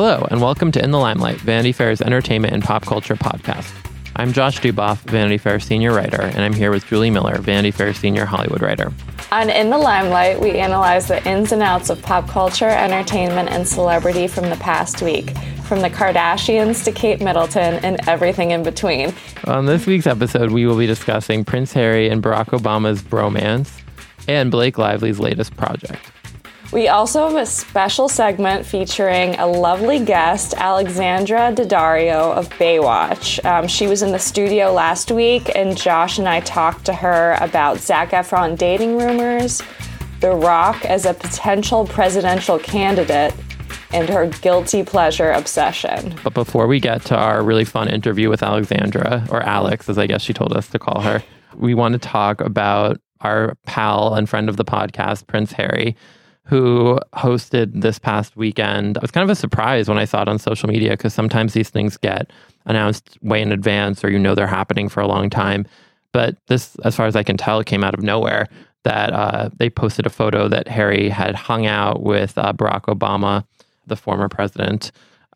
Hello, 0.00 0.24
and 0.30 0.40
welcome 0.40 0.70
to 0.70 0.80
In 0.80 0.92
the 0.92 0.98
Limelight, 1.00 1.38
Vanity 1.38 1.72
Fair's 1.72 2.00
entertainment 2.00 2.54
and 2.54 2.62
pop 2.62 2.86
culture 2.86 3.16
podcast. 3.16 3.68
I'm 4.14 4.32
Josh 4.32 4.60
Duboff, 4.60 4.98
Vanity 4.98 5.38
Fair 5.38 5.58
senior 5.58 5.92
writer, 5.92 6.22
and 6.22 6.38
I'm 6.38 6.52
here 6.52 6.70
with 6.70 6.86
Julie 6.86 7.10
Miller, 7.10 7.38
Vanity 7.38 7.72
Fair 7.72 7.92
senior 7.92 8.24
Hollywood 8.24 8.62
writer. 8.62 8.92
On 9.32 9.50
In 9.50 9.70
the 9.70 9.76
Limelight, 9.76 10.40
we 10.40 10.52
analyze 10.52 11.08
the 11.08 11.28
ins 11.28 11.50
and 11.50 11.62
outs 11.62 11.90
of 11.90 12.00
pop 12.00 12.28
culture, 12.28 12.68
entertainment, 12.68 13.48
and 13.48 13.66
celebrity 13.66 14.28
from 14.28 14.48
the 14.50 14.56
past 14.58 15.02
week, 15.02 15.36
from 15.64 15.80
the 15.80 15.90
Kardashians 15.90 16.84
to 16.84 16.92
Kate 16.92 17.20
Middleton 17.20 17.84
and 17.84 17.98
everything 18.08 18.52
in 18.52 18.62
between. 18.62 19.12
On 19.48 19.66
this 19.66 19.84
week's 19.84 20.06
episode, 20.06 20.52
we 20.52 20.64
will 20.64 20.78
be 20.78 20.86
discussing 20.86 21.44
Prince 21.44 21.72
Harry 21.72 22.08
and 22.08 22.22
Barack 22.22 22.50
Obama's 22.56 23.02
bromance 23.02 23.80
and 24.28 24.52
Blake 24.52 24.78
Lively's 24.78 25.18
latest 25.18 25.56
project. 25.56 26.12
We 26.70 26.88
also 26.88 27.26
have 27.26 27.36
a 27.36 27.46
special 27.46 28.10
segment 28.10 28.66
featuring 28.66 29.36
a 29.36 29.46
lovely 29.46 30.04
guest, 30.04 30.52
Alexandra 30.54 31.50
Daddario 31.50 32.36
of 32.36 32.50
Baywatch. 32.50 33.42
Um, 33.42 33.66
she 33.66 33.86
was 33.86 34.02
in 34.02 34.12
the 34.12 34.18
studio 34.18 34.70
last 34.70 35.10
week, 35.10 35.50
and 35.56 35.78
Josh 35.78 36.18
and 36.18 36.28
I 36.28 36.40
talked 36.40 36.84
to 36.84 36.92
her 36.92 37.38
about 37.40 37.78
Zac 37.78 38.10
Efron 38.10 38.58
dating 38.58 38.98
rumors, 38.98 39.62
The 40.20 40.32
Rock 40.32 40.84
as 40.84 41.06
a 41.06 41.14
potential 41.14 41.86
presidential 41.86 42.58
candidate, 42.58 43.32
and 43.94 44.06
her 44.10 44.26
guilty 44.26 44.82
pleasure 44.82 45.30
obsession. 45.30 46.14
But 46.22 46.34
before 46.34 46.66
we 46.66 46.80
get 46.80 47.02
to 47.06 47.16
our 47.16 47.42
really 47.42 47.64
fun 47.64 47.88
interview 47.88 48.28
with 48.28 48.42
Alexandra, 48.42 49.26
or 49.30 49.42
Alex, 49.42 49.88
as 49.88 49.96
I 49.96 50.06
guess 50.06 50.20
she 50.20 50.34
told 50.34 50.52
us 50.52 50.68
to 50.68 50.78
call 50.78 51.00
her, 51.00 51.22
we 51.56 51.72
want 51.72 51.94
to 51.94 51.98
talk 51.98 52.42
about 52.42 53.00
our 53.22 53.54
pal 53.64 54.14
and 54.14 54.28
friend 54.28 54.50
of 54.50 54.58
the 54.58 54.66
podcast, 54.66 55.26
Prince 55.26 55.52
Harry 55.52 55.96
who 56.48 56.98
hosted 57.14 57.82
this 57.82 57.98
past 57.98 58.34
weekend. 58.34 58.96
It 58.96 59.02
was 59.02 59.10
kind 59.10 59.22
of 59.22 59.30
a 59.30 59.34
surprise 59.34 59.86
when 59.86 59.98
I 59.98 60.06
saw 60.06 60.22
it 60.22 60.28
on 60.28 60.38
social 60.38 60.68
media 60.68 60.90
because 60.90 61.12
sometimes 61.12 61.52
these 61.52 61.68
things 61.68 61.98
get 61.98 62.30
announced 62.64 63.18
way 63.22 63.42
in 63.42 63.52
advance 63.52 64.02
or 64.02 64.10
you 64.10 64.18
know 64.18 64.34
they're 64.34 64.46
happening 64.46 64.88
for 64.88 65.00
a 65.00 65.06
long 65.06 65.28
time. 65.28 65.66
But 66.12 66.36
this, 66.46 66.74
as 66.84 66.96
far 66.96 67.06
as 67.06 67.16
I 67.16 67.22
can 67.22 67.36
tell, 67.36 67.62
came 67.62 67.84
out 67.84 67.94
of 67.94 68.02
nowhere. 68.02 68.48
That 68.84 69.12
uh, 69.12 69.50
they 69.58 69.68
posted 69.68 70.06
a 70.06 70.10
photo 70.10 70.48
that 70.48 70.68
Harry 70.68 71.10
had 71.10 71.34
hung 71.34 71.66
out 71.66 72.02
with 72.02 72.38
uh, 72.38 72.54
Barack 72.54 72.82
Obama, 72.82 73.44
the 73.86 73.96
former 73.96 74.28
president, 74.28 74.92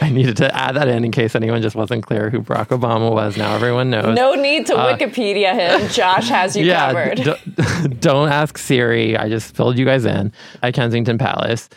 I 0.00 0.10
needed 0.10 0.36
to 0.38 0.54
add 0.54 0.76
that 0.76 0.88
in 0.88 1.04
in 1.04 1.10
case 1.10 1.34
anyone 1.34 1.62
just 1.62 1.74
wasn't 1.74 2.04
clear 2.04 2.28
who 2.28 2.42
Barack 2.42 2.68
Obama 2.68 3.10
was. 3.10 3.36
Now 3.36 3.54
everyone 3.54 3.88
knows. 3.88 4.14
No 4.14 4.34
need 4.34 4.66
to 4.66 4.76
uh, 4.76 4.96
Wikipedia 4.96 5.54
him. 5.54 5.88
Josh 5.92 6.28
has 6.28 6.54
you 6.54 6.66
yeah, 6.66 6.92
covered. 6.92 7.16
D- 7.24 7.88
don't 7.98 8.28
ask 8.28 8.58
Siri. 8.58 9.16
I 9.16 9.30
just 9.30 9.56
filled 9.56 9.78
you 9.78 9.86
guys 9.86 10.04
in 10.04 10.32
at 10.62 10.74
Kensington 10.74 11.16
Palace. 11.16 11.70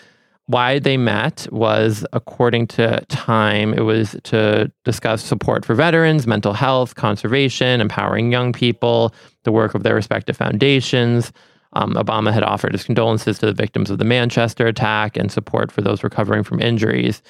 Why 0.47 0.79
they 0.79 0.97
met 0.97 1.47
was, 1.51 2.05
according 2.13 2.67
to 2.67 3.03
Time, 3.07 3.73
it 3.73 3.81
was 3.81 4.15
to 4.25 4.71
discuss 4.83 5.23
support 5.23 5.65
for 5.65 5.73
veterans, 5.73 6.27
mental 6.27 6.53
health, 6.53 6.95
conservation, 6.95 7.81
empowering 7.81 8.31
young 8.31 8.53
people, 8.53 9.15
the 9.43 9.51
work 9.51 9.73
of 9.73 9.83
their 9.83 9.95
respective 9.95 10.37
foundations. 10.37 11.31
Um, 11.73 11.93
Obama 11.95 12.31
had 12.31 12.43
offered 12.43 12.73
his 12.73 12.83
condolences 12.83 13.39
to 13.39 13.47
the 13.47 13.53
victims 13.53 13.89
of 13.89 13.97
the 13.97 14.05
Manchester 14.05 14.67
attack 14.67 15.17
and 15.17 15.31
support 15.31 15.71
for 15.71 15.81
those 15.81 16.03
recovering 16.03 16.43
from 16.43 16.61
injuries. 16.61 17.21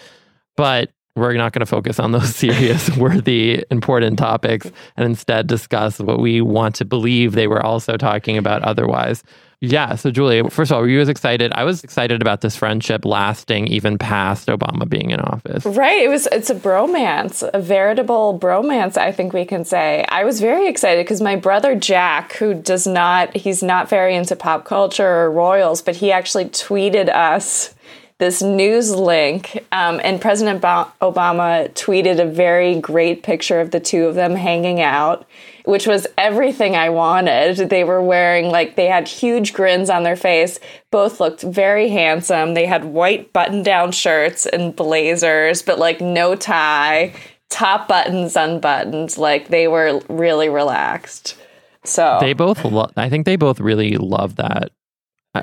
But 0.56 0.92
we're 1.16 1.34
not 1.34 1.54
going 1.54 1.62
to 1.62 1.66
focus 1.66 2.00
on 2.00 2.12
those 2.12 2.36
serious, 2.36 2.96
worthy, 2.98 3.64
important 3.72 4.20
topics 4.20 4.70
and 4.98 5.06
instead 5.06 5.48
discuss 5.48 6.00
what 6.00 6.20
we 6.20 6.42
want 6.42 6.76
to 6.76 6.86
believe 6.86 7.34
they 7.34 7.48
were 7.48 7.66
also 7.66 7.98
talking 7.98 8.38
about 8.38 8.62
otherwise. 8.64 9.24
Yeah. 9.62 9.96
So, 9.96 10.12
Julie, 10.12 10.48
first 10.50 10.70
of 10.70 10.76
all, 10.76 10.82
were 10.82 10.88
you 10.90 11.00
as 11.00 11.10
excited? 11.10 11.52
I 11.54 11.64
was 11.64 11.84
excited 11.84 12.22
about 12.22 12.42
this 12.42 12.56
friendship 12.56 13.06
lasting 13.06 13.68
even 13.68 13.98
past 13.98 14.48
Obama 14.48 14.88
being 14.88 15.12
in 15.12 15.20
office. 15.22 15.66
Right. 15.66 16.02
It 16.02 16.10
was. 16.10 16.28
It's 16.32 16.50
a 16.50 16.56
bromance, 16.56 17.48
a 17.54 17.60
veritable 17.60 18.38
bromance. 18.38 18.98
I 18.98 19.12
think 19.12 19.34
we 19.34 19.46
can 19.46 19.64
say. 19.64 20.06
I 20.10 20.26
was 20.26 20.42
very 20.42 20.68
excited 20.68 21.06
because 21.06 21.22
my 21.22 21.38
brother 21.38 21.74
Jack, 21.74 22.34
who 22.34 22.54
does 22.54 22.86
not, 22.86 23.36
he's 23.36 23.64
not 23.64 23.90
very 23.90 24.16
into 24.16 24.36
pop 24.36 24.66
culture 24.66 25.08
or 25.08 25.32
royals, 25.32 25.82
but 25.82 25.96
he 25.96 26.12
actually 26.12 26.46
tweeted 26.46 27.10
us 27.10 27.74
this 28.18 28.42
news 28.42 28.96
link, 28.96 29.66
um, 29.74 30.00
and 30.04 30.22
President 30.22 30.62
Obama 30.62 31.70
tweeted 31.74 32.20
a 32.20 32.26
very 32.26 32.80
great 32.80 33.24
picture 33.24 33.60
of 33.60 33.72
the 33.72 33.80
two 33.82 34.06
of 34.06 34.16
them 34.16 34.36
hanging 34.36 34.82
out, 34.82 35.28
which 35.66 35.86
was 35.86 36.08
everything 36.18 36.78
I 36.78 36.90
wanted. 36.90 37.58
They 37.70 37.84
were 37.84 38.02
wearing, 38.02 38.52
like, 38.52 38.78
they 38.78 38.86
had 38.86 39.10
huge 39.10 39.54
grins 39.54 39.90
on 39.90 40.04
their 40.04 40.16
face. 40.16 40.60
Both 40.92 41.20
looked 41.20 41.42
very 41.42 41.90
handsome. 41.90 42.54
They 42.54 42.66
had 42.66 42.86
white 42.86 43.34
button 43.34 43.64
down 43.64 43.92
shirts 43.92 44.46
and 44.46 44.74
blazers, 44.74 45.62
but 45.62 45.78
like 45.78 46.00
no 46.00 46.36
tie, 46.36 47.14
top 47.50 47.90
buttons 47.90 48.38
unbuttoned. 48.38 49.18
Like, 49.18 49.50
they 49.50 49.68
were 49.68 50.00
really 50.08 50.48
relaxed. 50.48 51.36
So 51.84 52.18
they 52.22 52.34
both, 52.34 52.64
lo- 52.64 52.90
I 52.96 53.10
think 53.10 53.26
they 53.26 53.36
both 53.36 53.60
really 53.60 53.98
love 53.98 54.38
that 54.38 54.72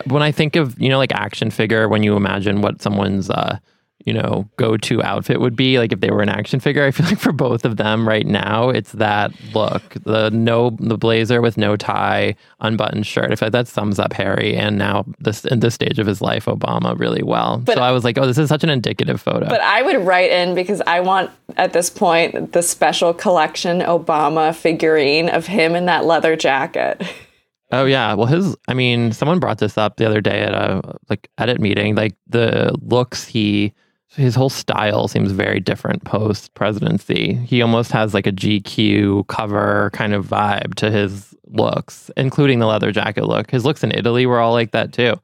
when 0.07 0.23
I 0.23 0.33
think 0.33 0.57
of, 0.57 0.81
you 0.81 0.89
know, 0.89 0.99
like 0.99 1.13
action 1.13 1.51
figure, 1.51 1.89
when 1.89 2.03
you 2.03 2.17
imagine 2.17 2.63
what 2.63 2.83
someone's, 2.83 3.31
uh, 3.31 3.59
you 4.05 4.13
know, 4.13 4.49
go 4.57 4.77
to 4.77 5.03
outfit 5.03 5.41
would 5.41 5.55
be, 5.55 5.79
like 5.79 5.93
if 5.93 6.01
they 6.01 6.11
were 6.11 6.23
an 6.23 6.29
action 6.29 6.59
figure, 6.59 6.85
I 6.85 6.91
feel 6.91 7.07
like 7.11 7.19
for 7.19 7.33
both 7.33 7.65
of 7.65 7.77
them 7.77 8.09
right 8.09 8.27
now, 8.27 8.69
it's 8.69 8.93
that 8.93 9.33
look 9.55 9.83
the 10.05 10.31
no, 10.31 10.71
the 10.81 10.99
blazer 10.99 11.41
with 11.41 11.57
no 11.57 11.77
tie, 11.77 12.35
unbuttoned 12.61 13.07
shirt. 13.07 13.31
I 13.31 13.37
feel 13.37 13.47
like 13.47 13.53
that 13.53 13.69
sums 13.69 13.99
up 13.99 14.13
Harry 14.13 14.57
and 14.57 14.79
now 14.79 15.05
this, 15.21 15.45
in 15.45 15.61
this 15.61 15.75
stage 15.75 15.99
of 15.99 16.07
his 16.07 16.21
life, 16.21 16.47
Obama 16.47 16.99
really 16.99 17.23
well. 17.23 17.59
But, 17.59 17.77
so 17.77 17.83
I 17.83 17.93
was 17.93 18.05
like, 18.05 18.19
oh, 18.19 18.27
this 18.27 18.39
is 18.39 18.49
such 18.49 18.65
an 18.65 18.71
indicative 18.71 19.21
photo. 19.21 19.49
But 19.49 19.61
I 19.61 19.83
would 19.83 20.05
write 20.05 20.31
in 20.31 20.55
because 20.55 20.83
I 20.87 21.01
want 21.01 21.31
at 21.57 21.73
this 21.73 21.91
point 21.91 22.53
the 22.53 22.63
special 22.63 23.15
collection 23.15 23.81
Obama 23.81 24.55
figurine 24.55 25.29
of 25.29 25.47
him 25.47 25.77
in 25.77 25.87
that 25.87 26.05
leather 26.05 26.37
jacket. 26.37 27.03
Oh 27.73 27.87
yeah. 27.87 28.13
Well, 28.13 28.27
his. 28.27 28.55
I 28.69 28.75
mean, 28.75 29.13
someone 29.13 29.41
brought 29.41 29.59
this 29.59 29.79
up 29.79 29.97
the 29.97 30.07
other 30.07 30.21
day 30.21 30.43
at 30.43 30.53
a 30.53 30.83
like 31.09 31.31
edit 31.39 31.59
meeting. 31.61 31.95
Like 31.95 32.15
the 32.27 32.77
looks 32.83 33.27
he, 33.27 33.73
his 34.09 34.35
whole 34.35 34.51
style 34.51 35.09
seems 35.09 35.33
very 35.33 35.59
different 35.59 36.05
post 36.05 36.53
presidency. 36.53 37.35
He 37.35 37.63
almost 37.63 37.91
has 37.93 38.13
like 38.13 38.27
a 38.27 38.33
GQ 38.33 39.27
cover 39.29 39.91
kind 39.95 40.13
of 40.13 40.27
vibe 40.27 40.75
to 40.75 40.91
his 40.91 41.35
looks, 41.47 42.11
including 42.17 42.59
the 42.59 42.67
leather 42.67 42.93
jacket 42.93 43.25
look. 43.25 43.51
His 43.51 43.65
looks 43.65 43.83
in 43.83 43.91
Italy 43.93 44.27
were 44.27 44.39
all 44.39 44.53
like 44.53 44.73
that 44.73 44.93
too. 44.93 45.19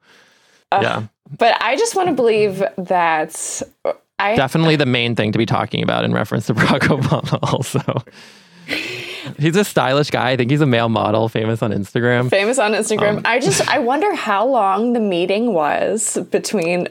Uh, 0.71 0.79
yeah. 0.81 1.03
But 1.37 1.61
I 1.61 1.75
just 1.75 1.95
want 1.95 2.09
to 2.09 2.15
believe 2.15 2.63
that. 2.77 3.61
I 4.17 4.35
definitely 4.35 4.75
the 4.75 4.87
main 4.87 5.15
thing 5.15 5.31
to 5.31 5.37
be 5.37 5.45
talking 5.45 5.83
about 5.83 6.03
in 6.03 6.13
reference 6.13 6.47
to 6.47 6.55
Barack 6.55 6.79
Obama. 6.99 7.39
Also. 7.53 8.03
He's 9.37 9.55
a 9.55 9.63
stylish 9.63 10.09
guy. 10.09 10.31
I 10.31 10.37
think 10.37 10.51
he's 10.51 10.61
a 10.61 10.65
male 10.65 10.89
model, 10.89 11.29
famous 11.29 11.61
on 11.61 11.71
Instagram. 11.71 12.29
Famous 12.29 12.59
on 12.59 12.73
Instagram. 12.73 13.17
Um, 13.17 13.21
I 13.25 13.39
just 13.39 13.67
I 13.67 13.79
wonder 13.79 14.13
how 14.15 14.45
long 14.45 14.93
the 14.93 14.99
meeting 14.99 15.53
was 15.53 16.17
between. 16.31 16.87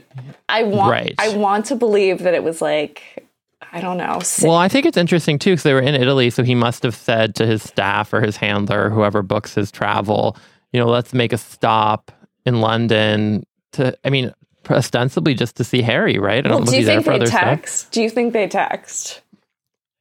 I 0.48 0.62
want 0.64 0.90
right. 0.90 1.14
I 1.18 1.36
want 1.36 1.66
to 1.66 1.76
believe 1.76 2.20
that 2.20 2.34
it 2.34 2.42
was 2.42 2.60
like 2.60 3.26
I 3.72 3.80
don't 3.80 3.98
know. 3.98 4.20
Well, 4.42 4.56
I 4.56 4.68
think 4.68 4.86
it's 4.86 4.96
interesting 4.96 5.38
too 5.38 5.52
because 5.52 5.62
they 5.62 5.74
were 5.74 5.80
in 5.80 5.94
Italy, 5.94 6.30
so 6.30 6.42
he 6.42 6.54
must 6.54 6.82
have 6.82 6.94
said 6.94 7.34
to 7.36 7.46
his 7.46 7.62
staff 7.62 8.12
or 8.12 8.20
his 8.20 8.36
handler, 8.36 8.90
whoever 8.90 9.22
books 9.22 9.54
his 9.54 9.70
travel, 9.70 10.36
you 10.72 10.80
know, 10.80 10.86
let's 10.86 11.12
make 11.12 11.32
a 11.32 11.38
stop 11.38 12.10
in 12.46 12.60
London 12.60 13.44
to. 13.72 13.96
I 14.04 14.10
mean, 14.10 14.32
ostensibly 14.70 15.34
just 15.34 15.56
to 15.56 15.64
see 15.64 15.82
Harry, 15.82 16.18
right? 16.18 16.44
I 16.44 16.48
don't 16.48 16.64
well, 16.64 16.72
do 16.72 16.78
you 16.78 16.84
think 16.84 17.04
they 17.04 17.18
text? 17.20 17.78
Stuff. 17.78 17.90
Do 17.92 18.02
you 18.02 18.10
think 18.10 18.32
they 18.32 18.48
text? 18.48 19.22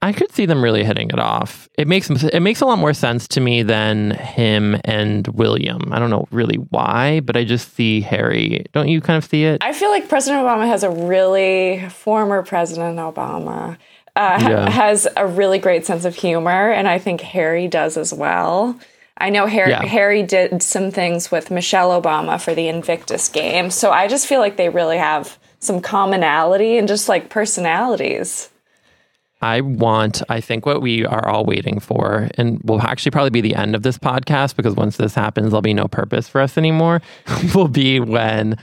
I 0.01 0.13
could 0.13 0.31
see 0.31 0.45
them 0.45 0.63
really 0.63 0.83
hitting 0.83 1.09
it 1.09 1.19
off. 1.19 1.67
It 1.77 1.87
makes 1.87 2.09
it 2.09 2.39
makes 2.41 2.61
a 2.61 2.65
lot 2.65 2.77
more 2.77 2.93
sense 2.93 3.27
to 3.29 3.41
me 3.41 3.63
than 3.63 4.11
him 4.11 4.79
and 4.85 5.27
William. 5.29 5.91
I 5.91 5.99
don't 5.99 6.11
know 6.11 6.27
really 6.31 6.57
why, 6.57 7.21
but 7.21 7.35
I 7.35 7.43
just 7.43 7.73
see 7.73 8.01
Harry. 8.01 8.65
Don't 8.73 8.89
you 8.89 9.01
kind 9.01 9.17
of 9.17 9.27
see 9.27 9.43
it? 9.43 9.63
I 9.63 9.73
feel 9.73 9.89
like 9.89 10.07
President 10.07 10.43
Obama 10.43 10.67
has 10.67 10.83
a 10.83 10.89
really 10.89 11.87
former 11.89 12.43
President 12.43 12.99
Obama 12.99 13.77
uh, 14.17 14.39
yeah. 14.41 14.69
has 14.69 15.07
a 15.15 15.27
really 15.27 15.59
great 15.59 15.85
sense 15.85 16.03
of 16.03 16.15
humor, 16.15 16.71
and 16.71 16.87
I 16.87 16.97
think 16.97 17.21
Harry 17.21 17.67
does 17.67 17.97
as 17.97 18.11
well. 18.11 18.77
I 19.15 19.29
know 19.29 19.45
Harry, 19.45 19.69
yeah. 19.69 19.85
Harry 19.85 20.23
did 20.23 20.63
some 20.63 20.89
things 20.89 21.29
with 21.31 21.51
Michelle 21.51 22.01
Obama 22.01 22.41
for 22.41 22.55
the 22.55 22.67
Invictus 22.67 23.29
game, 23.29 23.69
so 23.69 23.91
I 23.91 24.07
just 24.07 24.25
feel 24.25 24.39
like 24.39 24.57
they 24.57 24.69
really 24.69 24.97
have 24.97 25.37
some 25.59 25.81
commonality 25.81 26.79
and 26.79 26.87
just 26.87 27.07
like 27.07 27.29
personalities. 27.29 28.49
I 29.41 29.61
want, 29.61 30.21
I 30.29 30.41
think 30.41 30.65
what 30.65 30.81
we 30.81 31.05
are 31.05 31.27
all 31.27 31.45
waiting 31.45 31.79
for, 31.79 32.29
and 32.35 32.59
will 32.63 32.81
actually 32.81 33.11
probably 33.11 33.29
be 33.29 33.41
the 33.41 33.55
end 33.55 33.75
of 33.75 33.83
this 33.83 33.97
podcast 33.97 34.55
because 34.55 34.75
once 34.75 34.97
this 34.97 35.13
happens, 35.13 35.51
there'll 35.51 35.61
be 35.61 35.73
no 35.73 35.87
purpose 35.87 36.27
for 36.27 36.41
us 36.41 36.57
anymore, 36.57 37.01
will 37.55 37.67
be 37.67 37.99
when 37.99 38.57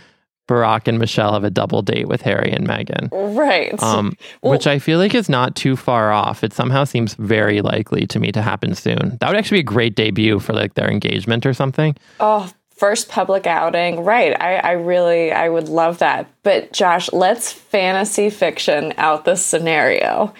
Barack 0.49 0.89
and 0.89 0.99
Michelle 0.99 1.33
have 1.33 1.45
a 1.45 1.51
double 1.51 1.81
date 1.83 2.09
with 2.09 2.21
Harry 2.23 2.53
and 2.53 2.67
Meghan. 2.67 3.09
Right. 3.37 3.81
Um, 3.83 4.15
well, 4.43 4.53
which 4.53 4.67
I 4.67 4.79
feel 4.79 4.99
like 4.99 5.15
is 5.15 5.29
not 5.29 5.57
too 5.57 5.77
far 5.77 6.13
off. 6.13 6.45
It 6.45 6.53
somehow 6.53 6.85
seems 6.85 7.15
very 7.15 7.63
likely 7.63 8.07
to 8.09 8.21
me 8.21 8.31
to 8.33 8.43
happen 8.43 8.75
soon. 8.75 9.17
That 9.21 9.29
would 9.29 9.37
actually 9.37 9.59
be 9.59 9.61
a 9.61 9.65
great 9.65 9.95
debut 9.95 10.41
for 10.41 10.53
like 10.53 10.75
their 10.75 10.91
engagement 10.91 11.47
or 11.47 11.55
something. 11.55 11.97
Oh, 12.21 12.51
first 12.75 13.09
public 13.09 13.47
outing. 13.47 14.05
Right. 14.05 14.39
I, 14.39 14.57
I 14.57 14.73
really, 14.73 15.33
I 15.33 15.49
would 15.49 15.69
love 15.69 15.99
that. 15.99 16.29
But 16.43 16.73
Josh, 16.73 17.11
let's 17.13 17.51
fantasy 17.51 18.29
fiction 18.29 18.93
out 18.99 19.25
this 19.25 19.45
scenario. 19.45 20.35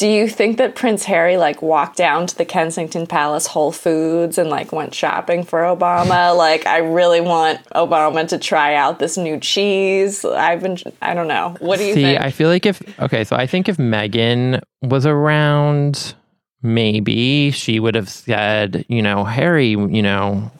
Do 0.00 0.08
you 0.08 0.28
think 0.28 0.56
that 0.56 0.76
Prince 0.76 1.04
Harry 1.04 1.36
like 1.36 1.60
walked 1.60 1.98
down 1.98 2.26
to 2.26 2.34
the 2.34 2.46
Kensington 2.46 3.06
Palace 3.06 3.46
Whole 3.46 3.70
Foods 3.70 4.38
and 4.38 4.48
like 4.48 4.72
went 4.72 4.94
shopping 4.94 5.44
for 5.44 5.60
Obama? 5.60 6.34
like 6.38 6.66
I 6.66 6.78
really 6.78 7.20
want 7.20 7.62
Obama 7.74 8.26
to 8.28 8.38
try 8.38 8.76
out 8.76 8.98
this 8.98 9.18
new 9.18 9.38
cheese. 9.38 10.24
I've 10.24 10.62
been 10.62 10.78
I 11.02 11.12
don't 11.12 11.28
know. 11.28 11.54
What 11.58 11.78
do 11.78 11.84
you 11.84 11.92
See, 11.92 12.02
think? 12.02 12.22
I 12.22 12.30
feel 12.30 12.48
like 12.48 12.64
if 12.64 12.80
okay, 12.98 13.24
so 13.24 13.36
I 13.36 13.46
think 13.46 13.68
if 13.68 13.76
Meghan 13.76 14.62
was 14.80 15.04
around 15.04 16.14
maybe 16.62 17.50
she 17.50 17.78
would 17.78 17.94
have 17.94 18.08
said, 18.08 18.86
you 18.88 19.02
know, 19.02 19.24
Harry, 19.24 19.68
you 19.68 20.02
know, 20.02 20.50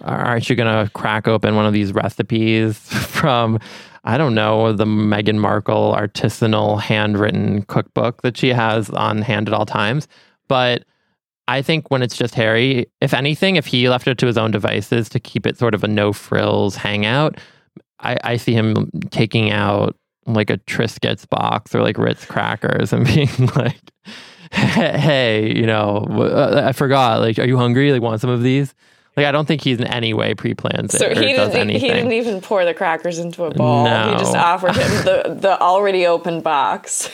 aren't 0.00 0.48
you 0.48 0.56
going 0.56 0.86
to 0.86 0.90
crack 0.92 1.28
open 1.28 1.54
one 1.54 1.66
of 1.66 1.74
these 1.74 1.92
recipes 1.92 2.78
from 2.78 3.58
I 4.06 4.16
don't 4.16 4.34
know, 4.34 4.72
the 4.72 4.84
Meghan 4.84 5.38
Markle 5.38 5.92
artisanal 5.92 6.80
handwritten 6.80 7.62
cookbook 7.62 8.22
that 8.22 8.36
she 8.36 8.50
has 8.50 8.88
on 8.90 9.20
hand 9.20 9.48
at 9.48 9.54
all 9.54 9.66
times. 9.66 10.06
But 10.48 10.84
I 11.48 11.60
think 11.60 11.90
when 11.90 12.02
it's 12.02 12.16
just 12.16 12.34
Harry, 12.34 12.86
if 13.00 13.12
anything, 13.12 13.56
if 13.56 13.66
he 13.66 13.88
left 13.88 14.06
it 14.06 14.18
to 14.18 14.26
his 14.26 14.38
own 14.38 14.52
devices 14.52 15.08
to 15.10 15.20
keep 15.20 15.44
it 15.44 15.58
sort 15.58 15.74
of 15.74 15.82
a 15.82 15.88
no 15.88 16.12
frills 16.12 16.76
hangout, 16.76 17.38
I, 18.00 18.16
I 18.22 18.36
see 18.36 18.52
him 18.52 18.90
taking 19.10 19.50
out 19.50 19.96
like 20.26 20.50
a 20.50 20.58
Triscuits 20.58 21.28
box 21.28 21.74
or 21.74 21.82
like 21.82 21.98
Ritz 21.98 22.24
crackers 22.24 22.92
and 22.92 23.04
being 23.14 23.28
like, 23.56 23.92
hey, 24.52 25.52
you 25.54 25.66
know, 25.66 26.06
uh, 26.10 26.62
I 26.64 26.72
forgot. 26.72 27.20
Like, 27.20 27.38
are 27.38 27.46
you 27.46 27.56
hungry? 27.56 27.92
Like, 27.92 28.02
want 28.02 28.20
some 28.20 28.30
of 28.30 28.42
these? 28.42 28.74
Like 29.16 29.26
I 29.26 29.32
don't 29.32 29.46
think 29.46 29.62
he's 29.62 29.78
in 29.78 29.86
any 29.86 30.12
way 30.12 30.34
pre-plans 30.34 30.94
it. 30.94 30.98
So 30.98 31.08
he 31.08 31.14
didn't. 31.14 31.70
He 31.70 31.78
didn't 31.78 32.12
even 32.12 32.40
pour 32.40 32.64
the 32.64 32.74
crackers 32.74 33.18
into 33.18 33.44
a 33.44 33.50
bowl. 33.50 33.84
No. 33.84 34.12
He 34.12 34.18
just 34.18 34.36
offered 34.36 34.76
him 34.76 35.04
the 35.04 35.36
the 35.40 35.60
already 35.60 36.06
open 36.06 36.42
box. 36.42 37.08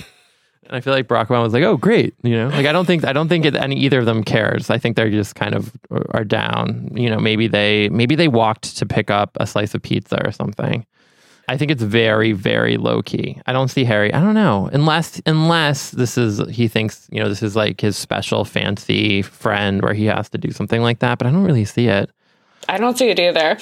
And 0.67 0.77
I 0.77 0.81
feel 0.81 0.93
like 0.93 1.07
Barack 1.07 1.27
Obama 1.27 1.43
was 1.43 1.53
like, 1.53 1.63
"Oh, 1.63 1.77
great," 1.77 2.15
you 2.23 2.35
know. 2.37 2.49
Like 2.49 2.67
I 2.67 2.73
don't 2.73 2.87
think 2.87 3.05
I 3.05 3.13
don't 3.13 3.29
think 3.29 3.45
any 3.47 3.77
either 3.77 4.01
of 4.01 4.07
them 4.07 4.25
cares. 4.25 4.71
I 4.71 4.79
think 4.79 4.97
they're 4.97 5.11
just 5.11 5.35
kind 5.37 5.55
of 5.55 5.73
uh, 5.93 6.03
are 6.11 6.25
down. 6.25 6.91
You 6.95 7.11
know, 7.11 7.19
maybe 7.19 7.47
they 7.47 7.89
maybe 7.91 8.15
they 8.17 8.29
walked 8.29 8.77
to 8.79 8.87
pick 8.87 9.11
up 9.11 9.37
a 9.39 9.47
slice 9.47 9.75
of 9.75 9.83
pizza 9.83 10.25
or 10.25 10.33
something. 10.33 10.87
I 11.49 11.57
think 11.57 11.71
it's 11.71 11.83
very, 11.83 12.33
very 12.33 12.77
low 12.77 13.03
key. 13.03 13.41
I 13.47 13.53
don't 13.53 13.69
see 13.69 13.85
Harry. 13.85 14.13
I 14.13 14.21
don't 14.21 14.35
know 14.35 14.71
unless 14.73 15.21
unless 15.27 15.91
this 15.91 16.17
is 16.17 16.39
he 16.49 16.69
thinks 16.69 17.09
you 17.11 17.23
know 17.23 17.29
this 17.29 17.43
is 17.43 17.57
like 17.57 17.81
his 17.81 17.97
special 17.97 18.45
fancy 18.45 19.23
friend 19.23 19.83
where 19.83 19.95
he 19.95 20.07
has 20.07 20.29
to 20.31 20.39
do 20.39 20.51
something 20.51 20.83
like 20.83 21.01
that. 21.01 21.19
But 21.19 21.27
I 21.27 21.31
don't 21.31 21.45
really 21.45 21.65
see 21.65 21.89
it. 21.89 22.11
I 22.69 22.79
don't 22.79 22.97
see 22.97 23.09
it 23.09 23.19
either. 23.19 23.59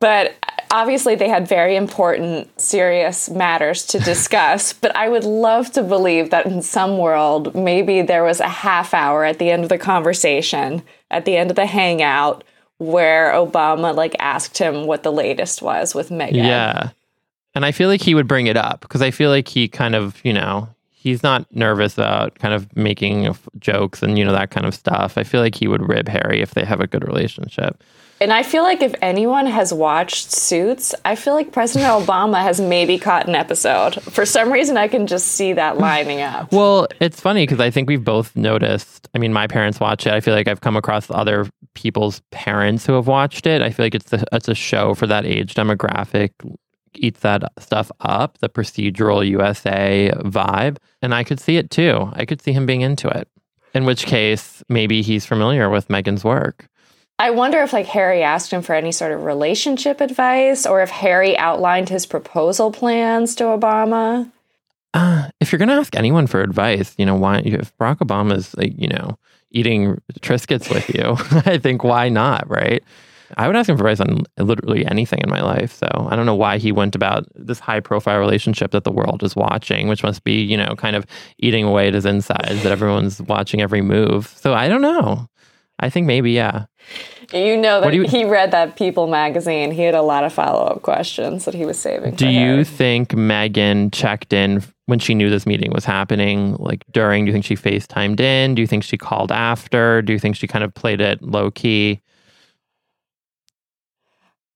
But 0.00 0.34
obviously, 0.72 1.14
they 1.14 1.28
had 1.28 1.46
very 1.46 1.76
important, 1.76 2.60
serious 2.60 3.30
matters 3.30 3.86
to 3.86 3.98
discuss. 4.00 4.72
but 4.72 4.94
I 4.96 5.08
would 5.08 5.22
love 5.22 5.70
to 5.72 5.82
believe 5.84 6.30
that 6.30 6.46
in 6.46 6.60
some 6.60 6.98
world, 6.98 7.54
maybe 7.54 8.02
there 8.02 8.24
was 8.24 8.40
a 8.40 8.48
half 8.48 8.94
hour 8.94 9.24
at 9.24 9.38
the 9.38 9.50
end 9.50 9.62
of 9.62 9.68
the 9.68 9.78
conversation, 9.78 10.82
at 11.10 11.24
the 11.24 11.36
end 11.36 11.50
of 11.50 11.56
the 11.56 11.66
hangout, 11.66 12.42
where 12.78 13.32
Obama 13.32 13.94
like 13.94 14.16
asked 14.18 14.58
him 14.58 14.86
what 14.86 15.04
the 15.04 15.12
latest 15.12 15.62
was 15.62 15.94
with 15.94 16.10
Meghan. 16.10 16.34
Yeah. 16.34 16.90
And 17.54 17.64
I 17.64 17.72
feel 17.72 17.88
like 17.88 18.00
he 18.00 18.14
would 18.14 18.26
bring 18.28 18.46
it 18.46 18.56
up 18.56 18.80
because 18.80 19.02
I 19.02 19.10
feel 19.10 19.30
like 19.30 19.48
he 19.48 19.68
kind 19.68 19.94
of, 19.94 20.22
you 20.24 20.32
know, 20.32 20.68
he's 20.90 21.22
not 21.22 21.44
nervous 21.54 21.94
about 21.94 22.38
kind 22.38 22.54
of 22.54 22.74
making 22.76 23.34
jokes 23.58 24.02
and, 24.02 24.18
you 24.18 24.24
know, 24.24 24.32
that 24.32 24.50
kind 24.50 24.66
of 24.66 24.74
stuff. 24.74 25.18
I 25.18 25.24
feel 25.24 25.40
like 25.40 25.54
he 25.54 25.68
would 25.68 25.86
rib 25.88 26.08
Harry 26.08 26.40
if 26.40 26.52
they 26.52 26.64
have 26.64 26.80
a 26.80 26.86
good 26.86 27.06
relationship. 27.06 27.82
And 28.22 28.32
I 28.32 28.44
feel 28.44 28.62
like 28.62 28.82
if 28.82 28.94
anyone 29.02 29.46
has 29.46 29.74
watched 29.74 30.30
Suits, 30.30 30.94
I 31.04 31.16
feel 31.16 31.34
like 31.34 31.50
President 31.50 31.90
Obama 32.06 32.40
has 32.40 32.60
maybe 32.60 32.96
caught 32.96 33.26
an 33.26 33.34
episode. 33.34 34.00
For 34.00 34.24
some 34.24 34.52
reason, 34.52 34.76
I 34.76 34.86
can 34.86 35.08
just 35.08 35.26
see 35.26 35.54
that 35.54 35.78
lining 35.78 36.20
up. 36.20 36.52
well, 36.52 36.86
it's 37.00 37.20
funny 37.20 37.42
because 37.42 37.58
I 37.58 37.70
think 37.70 37.88
we've 37.88 38.04
both 38.04 38.36
noticed. 38.36 39.08
I 39.12 39.18
mean, 39.18 39.32
my 39.32 39.48
parents 39.48 39.80
watch 39.80 40.06
it. 40.06 40.12
I 40.12 40.20
feel 40.20 40.34
like 40.34 40.46
I've 40.46 40.60
come 40.60 40.76
across 40.76 41.10
other 41.10 41.50
people's 41.74 42.22
parents 42.30 42.86
who 42.86 42.92
have 42.92 43.08
watched 43.08 43.44
it. 43.44 43.60
I 43.60 43.70
feel 43.70 43.86
like 43.86 43.96
it's 43.96 44.12
a, 44.12 44.24
it's 44.30 44.48
a 44.48 44.54
show 44.54 44.94
for 44.94 45.08
that 45.08 45.26
age 45.26 45.54
demographic 45.54 46.30
eats 46.94 47.20
that 47.20 47.42
stuff 47.58 47.90
up, 48.00 48.38
the 48.38 48.48
procedural 48.48 49.26
USA 49.28 50.12
vibe. 50.16 50.76
And 51.00 51.14
I 51.14 51.24
could 51.24 51.40
see 51.40 51.56
it 51.56 51.70
too. 51.70 52.10
I 52.12 52.24
could 52.24 52.42
see 52.42 52.52
him 52.52 52.66
being 52.66 52.80
into 52.80 53.08
it. 53.08 53.28
In 53.74 53.84
which 53.84 54.04
case, 54.04 54.62
maybe 54.68 55.02
he's 55.02 55.24
familiar 55.24 55.70
with 55.70 55.88
Meghan's 55.88 56.24
work. 56.24 56.68
I 57.18 57.30
wonder 57.30 57.60
if 57.62 57.72
like 57.72 57.86
Harry 57.86 58.22
asked 58.22 58.52
him 58.52 58.62
for 58.62 58.74
any 58.74 58.92
sort 58.92 59.12
of 59.12 59.22
relationship 59.22 60.00
advice 60.00 60.66
or 60.66 60.82
if 60.82 60.90
Harry 60.90 61.36
outlined 61.38 61.88
his 61.88 62.04
proposal 62.04 62.72
plans 62.72 63.34
to 63.36 63.44
Obama. 63.44 64.30
Uh, 64.94 65.28
if 65.40 65.52
you're 65.52 65.58
going 65.58 65.68
to 65.68 65.74
ask 65.74 65.96
anyone 65.96 66.26
for 66.26 66.42
advice, 66.42 66.94
you 66.98 67.06
know, 67.06 67.14
why, 67.14 67.38
if 67.38 67.76
Barack 67.78 67.98
Obama's 67.98 68.54
like, 68.56 68.74
you 68.76 68.88
know, 68.88 69.18
eating 69.50 70.00
Triscuits 70.20 70.68
with 70.68 70.88
you, 70.94 71.16
I 71.50 71.58
think 71.58 71.84
why 71.84 72.08
not, 72.08 72.48
right? 72.50 72.82
I 73.36 73.46
would 73.46 73.56
ask 73.56 73.68
him 73.68 73.76
for 73.76 73.86
advice 73.86 74.00
on 74.00 74.24
literally 74.38 74.86
anything 74.86 75.20
in 75.22 75.30
my 75.30 75.40
life. 75.40 75.72
So 75.72 75.88
I 76.10 76.16
don't 76.16 76.26
know 76.26 76.34
why 76.34 76.58
he 76.58 76.72
went 76.72 76.94
about 76.94 77.26
this 77.34 77.58
high 77.58 77.80
profile 77.80 78.18
relationship 78.18 78.70
that 78.72 78.84
the 78.84 78.92
world 78.92 79.22
is 79.22 79.36
watching, 79.36 79.88
which 79.88 80.02
must 80.02 80.24
be, 80.24 80.42
you 80.42 80.56
know, 80.56 80.74
kind 80.76 80.96
of 80.96 81.06
eating 81.38 81.64
away 81.64 81.88
at 81.88 81.94
his 81.94 82.06
insides 82.06 82.62
that 82.62 82.72
everyone's 82.72 83.20
watching 83.22 83.60
every 83.60 83.82
move. 83.82 84.28
So 84.36 84.54
I 84.54 84.68
don't 84.68 84.82
know. 84.82 85.28
I 85.78 85.90
think 85.90 86.06
maybe, 86.06 86.30
yeah. 86.32 86.66
You 87.32 87.56
know 87.56 87.80
that 87.80 87.92
you, 87.92 88.02
he 88.02 88.24
read 88.24 88.52
that 88.52 88.76
People 88.76 89.08
magazine. 89.08 89.72
He 89.72 89.82
had 89.82 89.94
a 89.94 90.02
lot 90.02 90.22
of 90.22 90.32
follow 90.32 90.64
up 90.64 90.82
questions 90.82 91.44
that 91.44 91.54
he 91.54 91.64
was 91.64 91.78
saving. 91.78 92.14
Do 92.14 92.28
you 92.28 92.62
think 92.62 93.10
Meghan 93.10 93.92
checked 93.92 94.32
in 94.32 94.62
when 94.86 94.98
she 94.98 95.14
knew 95.14 95.30
this 95.30 95.46
meeting 95.46 95.72
was 95.72 95.84
happening? 95.84 96.54
Like 96.58 96.84
during, 96.92 97.24
do 97.24 97.30
you 97.30 97.32
think 97.32 97.44
she 97.44 97.56
FaceTimed 97.56 98.20
in? 98.20 98.54
Do 98.54 98.62
you 98.62 98.68
think 98.68 98.84
she 98.84 98.96
called 98.96 99.32
after? 99.32 100.02
Do 100.02 100.12
you 100.12 100.18
think 100.18 100.36
she 100.36 100.46
kind 100.46 100.62
of 100.62 100.72
played 100.74 101.00
it 101.00 101.22
low 101.22 101.50
key? 101.50 102.00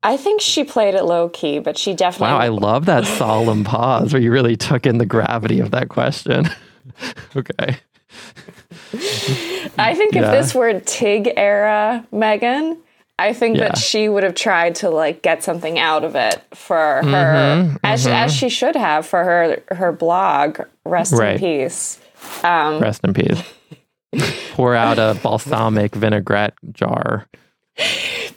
I 0.02 0.16
think 0.16 0.40
she 0.40 0.64
played 0.64 0.94
it 0.94 1.04
low 1.04 1.28
key, 1.28 1.58
but 1.58 1.76
she 1.76 1.94
definitely. 1.94 2.34
Wow, 2.34 2.38
I 2.38 2.48
love 2.48 2.86
that 2.86 3.04
solemn 3.18 3.64
pause 3.64 4.12
where 4.12 4.22
you 4.22 4.30
really 4.30 4.56
took 4.56 4.86
in 4.86 4.98
the 4.98 5.06
gravity 5.06 5.60
of 5.60 5.72
that 5.72 5.88
question. 5.88 6.48
okay. 7.36 7.78
I 9.78 9.94
think 9.94 10.14
yeah. 10.14 10.22
if 10.22 10.30
this 10.30 10.54
were 10.54 10.80
Tig 10.80 11.32
era 11.36 12.06
Meghan, 12.12 12.78
I 13.18 13.32
think 13.32 13.56
yeah. 13.56 13.68
that 13.68 13.78
she 13.78 14.08
would 14.08 14.22
have 14.22 14.34
tried 14.34 14.76
to 14.76 14.90
like 14.90 15.22
get 15.22 15.42
something 15.42 15.78
out 15.78 16.04
of 16.04 16.14
it 16.14 16.42
for 16.54 17.00
her, 17.02 17.02
mm-hmm, 17.02 17.76
as 17.82 18.04
mm-hmm. 18.04 18.12
as 18.12 18.34
she 18.34 18.48
should 18.48 18.76
have 18.76 19.06
for 19.06 19.24
her 19.24 19.62
her 19.74 19.92
blog. 19.92 20.60
Rest 20.84 21.14
right. 21.14 21.32
in 21.32 21.38
peace. 21.38 22.00
Um, 22.44 22.78
Rest 22.78 23.02
in 23.04 23.14
peace. 23.14 23.42
Pour 24.52 24.74
out 24.74 24.98
a 24.98 25.18
balsamic 25.22 25.94
vinaigrette 25.94 26.54
jar 26.72 27.26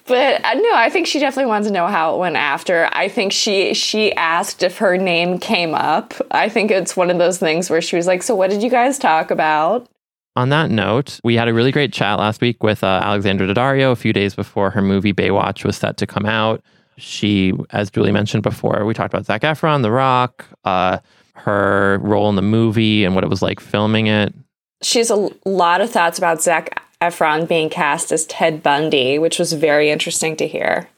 but 0.06 0.44
uh, 0.44 0.54
no, 0.54 0.74
I 0.74 0.90
think 0.90 1.08
she 1.08 1.20
definitely 1.20 1.50
wants 1.50 1.68
to 1.68 1.74
know 1.74 1.88
how 1.88 2.14
it 2.16 2.20
went 2.20 2.36
after. 2.36 2.90
I 2.92 3.08
think 3.08 3.32
she 3.32 3.74
she 3.74 4.14
asked 4.14 4.64
if 4.64 4.78
her 4.80 4.98
name 4.98 5.40
came 5.40 5.74
up. 5.74 6.14
I 6.32 6.50
think 6.50 6.72
it's 6.72 6.98
one 6.98 7.10
of 7.10 7.18
those 7.18 7.38
things 7.38 7.70
where 7.70 7.82
she 7.82 7.96
was 7.96 8.06
like, 8.08 8.22
"So 8.24 8.36
what 8.36 8.50
did 8.50 8.62
you 8.62 8.70
guys 8.70 9.00
talk 9.00 9.32
about?" 9.32 9.88
On 10.36 10.50
that 10.50 10.70
note, 10.70 11.20
we 11.24 11.36
had 11.36 11.48
a 11.48 11.54
really 11.54 11.72
great 11.72 11.94
chat 11.94 12.20
last 12.20 12.42
week 12.42 12.64
with 12.64 12.84
uh, 12.84 13.02
Alexandra 13.04 13.48
Daddario 13.48 13.92
a 13.92 13.96
few 13.96 14.14
days 14.14 14.36
before 14.36 14.70
her 14.72 14.82
movie 14.82 15.14
Baywatch 15.14 15.64
was 15.64 15.78
set 15.78 15.98
to 15.98 16.08
come 16.08 16.26
out. 16.26 16.62
She, 16.98 17.54
as 17.72 17.90
Julie 17.90 18.12
mentioned 18.12 18.44
before, 18.44 18.86
we 18.86 18.94
talked 18.94 19.14
about 19.14 19.26
Zac 19.26 19.42
Efron, 19.42 19.82
The 19.82 19.92
Rock, 19.92 20.46
uh, 20.66 21.00
her 21.34 22.00
role 22.02 22.30
in 22.30 22.36
the 22.36 22.42
movie, 22.42 23.06
and 23.06 23.16
what 23.16 23.24
it 23.24 23.30
was 23.30 23.42
like 23.42 23.60
filming 23.60 24.08
it. 24.08 24.34
She 24.82 25.00
has 25.00 25.10
a 25.10 25.30
lot 25.46 25.82
of 25.82 25.90
thoughts 25.90 26.18
about 26.18 26.42
Zac 26.42 26.82
Efron 27.04 27.48
being 27.48 27.70
cast 27.70 28.12
as 28.12 28.26
Ted 28.26 28.62
Bundy, 28.62 29.18
which 29.20 29.40
was 29.40 29.54
very 29.54 29.90
interesting 29.90 30.36
to 30.36 30.48
hear. 30.48 30.90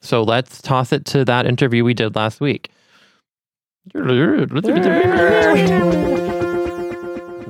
So 0.00 0.22
let's 0.22 0.62
toss 0.62 0.92
it 0.92 1.04
to 1.06 1.26
that 1.26 1.44
interview 1.46 1.84
we 1.84 1.92
did 1.92 2.16
last 2.16 2.40
week. 2.40 2.70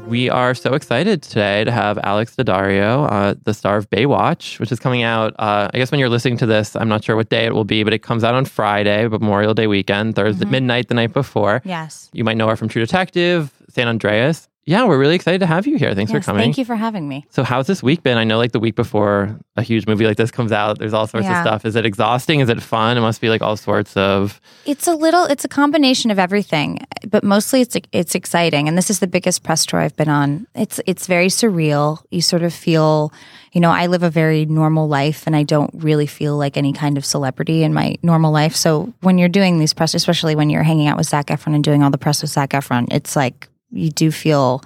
We 0.07 0.29
are 0.29 0.55
so 0.57 0.75
excited 0.75 1.23
today 1.23 1.63
to 1.63 1.71
have 1.71 1.97
Alex 2.03 2.35
Daddario, 2.35 3.07
uh, 3.09 3.35
the 3.45 3.55
star 3.55 3.77
of 3.77 3.89
Baywatch, 3.91 4.59
which 4.59 4.73
is 4.73 4.81
coming 4.81 5.05
out. 5.05 5.35
Uh, 5.39 5.71
I 5.73 5.79
guess 5.79 5.93
when 5.93 6.01
you're 6.01 6.09
listening 6.09 6.39
to 6.39 6.47
this, 6.47 6.75
I'm 6.75 6.89
not 6.89 7.05
sure 7.05 7.15
what 7.15 7.29
day 7.29 7.45
it 7.45 7.55
will 7.55 7.63
be, 7.65 7.85
but 7.85 7.93
it 7.93 8.01
comes 8.03 8.25
out 8.25 8.35
on 8.35 8.45
Friday, 8.47 9.07
Memorial 9.07 9.55
Day 9.55 9.69
weekend, 9.69 10.17
Thursday 10.17 10.43
Mm-hmm. 10.43 10.51
midnight 10.51 10.89
the 10.89 10.95
night 10.95 11.13
before. 11.13 11.63
Yes. 11.65 12.11
You 12.13 12.25
might 12.25 12.37
know 12.37 12.49
her 12.49 12.57
from 12.57 12.69
True 12.69 12.83
Detective, 12.85 13.53
San 13.69 13.87
Andreas. 13.87 14.49
Yeah, 14.67 14.87
we're 14.87 14.99
really 14.99 15.15
excited 15.15 15.39
to 15.41 15.47
have 15.47 15.67
you 15.67 15.77
here. 15.79 15.95
Thanks 15.95 16.13
Yes, 16.13 16.23
for 16.23 16.25
coming. 16.31 16.43
Thank 16.43 16.59
you 16.59 16.65
for 16.67 16.77
having 16.77 17.09
me. 17.09 17.25
So, 17.31 17.43
how's 17.43 17.67
this 17.67 17.83
week 17.83 18.03
been? 18.03 18.19
I 18.19 18.25
know, 18.25 18.37
like 18.37 18.53
the 18.53 18.61
week 18.61 18.77
before 18.77 19.37
a 19.57 19.63
huge 19.63 19.87
movie 19.87 20.07
like 20.07 20.19
this 20.19 20.31
comes 20.31 20.53
out, 20.53 20.79
there's 20.79 20.93
all 20.93 21.07
sorts 21.07 21.25
Yeah. 21.27 21.41
of 21.41 21.47
stuff. 21.47 21.65
Is 21.65 21.77
it 21.77 21.87
exhausting? 21.87 22.41
Is 22.41 22.49
it 22.51 22.63
fun? 22.63 22.97
It 22.99 23.01
must 23.01 23.21
be 23.23 23.31
like 23.31 23.41
all 23.43 23.57
sorts 23.57 23.97
of. 23.97 24.39
It's 24.67 24.87
a 24.87 24.95
little. 24.95 25.25
It's 25.25 25.45
a 25.45 25.49
combination 25.49 26.11
of 26.11 26.19
everything, 26.19 26.79
but 27.09 27.25
mostly 27.25 27.63
it's 27.63 27.77
it's 27.93 28.15
exciting. 28.15 28.69
And 28.69 28.77
this 28.77 28.91
is 28.91 29.01
the 29.01 29.07
biggest 29.07 29.43
press 29.43 29.65
tour 29.65 29.81
I've 29.81 29.97
been 29.97 30.11
on. 30.11 30.47
It's 30.55 30.79
it's 30.87 31.07
very 31.07 31.29
surreal. 31.29 32.03
You 32.11 32.21
sort 32.21 32.43
of 32.43 32.53
feel, 32.53 33.13
you 33.53 33.61
know, 33.63 33.71
I 33.71 33.87
live 33.87 34.03
a 34.03 34.11
very 34.11 34.45
normal 34.45 34.87
life, 34.89 35.27
and 35.27 35.35
I 35.35 35.43
don't 35.43 35.71
really 35.75 36.07
feel 36.07 36.37
like 36.37 36.57
any 36.59 36.75
kind 36.75 36.99
of 36.99 37.05
celebrity 37.07 37.65
in 37.65 37.73
my 37.73 37.97
normal 38.03 38.31
life. 38.31 38.55
So 38.55 38.93
when 39.01 39.17
you're 39.17 39.29
doing 39.31 39.59
these 39.59 39.73
press, 39.73 39.95
especially 39.95 40.37
when 40.37 40.51
you're 40.51 40.63
hanging 40.65 40.87
out 40.87 40.99
with 40.99 41.07
Zac 41.09 41.27
Efron 41.29 41.55
and 41.55 41.65
doing 41.65 41.83
all 41.83 41.91
the 41.91 41.99
press 41.99 42.21
with 42.23 42.31
Zac 42.31 42.51
Efron, 42.51 42.87
it's 42.93 43.17
like 43.17 43.49
you 43.73 43.91
do 43.91 44.11
feel 44.11 44.63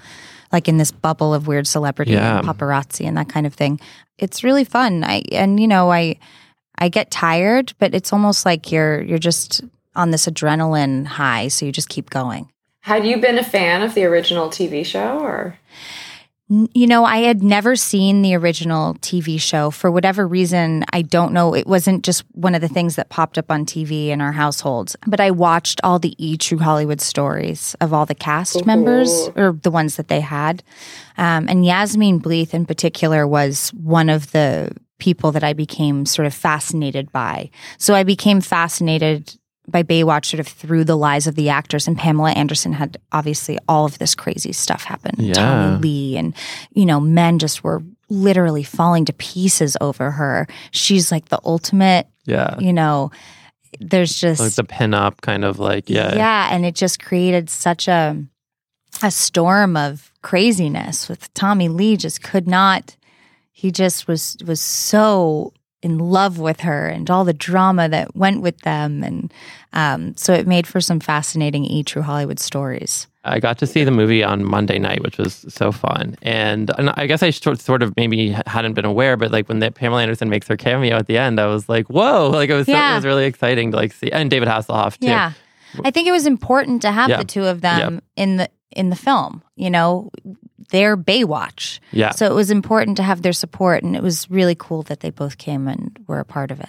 like 0.53 0.69
in 0.69 0.77
this 0.79 0.93
bubble 0.93 1.35
of 1.35 1.47
weird 1.47 1.67
celebrity 1.67 2.13
Yeah. 2.13 2.39
and 2.39 2.47
paparazzi 2.49 3.07
and 3.07 3.17
that 3.17 3.29
kind 3.29 3.47
of 3.47 3.55
thing. 3.55 3.81
It's 4.19 4.45
really 4.45 4.65
fun. 4.65 5.03
I 5.05 5.23
and 5.33 5.59
you 5.59 5.67
know 5.69 5.91
I 5.93 6.17
I 6.79 6.89
get 6.89 7.11
tired, 7.11 7.73
but 7.79 7.95
it's 7.95 8.13
almost 8.13 8.45
like 8.47 8.71
you're 8.73 9.03
you're 9.03 9.19
just 9.19 9.63
on 9.97 10.11
this 10.11 10.27
adrenaline 10.27 11.07
high, 11.07 11.49
so 11.49 11.65
you 11.67 11.73
just 11.73 11.89
keep 11.89 12.11
going. 12.11 12.51
Had 12.81 13.07
you 13.07 13.19
been 13.19 13.39
a 13.39 13.45
fan 13.45 13.83
of 13.83 13.95
the 13.95 14.05
original 14.05 14.49
TV 14.51 14.85
show 14.85 15.19
or? 15.21 15.59
You 16.51 16.87
know, 16.87 17.07
I 17.07 17.19
had 17.19 17.43
never 17.43 17.75
seen 17.75 18.21
the 18.21 18.35
original 18.35 18.95
TV 18.97 19.41
show 19.41 19.71
for 19.71 19.91
whatever 19.91 20.29
reason. 20.29 20.85
I 20.93 21.01
don't 21.01 21.33
know. 21.33 21.55
It 21.55 21.67
wasn't 21.67 22.05
just 22.05 22.23
one 22.33 22.55
of 22.55 22.61
the 22.61 22.69
things 22.69 22.97
that 22.97 23.09
popped 23.09 23.39
up 23.39 23.51
on 23.51 23.65
TV 23.65 24.09
in 24.09 24.21
our 24.21 24.33
household. 24.33 24.95
but 25.07 25.21
I 25.21 25.31
watched 25.31 25.81
all 25.83 25.99
the 25.99 26.15
E 26.19 26.37
True 26.37 26.59
Hollywood 26.59 27.01
stories 27.01 27.75
of 27.81 27.95
all 27.95 28.05
the 28.05 28.15
cast 28.15 28.67
members 28.67 29.31
or 29.37 29.59
the 29.63 29.71
ones 29.71 29.97
that 29.97 30.09
they 30.09 30.21
had. 30.21 30.63
Um, 31.17 31.49
and 31.49 31.65
Yasmine 31.65 32.21
Bleeth 32.21 32.53
in 32.53 32.67
particular 32.67 33.27
was 33.27 33.71
one 33.71 34.11
of 34.11 34.33
the 34.33 34.71
people 34.99 35.33
that 35.33 35.45
I 35.45 35.55
became 35.55 36.05
sort 36.05 36.27
of 36.27 36.35
fascinated 36.35 37.11
by. 37.11 37.51
So 37.79 37.95
I 37.95 38.05
became 38.05 38.43
fascinated 38.43 39.35
by 39.67 39.83
Baywatch 39.83 40.27
sort 40.27 40.41
of 40.41 40.49
through 40.49 40.85
the 40.85 40.97
lives 40.97 41.27
of 41.27 41.35
the 41.37 41.49
actors. 41.49 41.89
And 41.89 41.97
Pamela 41.97 42.33
Anderson 42.33 42.73
had 42.73 42.99
obviously 43.13 43.59
all 43.69 43.87
of 43.87 43.99
this 43.99 44.15
crazy 44.15 44.53
stuff 44.53 44.85
happen. 44.85 45.15
Yeah. 45.19 45.33
Tommy 45.35 45.79
Lee 45.81 46.17
and, 46.19 46.35
you 46.73 46.85
know, 46.85 47.01
men 47.01 47.39
just 47.39 47.65
were 47.65 47.83
literally 48.11 48.63
falling 48.63 49.07
to 49.07 49.13
pieces 49.15 49.77
over 49.81 50.11
her. 50.11 50.47
She's 50.71 51.11
like 51.11 51.31
the 51.31 51.41
ultimate, 51.45 52.07
Yeah. 52.27 52.59
you 52.59 52.73
know, 52.73 53.11
there's 53.81 54.21
just 54.21 54.41
Like 54.41 54.53
the 54.55 54.65
pin-up 54.65 55.21
kind 55.23 55.45
of 55.45 55.59
like, 55.59 55.89
yeah. 55.91 56.15
yeah, 56.15 56.49
and 56.53 56.65
it 56.65 56.75
just 56.75 57.03
created 57.03 57.49
such 57.51 57.89
a 57.89 58.23
a 59.03 59.11
storm 59.11 59.77
of 59.77 60.13
craziness 60.23 61.09
with 61.09 61.33
Tommy 61.35 61.69
Lee 61.69 61.97
just 61.97 62.23
could 62.23 62.47
not 62.47 62.97
he 63.51 63.73
just 63.73 64.07
was 64.07 64.37
was 64.47 64.61
so 64.61 65.53
in 65.85 65.99
love 65.99 66.39
with 66.39 66.61
her 66.61 66.89
and 66.89 67.11
all 67.11 67.25
the 67.25 67.33
drama 67.35 67.89
that 67.89 68.17
went 68.17 68.41
with 68.41 68.59
them 68.63 69.05
and 69.05 69.33
um, 69.75 70.17
so 70.17 70.33
it 70.33 70.47
made 70.47 70.67
for 70.67 70.81
some 70.81 70.99
fascinating 71.01 71.65
E 71.65 71.83
True 71.83 72.03
Hollywood 72.03 72.39
stories. 72.41 73.07
I 73.25 73.41
got 73.41 73.59
to 73.59 73.67
see 73.67 73.85
the 73.85 73.91
movie 73.91 74.23
on 74.23 74.45
Monday 74.45 74.79
night, 74.79 75.03
which 75.03 75.19
was 75.19 75.45
so 75.49 75.73
fun. 75.73 76.15
And, 76.23 76.71
and 76.79 76.91
I 76.91 77.07
guess 77.07 77.23
I 77.23 77.31
sort 77.31 77.59
sort 77.61 77.83
of 77.83 77.93
maybe 77.97 78.29
hadn't 78.47 78.75
been 78.75 78.85
aware, 78.85 79.17
but 79.17 79.33
like 79.33 79.49
when 79.49 79.59
that 79.61 79.75
Pamela 79.75 80.03
Anderson 80.03 80.29
makes 80.29 80.47
her 80.49 80.57
cameo 80.57 80.97
at 80.97 81.07
the 81.07 81.19
end, 81.19 81.41
I 81.41 81.47
was 81.47 81.69
like, 81.69 81.89
whoa! 81.89 82.31
Like 82.31 82.51
it 82.51 82.55
was, 82.55 82.67
so, 82.67 82.73
it 82.73 82.95
was 82.95 83.05
really 83.05 83.25
exciting 83.25 83.71
to 83.73 83.77
like 83.77 83.93
see, 83.93 84.13
and 84.13 84.31
David 84.31 84.47
Hasselhoff 84.49 84.99
too. 84.99 85.07
Yeah. 85.09 85.33
I 85.85 85.91
think 85.91 86.07
it 86.07 86.13
was 86.13 86.27
important 86.27 86.83
to 86.83 86.93
have 86.93 87.09
Yeah. 87.11 87.17
the 87.19 87.25
two 87.25 87.45
of 87.45 87.61
them 87.63 88.01
in 88.17 88.37
the 88.37 88.49
in 88.71 88.91
the 88.91 88.97
film. 88.97 89.43
You 89.57 89.71
know, 89.71 90.11
they're 90.75 90.97
Baywatch. 90.97 91.79
Yeah. 91.93 92.11
So 92.11 92.27
it 92.27 92.35
was 92.35 92.51
important 92.51 92.97
to 92.97 93.05
have 93.05 93.23
their 93.23 93.33
support 93.33 93.85
and 93.85 93.95
it 93.95 94.03
was 94.03 94.29
really 94.29 94.57
cool 94.57 94.83
that 94.85 95.01
they 95.01 95.11
both 95.11 95.39
came 95.39 95.69
and 95.69 95.97
were 96.09 96.19
a 96.19 96.25
part 96.25 96.51
of 96.51 96.59
it. 96.61 96.69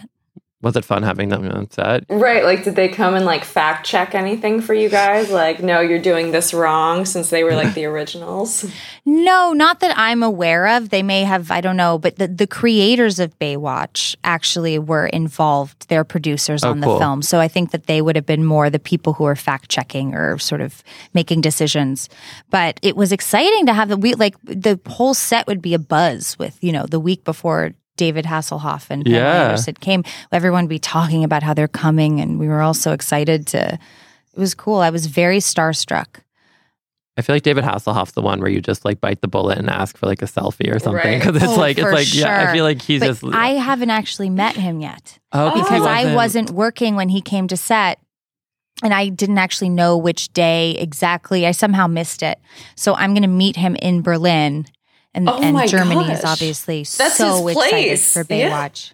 Was 0.62 0.76
it 0.76 0.86
fun 0.86 1.04
having 1.04 1.30
them 1.30 1.48
on 1.52 1.70
set? 1.70 2.06
Right, 2.10 2.44
like 2.44 2.64
did 2.64 2.76
they 2.76 2.88
come 2.88 3.14
and 3.14 3.26
like 3.26 3.44
fact 3.44 3.86
check 3.86 4.16
anything 4.16 4.62
for 4.62 4.74
you 4.74 4.90
guys? 4.90 5.30
Like, 5.30 5.62
no, 5.62 5.82
you're 5.82 6.00
doing 6.00 6.32
this 6.32 6.54
wrong 6.56 7.06
since 7.06 7.30
they 7.30 7.44
were 7.44 7.54
like 7.54 7.76
the 7.76 7.86
originals. 7.94 8.66
No, 9.06 9.54
not 9.54 9.82
that 9.82 9.96
I'm 9.98 10.24
aware 10.24 10.66
of. 10.78 10.90
They 10.90 11.04
may 11.04 11.24
have, 11.24 11.52
I 11.52 11.62
don't 11.62 11.78
know, 11.78 12.00
but 12.00 12.16
the, 12.16 12.28
the 12.28 12.48
creators 12.48 13.20
of 13.20 13.38
Baywatch 13.38 14.16
actually 14.24 14.80
were 14.80 15.06
involved. 15.08 15.88
They're 15.90 16.04
producers 16.06 16.64
Oh, 16.64 16.72
on 16.72 16.80
the 16.80 16.88
cool. 16.88 17.00
film. 17.00 17.22
So 17.22 17.40
I 17.40 17.48
think 17.48 17.70
that 17.72 17.86
they 17.86 18.02
would 18.02 18.16
have 18.16 18.26
been 18.26 18.44
more 18.46 18.70
the 18.72 18.80
people 18.80 19.14
who 19.14 19.26
are 19.26 19.36
fact 19.36 19.70
checking 19.70 20.16
or 20.16 20.40
sort 20.40 20.62
of 20.62 20.82
making 21.14 21.42
decisions. 21.42 22.10
But 22.50 22.80
it 22.82 22.96
was 22.96 23.12
exciting 23.12 23.68
to 23.68 23.74
have 23.74 23.90
the 23.90 23.98
we 23.98 24.16
like 24.16 24.36
the 24.44 24.80
whole 24.88 25.14
set 25.14 25.46
would 25.48 25.62
be 25.62 25.74
a 25.76 25.80
buzz 25.80 26.40
with, 26.40 26.58
you 26.64 26.72
know, 26.72 26.86
the 26.88 27.00
week 27.00 27.24
before 27.24 27.74
David 27.98 28.26
Hasselhoff 28.26 28.88
and 28.90 29.04
Pamela 29.06 29.22
Yeah. 29.24 29.44
Anderson 29.46 29.76
came, 29.76 30.04
everyone 30.32 30.66
would 30.66 30.70
be 30.70 30.80
talking 30.80 31.24
about 31.24 31.44
how 31.44 31.54
they're 31.54 31.68
coming 31.68 32.20
and 32.22 32.40
we 32.40 32.48
were 32.48 32.62
all 32.62 32.74
so 32.74 32.92
excited 32.92 33.48
to 33.48 33.74
it 34.34 34.40
was 34.40 34.54
cool. 34.54 34.80
I 34.80 34.90
was 34.90 35.06
very 35.06 35.38
starstruck. 35.38 36.08
I 37.18 37.22
feel 37.22 37.34
like 37.34 37.44
David 37.44 37.64
Hasselhoff's 37.64 38.12
the 38.12 38.22
one 38.22 38.42
where 38.42 38.50
you 38.50 38.60
just 38.60 38.84
like 38.84 39.00
bite 39.00 39.22
the 39.22 39.30
bullet 39.30 39.58
and 39.58 39.70
ask 39.70 39.98
for 39.98 40.06
like 40.06 40.22
a 40.22 40.26
selfie 40.26 40.70
or 40.76 40.80
something 40.80 41.02
Right. 41.02 41.20
because 41.24 41.42
it's 41.42 41.54
Oh, 41.54 41.56
like 41.56 41.78
it's 41.78 41.88
for 41.88 41.94
like 41.94 42.14
yeah. 42.14 42.50
I 42.50 42.54
feel 42.54 42.66
like 42.66 42.82
he's 42.82 43.00
But 43.00 43.08
just 43.08 43.24
I 43.24 43.52
haven't 43.52 43.90
actually 43.92 44.30
met 44.30 44.58
him 44.58 44.82
yet 44.82 45.18
oh, 45.32 45.52
he 45.52 45.62
because 45.62 45.86
I 45.86 46.14
wasn't 46.14 46.50
working 46.52 46.98
when 46.98 47.08
he 47.10 47.22
came 47.22 47.48
to 47.48 47.56
set. 47.58 48.00
And 48.84 48.94
I 48.94 49.08
didn't 49.08 49.38
actually 49.38 49.70
know 49.70 49.96
which 49.96 50.34
day 50.34 50.72
exactly. 50.72 51.48
I 51.48 51.52
somehow 51.52 51.88
missed 51.88 52.22
it. 52.22 52.38
So 52.76 52.94
I'm 52.94 53.12
going 53.14 53.22
to 53.22 53.30
meet 53.30 53.56
him 53.56 53.78
in 53.78 54.02
Berlin. 54.02 54.66
And, 55.16 55.30
Oh 55.30 55.42
and 55.42 55.70
Germany 55.70 56.12
is 56.12 56.26
obviously 56.26 56.80
That's 56.80 57.16
so 57.16 57.48
excited 57.48 57.70
place. 57.70 58.14
for 58.14 58.26
Yeah. 58.30 58.50
Baywatch. 58.50 58.92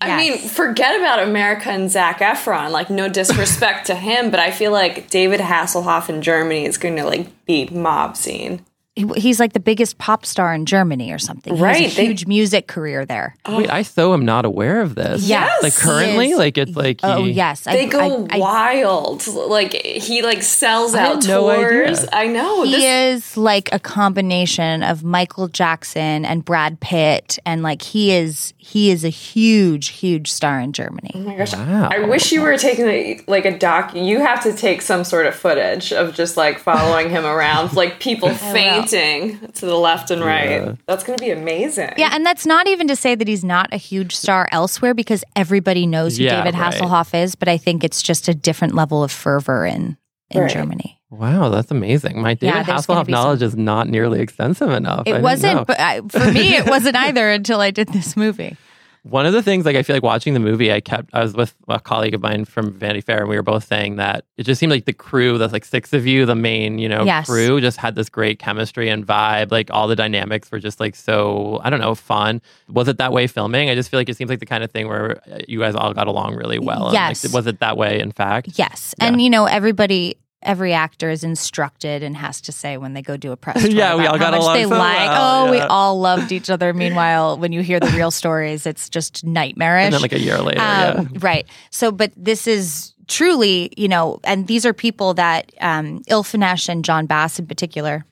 I 0.00 0.16
mean, 0.16 0.38
forget 0.38 0.96
about 0.96 1.22
America 1.22 1.70
and 1.70 1.90
Zac 1.90 2.20
Efron. 2.20 2.70
Like, 2.70 2.90
no 2.90 3.08
disrespect 3.08 3.86
to 3.86 3.94
him, 3.94 4.30
but 4.30 4.38
I 4.38 4.50
feel 4.50 4.70
like 4.70 5.08
David 5.10 5.40
Hasselhoff 5.40 6.08
in 6.08 6.22
Germany 6.22 6.64
is 6.64 6.76
going 6.78 6.96
to 6.96 7.04
like 7.04 7.44
be 7.46 7.66
mob 7.66 8.16
scene. 8.16 8.64
He- 8.96 9.08
he's 9.16 9.40
like 9.40 9.54
the 9.54 9.60
biggest 9.60 9.98
pop 9.98 10.24
star 10.24 10.54
in 10.54 10.66
Germany 10.66 11.10
or 11.10 11.18
something. 11.18 11.56
He 11.56 11.60
Right, 11.60 11.82
has 11.82 11.94
a 11.94 11.96
they- 11.96 12.06
huge 12.06 12.26
music 12.26 12.68
career 12.68 13.04
there. 13.04 13.34
Wait, 13.48 13.68
I 13.68 13.82
so 13.82 14.14
am 14.14 14.24
not 14.24 14.44
aware 14.44 14.80
of 14.80 14.94
this. 14.94 15.24
Yes. 15.24 15.62
like 15.64 15.74
currently, 15.74 16.30
is- 16.30 16.38
like 16.38 16.56
it's 16.56 16.76
like 16.76 17.00
oh 17.02 17.24
he- 17.24 17.32
yes, 17.32 17.62
They 17.62 17.86
go 17.86 18.26
I, 18.30 18.36
I, 18.36 18.38
wild. 18.38 19.26
Like 19.26 19.72
he 19.72 20.22
like 20.22 20.44
sells 20.44 20.94
I 20.94 21.00
out 21.06 21.14
had 21.16 21.26
no 21.28 21.40
tours. 21.56 22.06
I 22.12 22.28
know. 22.28 22.62
he 22.62 22.70
this, 22.76 23.24
is 23.24 23.36
like 23.36 23.68
a 23.72 23.80
combination 23.80 24.84
of 24.84 25.02
Michael 25.02 25.48
Jackson 25.48 26.24
and 26.24 26.44
Brad 26.44 26.78
Pitt, 26.78 27.38
and 27.44 27.64
like 27.64 27.82
he 27.82 28.12
is 28.12 28.54
he 28.58 28.90
is 28.92 29.04
a 29.04 29.08
huge, 29.08 29.88
huge 29.88 30.30
star 30.30 30.60
in 30.60 30.72
Germany. 30.72 31.10
Oh 31.16 31.18
my 31.18 31.34
gosh. 31.36 31.52
Wow. 31.52 31.88
I 31.90 31.98
wish 32.06 32.30
you 32.30 32.42
were 32.42 32.56
taking 32.56 32.86
a, 32.86 33.20
like 33.26 33.44
a 33.44 33.58
doc. 33.58 33.94
You 33.96 34.20
have 34.20 34.40
to 34.44 34.52
take 34.52 34.82
some 34.82 35.02
sort 35.02 35.26
of 35.26 35.34
footage 35.34 35.92
of 35.92 36.14
just 36.14 36.36
like 36.36 36.60
following 36.60 37.10
him 37.10 37.24
around, 37.26 37.72
like 37.74 37.98
people 37.98 38.28
fainting 38.88 39.38
to 39.52 39.66
the 39.66 39.76
left 39.76 40.10
and 40.10 40.22
right. 40.22 40.50
Yeah. 40.50 40.74
That's 40.86 41.04
going 41.04 41.18
to 41.18 41.24
be 41.24 41.30
amazing. 41.30 41.92
Yeah, 41.96 42.10
and 42.12 42.24
that's 42.24 42.46
not 42.46 42.66
even 42.68 42.88
to 42.88 42.96
say 42.96 43.14
that 43.14 43.28
he's 43.28 43.44
not 43.44 43.72
a 43.72 43.76
huge 43.76 44.14
star 44.14 44.48
elsewhere 44.52 44.94
because 44.94 45.24
everybody 45.36 45.86
knows 45.86 46.16
who 46.18 46.24
Yeah, 46.24 46.42
David 46.44 46.58
right. 46.58 46.72
Hasselhoff 46.74 47.14
is, 47.20 47.34
but 47.34 47.48
I 47.48 47.56
think 47.56 47.84
it's 47.84 48.02
just 48.02 48.28
a 48.28 48.34
different 48.34 48.74
level 48.74 49.02
of 49.02 49.10
fervor 49.12 49.66
in 49.66 49.96
in 50.30 50.40
Right. 50.40 50.50
Germany. 50.50 50.98
Wow, 51.10 51.48
that's 51.50 51.70
amazing. 51.70 52.20
My 52.20 52.34
David 52.34 52.66
there's 52.66 52.86
gonna 52.86 53.02
Hasselhoff 53.02 53.06
be 53.06 53.12
some- 53.12 53.22
knowledge 53.22 53.42
is 53.42 53.54
not 53.56 53.88
nearly 53.88 54.20
extensive 54.20 54.70
enough. 54.70 55.02
It 55.02 55.12
didn't 55.12 55.22
wasn't, 55.22 55.66
but 55.66 55.78
I, 55.78 56.00
for 56.08 56.30
me, 56.32 56.56
it 56.56 56.66
wasn't 56.66 56.96
either 56.96 57.30
until 57.30 57.60
I 57.60 57.70
did 57.70 57.88
this 57.88 58.16
movie. 58.16 58.56
One 59.04 59.26
of 59.26 59.34
the 59.34 59.42
things, 59.42 59.66
like 59.66 59.76
I 59.76 59.82
feel 59.82 59.94
like 59.94 60.02
watching 60.02 60.32
the 60.32 60.40
movie, 60.40 60.72
I 60.72 60.80
kept. 60.80 61.10
I 61.12 61.22
was 61.22 61.34
with 61.34 61.54
a 61.68 61.78
colleague 61.78 62.14
of 62.14 62.22
mine 62.22 62.46
from 62.46 62.72
Vanity 62.72 63.02
Fair, 63.02 63.20
and 63.20 63.28
we 63.28 63.36
were 63.36 63.42
both 63.42 63.64
saying 63.66 63.96
that 63.96 64.24
it 64.38 64.44
just 64.44 64.58
seemed 64.58 64.72
like 64.72 64.86
the 64.86 64.94
crew, 64.94 65.36
that's 65.36 65.52
like 65.52 65.66
six 65.66 65.92
of 65.92 66.06
you, 66.06 66.24
the 66.24 66.34
main, 66.34 66.78
you 66.78 66.88
know, 66.88 67.04
Yes. 67.04 67.26
crew, 67.26 67.60
just 67.60 67.76
had 67.76 67.96
this 67.96 68.08
great 68.08 68.38
chemistry 68.38 68.88
and 68.88 69.06
vibe. 69.06 69.50
Like 69.52 69.70
all 69.70 69.88
the 69.88 69.94
dynamics 69.96 70.50
were 70.50 70.58
just 70.58 70.80
like 70.80 70.96
so, 70.96 71.60
I 71.62 71.68
don't 71.68 71.80
know, 71.80 71.94
fun. 71.94 72.40
Was 72.68 72.88
it 72.88 72.96
that 72.96 73.12
way 73.12 73.26
filming? 73.26 73.68
I 73.68 73.74
just 73.74 73.90
feel 73.90 74.00
like 74.00 74.08
it 74.08 74.16
seems 74.16 74.30
like 74.30 74.40
the 74.40 74.46
kind 74.46 74.64
of 74.64 74.70
thing 74.70 74.88
where 74.88 75.18
uh, 75.30 75.40
you 75.46 75.58
guys 75.58 75.74
all 75.74 75.92
got 75.92 76.06
along 76.06 76.34
really 76.36 76.58
well. 76.58 76.84
And, 76.86 76.94
Yes. 76.94 77.24
like, 77.26 77.34
was 77.34 77.46
it 77.46 77.60
that 77.60 77.76
way? 77.76 78.00
In 78.00 78.10
fact, 78.10 78.48
Yes, 78.54 78.94
and 79.00 79.20
you 79.20 79.28
know 79.28 79.44
everybody. 79.44 80.16
Every 80.44 80.72
actor 80.72 81.10
is 81.10 81.24
instructed 81.24 82.02
and 82.02 82.16
has 82.16 82.40
to 82.42 82.52
say 82.52 82.76
when 82.76 82.92
they 82.94 83.02
go 83.02 83.16
do 83.16 83.32
a 83.32 83.36
press 83.36 83.62
tour 83.62 83.70
Yeah, 83.70 83.96
we 83.96 84.06
all 84.06 84.18
got 84.18 84.32
much 84.32 84.40
along 84.42 84.54
they 84.56 84.66
like. 84.66 85.08
well, 85.08 85.46
oh, 85.46 85.50
we 85.50 85.58
all 85.60 85.98
loved 86.00 86.32
each 86.32 86.50
other. 86.50 86.72
Meanwhile, 86.84 87.38
when 87.38 87.52
you 87.52 87.62
hear 87.62 87.80
the 87.80 87.88
real 87.96 88.10
stories, 88.10 88.66
it's 88.66 88.88
just 88.88 89.24
nightmarish. 89.24 89.84
and 89.86 89.94
then 89.94 90.02
like 90.02 90.12
a 90.12 90.20
year 90.20 90.38
later, 90.38 90.60
Um, 90.60 90.64
yeah. 91.12 91.18
Right. 91.18 91.46
So, 91.70 91.90
but 91.90 92.12
this 92.16 92.46
is 92.46 92.94
truly, 93.08 93.72
you 93.76 93.88
know, 93.88 94.20
and 94.24 94.46
these 94.46 94.64
are 94.66 94.72
people 94.72 95.14
that 95.14 95.52
um, 95.60 96.00
Ilfenesh 96.10 96.68
and 96.68 96.84
Jon 96.84 97.06
Bass 97.06 97.38
in 97.38 97.46
particular 97.46 98.04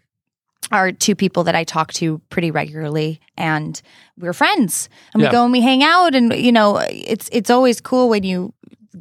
are 0.71 0.91
two 0.93 1.15
people 1.15 1.45
that 1.45 1.55
I 1.55 1.65
talk 1.65 1.93
to 1.95 2.19
pretty 2.31 2.51
regularly 2.51 3.21
and 3.37 3.81
we're 4.19 4.33
friends 4.33 4.89
and 5.13 5.23
we 5.23 5.29
go 5.29 5.43
and 5.45 5.53
we 5.53 5.61
hang 5.61 5.83
out 5.83 6.15
and 6.15 6.33
you 6.35 6.53
know 6.53 6.79
it's 6.89 7.29
it's 7.33 7.51
always 7.51 7.81
cool 7.81 8.09
when 8.09 8.23
you 8.23 8.55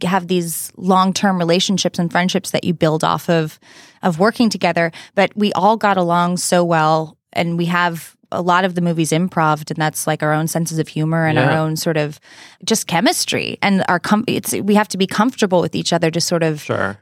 have 0.03 0.27
these 0.27 0.71
long-term 0.77 1.37
relationships 1.37 1.99
and 1.99 2.11
friendships 2.11 2.51
that 2.51 2.63
you 2.63 2.73
build 2.73 3.03
off 3.03 3.29
of 3.29 3.59
of 4.03 4.19
working 4.19 4.49
together 4.49 4.91
but 5.15 5.31
we 5.35 5.51
all 5.53 5.77
got 5.77 5.97
along 5.97 6.37
so 6.37 6.63
well 6.63 7.17
and 7.33 7.57
we 7.57 7.65
have 7.65 8.15
a 8.31 8.41
lot 8.41 8.63
of 8.63 8.75
the 8.75 8.81
movies 8.81 9.11
improv 9.11 9.69
and 9.69 9.77
that's 9.77 10.07
like 10.07 10.23
our 10.23 10.31
own 10.33 10.47
senses 10.47 10.79
of 10.79 10.87
humor 10.87 11.25
and 11.27 11.37
our 11.37 11.51
own 11.51 11.75
sort 11.75 11.97
of 11.97 12.19
just 12.63 12.87
chemistry 12.87 13.57
and 13.61 13.83
our 13.89 13.99
com- 13.99 14.23
it's 14.27 14.53
we 14.53 14.75
have 14.75 14.87
to 14.87 14.97
be 14.97 15.05
comfortable 15.05 15.59
with 15.59 15.75
each 15.75 15.91
other 15.91 16.09
to 16.09 16.21
sort 16.21 16.41
of 16.43 16.61
Sure. 16.61 16.97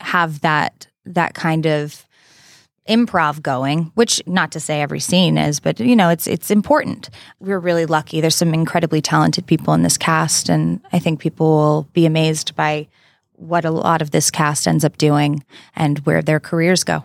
have 0.00 0.40
that 0.42 0.86
that 1.06 1.32
kind 1.34 1.66
of 1.66 2.04
improv 2.88 3.42
going 3.42 3.90
which 3.94 4.22
not 4.26 4.50
to 4.50 4.58
say 4.60 4.80
every 4.80 5.00
scene 5.00 5.36
is 5.36 5.60
but 5.60 5.78
you 5.78 5.94
know 5.94 6.08
it's 6.08 6.26
it's 6.26 6.50
important 6.50 7.10
we're 7.38 7.58
really 7.58 7.86
lucky 7.86 8.20
there's 8.20 8.34
some 8.36 8.54
incredibly 8.54 9.00
talented 9.00 9.46
people 9.46 9.74
in 9.74 9.82
this 9.82 9.98
cast 9.98 10.48
and 10.48 10.80
i 10.92 10.98
think 10.98 11.20
people 11.20 11.46
will 11.48 11.82
be 11.92 12.06
amazed 12.06 12.54
by 12.56 12.88
what 13.34 13.64
a 13.64 13.70
lot 13.70 14.00
of 14.02 14.10
this 14.10 14.30
cast 14.30 14.66
ends 14.66 14.84
up 14.84 14.96
doing 14.98 15.44
and 15.76 15.98
where 16.00 16.22
their 16.22 16.40
careers 16.40 16.82
go 16.82 17.04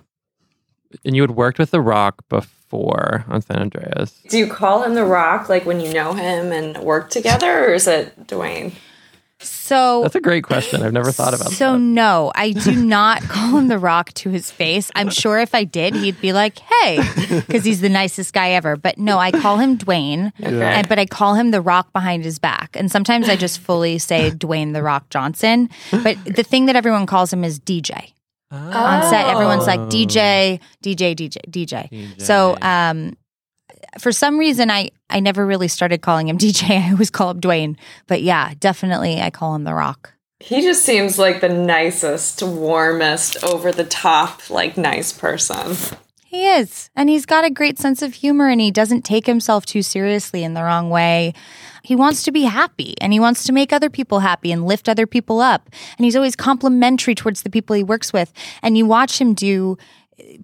And 1.06 1.16
you 1.16 1.22
had 1.24 1.32
worked 1.32 1.58
with 1.60 1.72
The 1.72 1.82
Rock 1.82 2.24
before 2.30 3.25
on 3.28 3.42
San 3.42 3.60
Andreas. 3.60 4.22
Do 4.30 4.38
you 4.38 4.48
call 4.48 4.84
him 4.84 4.94
The 4.94 5.04
Rock 5.06 5.50
like 5.50 5.66
when 5.66 5.80
you 5.82 5.92
know 5.94 6.13
him 6.13 6.52
and 6.52 6.78
work 6.78 7.10
together, 7.10 7.66
or 7.66 7.74
is 7.74 7.88
it 7.88 8.28
Dwayne? 8.28 8.74
So 9.44 10.02
That's 10.04 10.16
a 10.16 10.22
great 10.22 10.44
question. 10.44 10.82
I've 10.84 10.94
never 10.94 11.12
thought 11.12 11.34
about 11.34 11.52
So 11.52 11.74
that. 11.74 11.80
no, 11.80 12.32
I 12.36 12.52
do 12.52 12.76
not 12.76 13.22
call 13.30 13.58
him 13.58 13.68
the 13.68 13.80
Rock 13.80 14.12
to 14.16 14.30
his 14.30 14.50
face. 14.52 14.92
I'm 14.96 15.10
sure 15.10 15.40
if 15.40 15.54
I 15.56 15.64
did, 15.64 15.96
he'd 15.96 16.20
be 16.22 16.34
like, 16.34 16.60
"Hey," 16.60 17.00
because 17.48 17.64
he's 17.64 17.82
the 17.82 17.90
nicest 17.90 18.34
guy 18.34 18.52
ever. 18.52 18.76
But 18.76 18.98
no, 18.98 19.18
I 19.20 19.32
call 19.32 19.58
him 19.58 19.78
Dwayne, 19.78 20.32
and, 20.40 20.88
but 20.90 21.00
I 21.00 21.06
call 21.06 21.36
him 21.36 21.52
the 21.52 21.62
Rock 21.62 21.94
behind 21.94 22.24
his 22.24 22.40
back. 22.40 22.76
And 22.76 22.92
sometimes 22.92 23.30
I 23.30 23.36
just 23.36 23.60
fully 23.60 23.98
say 24.00 24.32
Dwayne 24.32 24.74
the 24.74 24.84
Rock 24.84 25.10
Johnson. 25.10 25.70
But 25.92 26.18
the 26.26 26.44
thing 26.44 26.66
that 26.68 26.76
everyone 26.76 27.06
calls 27.06 27.32
him 27.32 27.44
is 27.44 27.60
DJ. 27.60 28.12
On 28.52 29.10
set, 29.10 29.26
everyone's 29.30 29.66
like 29.66 29.80
DJ, 29.90 30.60
DJ, 30.84 31.16
DJ, 31.16 31.38
DJ. 31.50 32.22
So 32.22 32.56
um, 32.62 33.18
for 34.00 34.12
some 34.12 34.38
reason, 34.38 34.70
I 34.72 34.90
I 35.10 35.20
never 35.20 35.46
really 35.46 35.68
started 35.68 36.02
calling 36.02 36.28
him 36.28 36.38
DJ. 36.40 36.82
I 36.88 36.92
always 36.92 37.10
call 37.10 37.32
him 37.32 37.42
Dwayne. 37.42 37.76
But 38.08 38.22
yeah, 38.22 38.54
definitely, 38.60 39.22
I 39.22 39.30
call 39.30 39.56
him 39.56 39.64
the 39.64 39.74
Rock. 39.74 40.14
He 40.40 40.62
just 40.62 40.84
seems 40.84 41.18
like 41.18 41.40
the 41.40 41.48
nicest, 41.48 42.44
warmest, 42.44 43.42
over 43.46 43.72
the 43.72 43.86
top, 43.86 44.50
like 44.50 44.76
nice 44.76 45.14
person. 45.14 45.78
He 46.26 46.48
is. 46.48 46.90
And 46.96 47.10
he's 47.10 47.26
got 47.26 47.46
a 47.46 47.50
great 47.50 47.78
sense 47.78 48.02
of 48.02 48.16
humor 48.16 48.50
and 48.50 48.60
he 48.60 48.72
doesn't 48.72 49.04
take 49.04 49.28
himself 49.28 49.66
too 49.66 49.82
seriously 49.82 50.44
in 50.44 50.56
the 50.56 50.64
wrong 50.64 50.90
way. 50.90 51.34
He 51.84 51.96
wants 51.96 52.24
to 52.24 52.32
be 52.32 52.42
happy 52.44 52.96
and 53.00 53.14
he 53.14 53.20
wants 53.20 53.44
to 53.44 53.54
make 53.54 53.72
other 53.72 53.90
people 53.90 54.20
happy 54.20 54.52
and 54.52 54.66
lift 54.66 54.90
other 54.90 55.06
people 55.06 55.40
up. 55.40 55.70
And 55.98 56.06
he's 56.06 56.16
always 56.16 56.36
complimentary 56.36 57.14
towards 57.14 57.44
the 57.44 57.52
people 57.52 57.76
he 57.76 57.84
works 57.84 58.12
with. 58.12 58.34
And 58.64 58.78
you 58.78 58.86
watch 58.86 59.22
him 59.22 59.34
do 59.34 59.78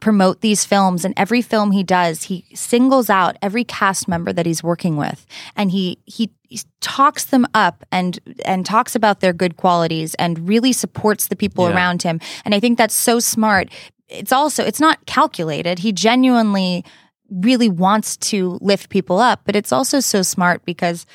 promote 0.02 0.42
these 0.42 0.66
films 0.66 1.06
and 1.06 1.14
every 1.18 1.42
film 1.42 1.72
he 1.72 1.84
does 1.84 2.24
he 2.24 2.44
singles 2.56 3.10
out 3.10 3.38
every 3.42 3.64
cast 3.64 4.08
member 4.08 4.34
that 4.34 4.46
he's 4.46 4.64
working 4.64 4.96
with 4.98 5.26
and 5.56 5.72
he 5.72 5.98
he, 6.06 6.30
he 6.42 6.60
talks 6.82 7.26
them 7.26 7.46
up 7.54 7.84
and 7.92 8.20
and 8.46 8.66
talks 8.66 8.96
about 8.96 9.20
their 9.20 9.34
good 9.34 9.58
qualities 9.58 10.16
and 10.16 10.48
really 10.50 10.74
supports 10.74 11.28
the 11.28 11.36
people 11.36 11.68
Yeah. 11.70 11.76
around 11.76 12.02
him. 12.02 12.20
And 12.46 12.56
i 12.56 12.60
think 12.60 12.78
that's 12.78 12.96
so 12.96 13.20
smart. 13.20 13.70
It's 14.08 14.32
also 14.32 14.64
it's 14.64 14.80
not 14.80 15.06
calculated. 15.06 15.80
He 15.80 15.92
genuinely 15.92 16.84
really 17.30 17.70
wants 17.70 18.18
to 18.18 18.58
lift 18.62 18.90
people 18.90 19.20
up 19.20 19.42
but 19.46 19.56
it's 19.56 19.72
also 19.72 20.00
so 20.00 20.24
smart 20.24 20.66
because 20.66 21.06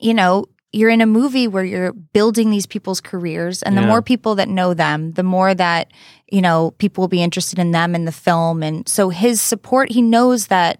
you 0.00 0.14
know 0.14 0.46
you're 0.74 0.90
in 0.90 1.00
a 1.00 1.06
movie 1.06 1.46
where 1.48 1.64
you're 1.64 1.92
building 1.92 2.50
these 2.50 2.66
people's 2.66 3.00
careers 3.00 3.62
and 3.62 3.76
the 3.76 3.82
Yeah. 3.82 3.88
more 3.88 4.02
people 4.02 4.34
that 4.34 4.48
know 4.48 4.74
them 4.74 5.12
the 5.12 5.22
more 5.22 5.54
that 5.54 5.90
you 6.30 6.42
know 6.42 6.72
people 6.78 7.02
will 7.02 7.08
be 7.08 7.22
interested 7.22 7.58
in 7.58 7.70
them 7.70 7.94
in 7.94 8.04
the 8.04 8.12
film. 8.12 8.62
And 8.62 8.88
so 8.88 9.08
his 9.10 9.40
support 9.40 9.90
he 9.92 10.02
knows 10.02 10.48
that 10.48 10.78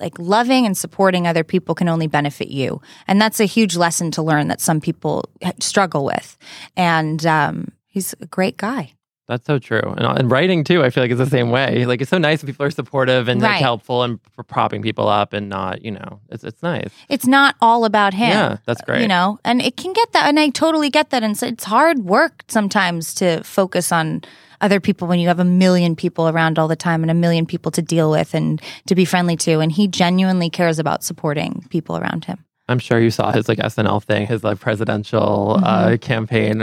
like 0.00 0.18
loving 0.18 0.64
and 0.66 0.76
supporting 0.76 1.26
other 1.26 1.44
people 1.44 1.74
can 1.74 1.88
only 1.88 2.06
benefit 2.06 2.48
you. 2.48 2.80
And 3.06 3.20
that's 3.20 3.38
a 3.40 3.44
huge 3.44 3.76
lesson 3.76 4.10
to 4.12 4.22
learn 4.22 4.48
that 4.48 4.60
some 4.60 4.80
people 4.80 5.24
struggle 5.60 6.04
with. 6.06 6.38
And 6.76 7.24
um, 7.26 7.68
he's 7.86 8.14
a 8.20 8.26
great 8.26 8.56
guy 8.56 8.94
That's 9.30 9.46
so 9.46 9.58
true. 9.58 9.80
And, 9.96 10.04
uh, 10.04 10.14
and 10.18 10.30
writing 10.30 10.64
too, 10.64 10.82
I 10.82 10.90
feel 10.90 11.02
like 11.04 11.10
it's 11.12 11.18
the 11.26 11.26
same 11.38 11.50
way. 11.50 11.86
Like 11.86 12.00
it's 12.02 12.10
so 12.10 12.18
nice 12.18 12.42
when 12.42 12.52
people 12.52 12.66
are 12.66 12.70
supportive 12.70 13.28
and 13.28 13.40
like 13.40 13.60
helpful 13.62 14.02
and 14.02 14.18
propping 14.48 14.82
people 14.82 15.08
up 15.08 15.32
and 15.32 15.48
not, 15.48 15.84
you 15.84 15.92
know, 15.92 16.20
it's 16.30 16.44
it's 16.44 16.62
nice. 16.62 16.90
it's 17.08 17.26
not 17.26 17.54
all 17.60 17.84
about 17.84 18.12
him 18.12 18.30
Yeah, 18.30 18.56
that's 18.66 18.82
great. 18.82 19.02
you 19.02 19.08
know 19.08 19.38
and 19.44 19.62
it 19.62 19.76
can 19.76 19.92
get 19.92 20.12
that 20.12 20.28
and 20.28 20.38
i 20.40 20.48
totally 20.50 20.90
get 20.90 21.10
that 21.10 21.22
and 21.22 21.36
so 21.38 21.46
it's 21.46 21.64
hard 21.64 21.98
work 22.00 22.42
sometimes 22.48 23.14
to 23.14 23.42
focus 23.44 23.92
on 23.92 24.22
other 24.60 24.80
people 24.80 25.06
when 25.08 25.18
you 25.20 25.28
have 25.28 25.40
a 25.40 25.44
million 25.44 25.94
people 25.96 26.28
around 26.28 26.58
all 26.58 26.68
the 26.68 26.76
time 26.76 27.02
and 27.02 27.10
a 27.10 27.14
million 27.14 27.46
people 27.46 27.70
to 27.72 27.82
deal 27.82 28.10
with 28.10 28.34
and 28.34 28.60
to 28.86 28.94
be 28.94 29.04
friendly 29.04 29.36
to 29.36 29.60
and 29.60 29.72
he 29.72 29.86
genuinely 29.88 30.50
cares 30.50 30.78
about 30.78 31.02
supporting 31.04 31.64
people 31.70 31.96
around 31.96 32.24
him 32.26 32.44
I'm 32.70 32.78
sure 32.78 33.00
you 33.00 33.10
saw 33.10 33.32
his 33.32 33.48
like 33.48 33.58
SNL 33.58 34.02
thing, 34.02 34.26
his 34.26 34.44
like 34.44 34.60
presidential 34.60 35.56
Mm-hmm. 35.60 35.64
uh, 35.64 35.96
campaign. 35.98 36.58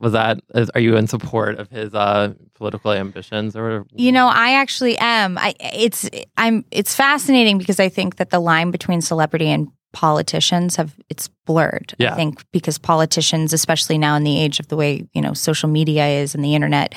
Was 0.00 0.12
that? 0.12 0.40
Is, 0.54 0.70
are 0.70 0.80
you 0.80 0.96
in 0.96 1.06
support 1.06 1.58
of 1.58 1.68
his 1.70 1.94
uh, 1.94 2.34
political 2.54 2.92
ambitions 2.92 3.54
or? 3.56 3.86
You 3.92 4.12
know, 4.12 4.26
I 4.28 4.54
actually 4.54 4.96
am. 4.98 5.38
I 5.38 5.54
it's 5.60 6.08
I'm 6.36 6.64
it's 6.70 6.94
fascinating 6.94 7.58
because 7.58 7.78
I 7.80 7.88
think 7.88 8.16
that 8.16 8.30
the 8.30 8.40
line 8.40 8.70
between 8.70 9.00
celebrity 9.00 9.48
and 9.48 9.68
politicians 9.92 10.76
have 10.76 10.94
it's 11.08 11.28
blurred. 11.46 11.94
Yeah. 11.98 12.12
I 12.12 12.16
think 12.16 12.44
because 12.52 12.78
politicians, 12.78 13.52
especially 13.52 13.98
now 13.98 14.16
in 14.16 14.24
the 14.24 14.40
age 14.40 14.60
of 14.60 14.68
the 14.68 14.76
way, 14.76 15.06
you 15.14 15.22
know, 15.22 15.34
social 15.34 15.68
media 15.68 16.06
is 16.08 16.34
and 16.34 16.44
the 16.44 16.54
internet, 16.54 16.94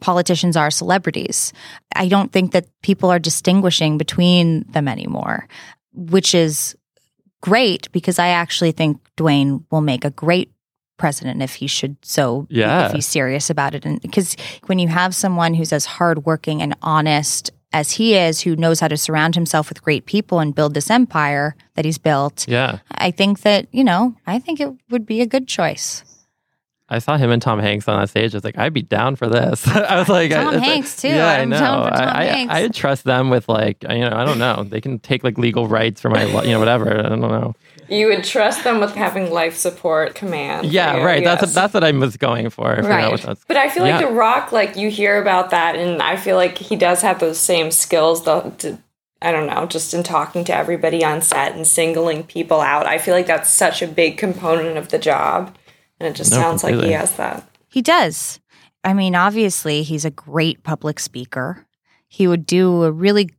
politicians 0.00 0.56
are 0.56 0.70
celebrities. 0.70 1.52
I 1.94 2.08
don't 2.08 2.32
think 2.32 2.52
that 2.52 2.66
people 2.82 3.10
are 3.10 3.18
distinguishing 3.18 3.98
between 3.98 4.64
them 4.70 4.88
anymore, 4.88 5.46
which 5.92 6.34
is 6.34 6.76
great 7.40 7.90
because 7.92 8.18
I 8.18 8.28
actually 8.28 8.72
think 8.72 8.98
Dwayne 9.16 9.64
will 9.70 9.80
make 9.80 10.04
a 10.04 10.10
great 10.10 10.52
president 10.98 11.42
if 11.42 11.54
he 11.54 11.66
should 11.66 11.96
so 12.02 12.46
Yeah. 12.50 12.86
if 12.86 12.92
he's 12.92 13.06
serious 13.06 13.48
about 13.50 13.74
it. 13.74 13.86
And 13.86 14.00
because 14.02 14.36
when 14.66 14.78
you 14.78 14.88
have 14.88 15.14
someone 15.14 15.54
who's 15.54 15.72
as 15.72 15.86
hardworking 15.86 16.60
and 16.60 16.74
honest 16.82 17.50
as 17.72 17.92
he 17.92 18.14
is 18.16 18.40
who 18.42 18.56
knows 18.56 18.80
how 18.80 18.88
to 18.88 18.96
surround 18.96 19.34
himself 19.34 19.68
with 19.68 19.80
great 19.82 20.04
people 20.04 20.40
and 20.40 20.54
build 20.54 20.74
this 20.74 20.90
empire 20.90 21.54
that 21.76 21.84
he's 21.84 21.98
built 21.98 22.44
Yeah, 22.48 22.78
i 22.90 23.12
think 23.12 23.42
that 23.42 23.68
you 23.70 23.84
know 23.84 24.16
i 24.26 24.40
think 24.40 24.58
it 24.60 24.68
would 24.90 25.06
be 25.06 25.20
a 25.20 25.26
good 25.26 25.46
choice 25.46 26.02
I 26.90 26.98
saw 26.98 27.16
him 27.16 27.30
and 27.30 27.40
Tom 27.40 27.58
Hanks 27.60 27.86
on 27.88 28.00
that 28.00 28.08
stage. 28.08 28.34
I 28.34 28.36
was 28.38 28.44
like, 28.44 28.58
I'd 28.58 28.72
be 28.72 28.82
down 28.82 29.14
for 29.16 29.28
this. 29.28 29.66
I 29.68 29.98
was 29.98 30.08
like, 30.08 30.32
Tom 30.32 30.48
I, 30.48 30.50
it's- 30.56 30.64
Hanks, 30.64 30.96
too. 30.96 31.08
Yeah, 31.08 31.26
I 31.28 31.38
I'm 31.40 31.48
know. 31.48 31.58
down 31.58 31.84
for 31.84 31.96
Tom 31.96 32.08
I, 32.16 32.24
Hanks. 32.24 32.52
I, 32.54 32.58
I 32.64 32.68
trust 32.68 33.04
them 33.04 33.30
with 33.30 33.48
like, 33.48 33.82
you 33.84 34.00
know, 34.00 34.12
I 34.14 34.24
don't 34.24 34.38
know. 34.38 34.64
They 34.64 34.80
can 34.80 34.98
take 34.98 35.22
like 35.24 35.38
legal 35.38 35.68
rights 35.68 36.00
for 36.00 36.10
my, 36.10 36.24
you 36.24 36.50
know, 36.50 36.58
whatever. 36.58 36.98
I 36.98 37.08
don't 37.08 37.20
know. 37.20 37.54
You 37.88 38.06
would 38.08 38.22
trust 38.24 38.62
them 38.64 38.78
with 38.78 38.94
having 38.94 39.32
life 39.32 39.56
support 39.56 40.14
command. 40.14 40.66
Yeah, 40.70 40.98
you, 40.98 41.04
right. 41.04 41.24
That's 41.24 41.42
yes. 41.42 41.54
that's 41.54 41.74
what 41.74 41.82
I 41.82 41.90
was 41.90 42.16
going 42.16 42.48
for. 42.50 42.70
I 42.72 42.76
forgot 42.76 42.88
Right. 42.88 43.24
what 43.26 43.38
But 43.48 43.56
I 43.56 43.68
feel 43.68 43.82
like 43.82 44.00
Yeah. 44.00 44.08
The 44.08 44.14
Rock, 44.14 44.52
like 44.52 44.76
you 44.76 44.90
hear 44.90 45.20
about 45.20 45.50
that, 45.50 45.74
and 45.74 46.00
I 46.00 46.16
feel 46.16 46.36
like 46.36 46.56
he 46.58 46.76
does 46.76 47.02
have 47.02 47.18
those 47.18 47.38
same 47.38 47.72
skills. 47.72 48.24
Though, 48.24 48.54
to, 48.58 48.78
I 49.20 49.32
don't 49.32 49.48
know, 49.48 49.66
just 49.66 49.92
in 49.92 50.04
talking 50.04 50.44
to 50.44 50.54
everybody 50.54 51.04
on 51.04 51.20
set 51.20 51.56
and 51.56 51.66
singling 51.66 52.22
people 52.22 52.60
out. 52.60 52.86
I 52.86 52.98
feel 52.98 53.14
like 53.14 53.26
that's 53.26 53.50
such 53.50 53.82
a 53.82 53.88
big 53.88 54.18
component 54.18 54.78
of 54.78 54.90
the 54.90 54.98
job, 54.98 55.56
and 56.00 56.08
it 56.08 56.16
just 56.16 56.30
No, 56.32 56.38
sounds 56.40 56.64
like 56.64 56.74
he 56.74 56.90
has 56.92 57.12
that. 57.16 57.44
he 57.68 57.82
does 57.82 58.40
i 58.82 58.92
mean 58.94 59.14
obviously 59.14 59.82
he's 59.82 60.04
a 60.04 60.10
great 60.10 60.62
public 60.64 60.98
speaker 60.98 61.66
he 62.08 62.26
would 62.26 62.46
do 62.46 62.82
a 62.84 62.90
really 62.90 63.30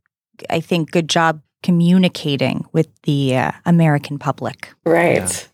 i 0.48 0.60
think 0.60 0.90
good 0.90 1.08
job 1.08 1.42
communicating 1.62 2.64
with 2.72 2.88
the 3.02 3.36
uh, 3.36 3.52
american 3.66 4.18
public 4.18 4.68
Right. 4.84 5.48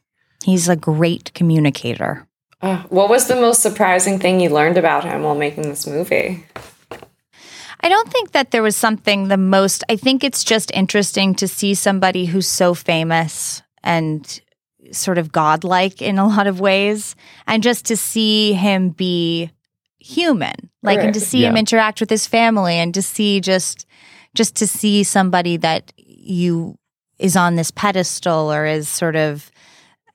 he's 0.45 0.69
a 0.69 0.77
great 0.77 1.33
communicator 1.35 2.27
Uh, 2.61 2.83
what 2.91 3.09
was 3.09 3.27
the 3.29 3.37
most 3.37 3.63
surprising 3.63 4.19
thing 4.19 4.41
you 4.41 4.51
learned 4.51 4.77
about 4.79 5.05
him 5.05 5.23
while 5.23 5.37
making 5.39 5.63
this 5.69 5.87
movie? 5.87 6.43
I 7.81 7.89
don't 7.89 8.11
think 8.11 8.33
that 8.33 8.51
there 8.51 8.63
was 8.65 8.75
something 8.77 9.29
the 9.29 9.37
most. 9.37 9.85
I 9.89 9.95
think 9.97 10.25
it's 10.25 10.43
just 10.43 10.73
interesting 10.75 11.37
to 11.37 11.47
see 11.47 11.75
somebody 11.75 12.27
who's 12.27 12.49
so 12.49 12.75
famous 12.75 13.63
and 13.85 14.41
sort 14.93 15.19
of 15.19 15.33
godlike 15.33 16.01
in 16.03 16.19
a 16.19 16.27
lot 16.27 16.47
of 16.47 16.61
ways, 16.61 17.17
and 17.47 17.63
just 17.63 17.85
to 17.87 17.97
see 17.97 18.53
him 18.53 18.91
be 18.91 19.51
human, 19.99 20.71
like, 20.83 21.01
and 21.03 21.15
to 21.15 21.21
Right. 21.21 21.29
see 21.29 21.45
him 21.45 21.57
interact 21.57 22.01
with 22.01 22.11
his 22.11 22.27
family, 22.27 22.75
and 22.75 22.95
to 22.95 23.03
see 23.03 23.41
just, 23.41 23.87
just 24.35 24.57
to 24.57 24.67
see 24.67 25.03
somebody 25.03 25.57
that 25.59 25.93
you 25.97 26.77
is 27.19 27.37
on 27.37 27.57
this 27.57 27.73
pedestal 27.73 28.53
or 28.53 28.65
is 28.65 28.89
sort 28.89 29.17
of 29.17 29.51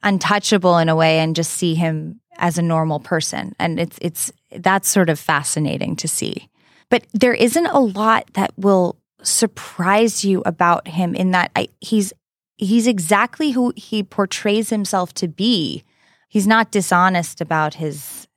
untouchable 0.03 0.77
in 0.77 0.89
a 0.89 0.95
way, 0.95 1.19
and 1.19 1.35
just 1.35 1.51
see 1.51 1.75
him 1.75 2.19
as 2.37 2.57
a 2.57 2.61
normal 2.61 2.99
person, 2.99 3.53
and 3.59 3.79
it's 3.79 3.97
it's 4.01 4.31
that's 4.57 4.89
sort 4.89 5.09
of 5.09 5.19
fascinating 5.19 5.95
to 5.97 6.07
see. 6.07 6.49
But 6.89 7.05
there 7.13 7.33
isn't 7.33 7.65
a 7.67 7.79
lot 7.79 8.25
that 8.33 8.51
will 8.57 8.97
surprise 9.21 10.23
you 10.25 10.43
about 10.45 10.87
him 10.87 11.15
in 11.15 11.31
that 11.31 11.51
I, 11.55 11.69
he's 11.79 12.13
he's 12.63 12.87
exactly 12.87 13.51
who 13.51 13.73
he 13.75 14.03
portrays 14.03 14.69
himself 14.69 15.13
to 15.15 15.27
be. 15.27 15.83
He's 16.27 16.47
not 16.47 16.71
dishonest 16.71 17.41
about 17.41 17.75
his 17.75 18.27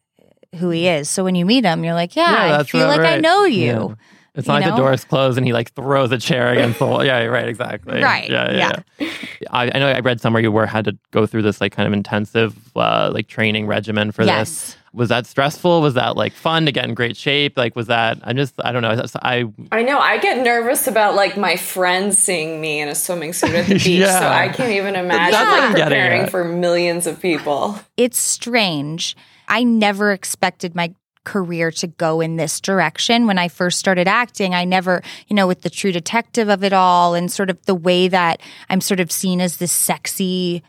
who 0.57 0.71
he 0.71 0.87
is. 0.89 1.09
So 1.11 1.25
when 1.25 1.35
you 1.35 1.45
meet 1.45 1.65
him, 1.65 1.85
you're 1.85 1.95
like, 1.95 2.17
yeah, 2.17 2.59
I 2.61 2.65
feel 2.65 2.87
like 2.87 3.01
I 3.01 3.15
right. 3.15 3.21
know 3.21 3.45
Yeah. 3.45 3.73
you. 3.81 3.97
It's 4.35 4.47
You 4.47 4.53
not 4.53 4.61
like 4.61 4.65
know? 4.69 4.77
the 4.77 4.83
doors 4.83 5.05
close 5.05 5.39
and 5.39 5.47
he 5.47 5.53
like 5.55 5.73
throws 5.73 6.13
a 6.13 6.19
chair 6.19 6.53
against 6.53 6.79
the 6.79 6.85
wall. 6.87 7.03
Yeah, 7.05 7.25
right, 7.25 7.49
exactly. 7.49 8.03
Right, 8.03 8.29
Yeah, 8.29 8.53
yeah. 8.53 8.73
yeah. 8.99 9.09
I, 9.51 9.71
I 9.75 9.79
know 9.79 9.89
I 9.89 10.01
read 10.01 10.21
somewhere 10.21 10.43
you 10.43 10.53
were 10.53 10.67
had 10.67 10.85
to 10.85 10.97
go 11.11 11.25
through 11.27 11.41
this 11.43 11.59
like 11.61 11.73
kind 11.73 11.87
of 11.87 11.95
intensive 11.95 12.55
uh, 12.77 13.11
like 13.15 13.29
training 13.29 13.67
regimen 13.67 14.13
for 14.13 14.25
Yes. 14.25 14.51
this. 14.51 14.77
Was 14.97 15.11
that 15.11 15.27
stressful? 15.27 15.83
Was 15.83 15.95
that 15.95 16.17
like 16.17 16.33
fun 16.33 16.67
to 16.67 16.73
get 16.73 16.85
in 16.87 16.95
great 16.95 17.17
shape? 17.17 17.57
Like 17.57 17.77
was 17.77 17.87
that 17.87 18.19
I'm 18.25 18.37
just 18.37 18.55
I 18.65 18.73
don't 18.73 18.83
know. 18.83 19.01
I 19.23 19.45
I 19.71 19.83
know. 19.83 19.99
I 19.99 20.19
get 20.19 20.43
nervous 20.43 20.87
about 20.89 21.15
like 21.15 21.37
my 21.37 21.57
friends 21.57 22.19
seeing 22.19 22.61
me 22.61 22.81
in 22.81 22.89
a 22.89 22.95
swimming 22.95 23.33
suit 23.33 23.51
at 23.55 23.67
the 23.67 23.75
beach, 23.75 23.87
Yeah. 23.87 24.19
so 24.19 24.27
I 24.27 24.49
can't 24.49 24.73
even 24.73 24.97
imagine 24.97 25.33
That's 25.33 25.75
like 25.75 25.83
preparing 25.85 26.27
for 26.29 26.45
millions 26.45 27.07
of 27.07 27.21
people. 27.21 27.79
it's 27.97 28.19
strange. 28.19 29.15
I 29.49 29.63
never 29.65 30.13
expected 30.13 30.75
my 30.75 30.93
career 31.25 31.71
to 31.73 31.87
go 31.89 32.21
in 32.21 32.37
this 32.37 32.61
direction. 32.61 33.27
When 33.27 33.37
I 33.39 33.49
first 33.49 33.79
started 33.81 34.07
acting, 34.09 34.55
I 34.55 34.65
never, 34.65 35.03
you 35.27 35.35
know, 35.37 35.47
with 35.49 35.63
the 35.63 35.71
true 35.71 35.91
detective 35.93 36.49
of 36.49 36.63
it 36.65 36.73
all 36.73 37.15
and 37.15 37.31
sort 37.31 37.51
of 37.51 37.61
the 37.67 37.75
way 37.75 38.07
that 38.09 38.41
I'm 38.71 38.81
sort 38.81 39.01
of 39.01 39.11
seen 39.13 39.41
as 39.41 39.57
this 39.59 39.73
sexy 39.73 40.63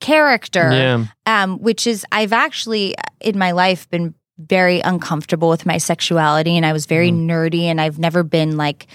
character, 0.00 0.70
yeah. 0.72 1.04
um, 1.26 1.58
which 1.58 1.86
is, 1.86 2.04
I've 2.12 2.32
actually 2.32 2.96
uh, 2.96 3.02
in 3.20 3.38
my 3.38 3.52
life 3.52 3.88
been 3.90 4.14
very 4.38 4.80
uncomfortable 4.80 5.48
with 5.48 5.64
my 5.64 5.78
sexuality 5.78 6.56
and 6.56 6.66
I 6.66 6.72
was 6.72 6.86
very 6.86 7.10
mm. 7.10 7.26
nerdy 7.26 7.62
and 7.62 7.80
I've 7.80 7.98
never 7.98 8.22
been 8.22 8.56
like, 8.56 8.86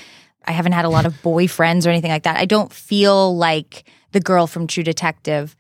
I 0.46 0.52
haven't 0.52 0.74
had 0.74 0.86
a 0.86 0.90
lot 0.90 1.06
of 1.06 1.14
boyfriends 1.24 1.86
or 1.86 1.90
anything 1.90 2.12
like 2.12 2.24
that. 2.24 2.38
I 2.38 2.46
don't 2.46 2.72
feel 2.72 3.36
like 3.36 3.86
the 4.12 4.20
girl 4.20 4.48
from 4.48 4.68
True 4.68 4.84
Detective. 4.84 5.56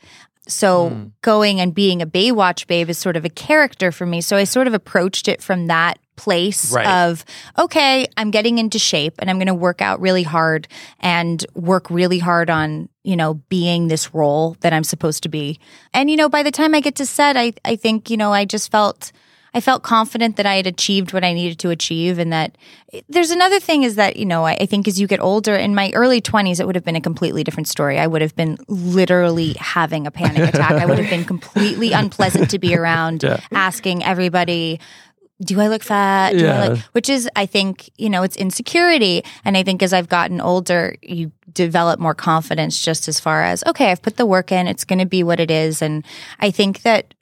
So 0.48 0.90
mm. 0.90 1.12
going 1.22 1.60
and 1.60 1.74
being 1.74 2.02
a 2.02 2.08
Baywatch 2.08 2.68
babe 2.68 2.90
is 2.90 2.98
sort 2.98 3.16
of 3.16 3.26
a 3.26 3.30
character 3.30 3.92
for 3.92 4.06
me. 4.06 4.22
So 4.22 4.38
I 4.38 4.44
sort 4.44 4.68
of 4.68 4.74
approached 4.74 5.28
it 5.28 5.42
from 5.42 5.68
that 5.68 5.98
place 6.24 6.72
Right. 6.72 6.88
of 6.88 7.26
okay, 7.58 8.06
I'm 8.18 8.32
getting 8.32 8.58
into 8.58 8.78
shape 8.80 9.16
and 9.20 9.30
I'm 9.30 9.38
going 9.38 9.48
to 9.48 9.54
work 9.68 9.82
out 9.82 10.00
really 10.00 10.24
hard 10.24 10.68
and 11.00 11.44
work 11.56 11.90
really 11.90 12.20
hard 12.20 12.50
on, 12.50 12.90
you 13.04 13.16
know, 13.16 13.36
being 13.50 13.88
this 13.88 14.14
role 14.14 14.56
that 14.62 14.72
I'm 14.74 14.84
supposed 14.84 15.24
to 15.24 15.30
be. 15.30 15.60
And 15.94 16.10
you 16.12 16.18
know, 16.18 16.30
by 16.30 16.44
the 16.44 16.52
time 16.52 16.76
I 16.76 16.80
get 16.82 16.96
to 16.96 17.06
set, 17.06 17.36
I 17.38 17.54
I 17.66 17.76
think, 17.76 18.10
you 18.10 18.18
know, 18.18 18.32
I 18.32 18.46
just 18.46 18.72
felt 18.72 19.12
I 19.54 19.60
felt 19.60 19.84
confident 19.84 20.38
that 20.38 20.46
I 20.46 20.56
had 20.56 20.66
achieved 20.66 21.12
what 21.12 21.26
I 21.26 21.34
needed 21.34 21.60
to 21.60 21.72
achieve. 21.72 22.20
And 22.20 22.32
that 22.32 22.58
there's 23.10 23.32
another 23.32 23.60
thing 23.60 23.84
is 23.84 23.96
that, 23.96 24.16
you 24.16 24.26
know, 24.26 24.46
I, 24.46 24.54
I 24.62 24.66
think 24.66 24.88
as 24.88 24.98
you 24.98 25.08
get 25.08 25.20
older, 25.20 25.54
in 25.56 25.76
my 25.76 25.92
early 25.94 26.22
20s, 26.22 26.62
it 26.62 26.66
would 26.66 26.76
have 26.76 26.86
been 26.86 26.96
a 26.96 27.02
completely 27.02 27.44
different 27.44 27.68
story. 27.68 28.00
I 28.00 28.08
would 28.08 28.22
have 28.22 28.34
been 28.34 28.58
literally 28.70 29.54
having 29.60 30.08
a 30.08 30.12
panic 30.12 30.48
attack. 30.54 30.72
I 30.72 30.86
would 30.86 31.00
have 31.00 31.10
been 31.10 31.26
completely 31.26 31.92
unpleasant 31.92 32.50
to 32.52 32.60
be 32.60 32.76
around, 32.80 33.26
asking 33.52 34.06
everybody, 34.06 34.80
do 35.44 35.60
I 35.60 35.68
look 35.68 35.84
fat? 35.84 36.32
Do 36.32 36.40
I 36.40 36.42
Yeah. 36.42 36.66
look, 36.68 36.80
which 36.92 37.10
is, 37.10 37.30
I 37.36 37.46
think, 37.46 37.90
you 37.98 38.10
know, 38.10 38.24
it's 38.24 38.36
insecurity. 38.36 39.24
And 39.44 39.58
I 39.58 39.64
think 39.64 39.82
as 39.82 39.94
I've 39.94 40.10
gotten 40.10 40.40
older, 40.40 40.96
you 41.02 41.32
develop 41.52 42.00
more 42.00 42.16
confidence 42.16 42.82
just 42.82 43.08
as 43.08 43.20
far 43.20 43.44
as, 43.44 43.64
okay, 43.66 43.92
I've 43.92 44.02
put 44.02 44.18
the 44.18 44.26
work 44.26 44.52
in, 44.52 44.68
it's 44.68 44.86
going 44.86 45.00
to 45.00 45.06
be 45.06 45.24
what 45.24 45.40
it 45.40 45.52
is. 45.52 45.82
And 45.82 46.06
I 46.40 46.52
think 46.52 46.84
that 46.84 47.14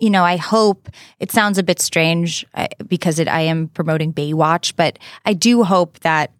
you 0.00 0.10
know, 0.10 0.24
I 0.24 0.36
hope 0.36 0.88
it 1.20 1.30
sounds 1.30 1.58
a 1.58 1.62
bit 1.62 1.80
strange 1.80 2.44
because 2.88 3.20
it, 3.20 3.28
I 3.28 3.42
am 3.42 3.68
promoting 3.68 4.12
Baywatch, 4.12 4.74
but 4.74 4.98
I 5.24 5.32
do 5.32 5.62
hope 5.62 6.00
that, 6.00 6.32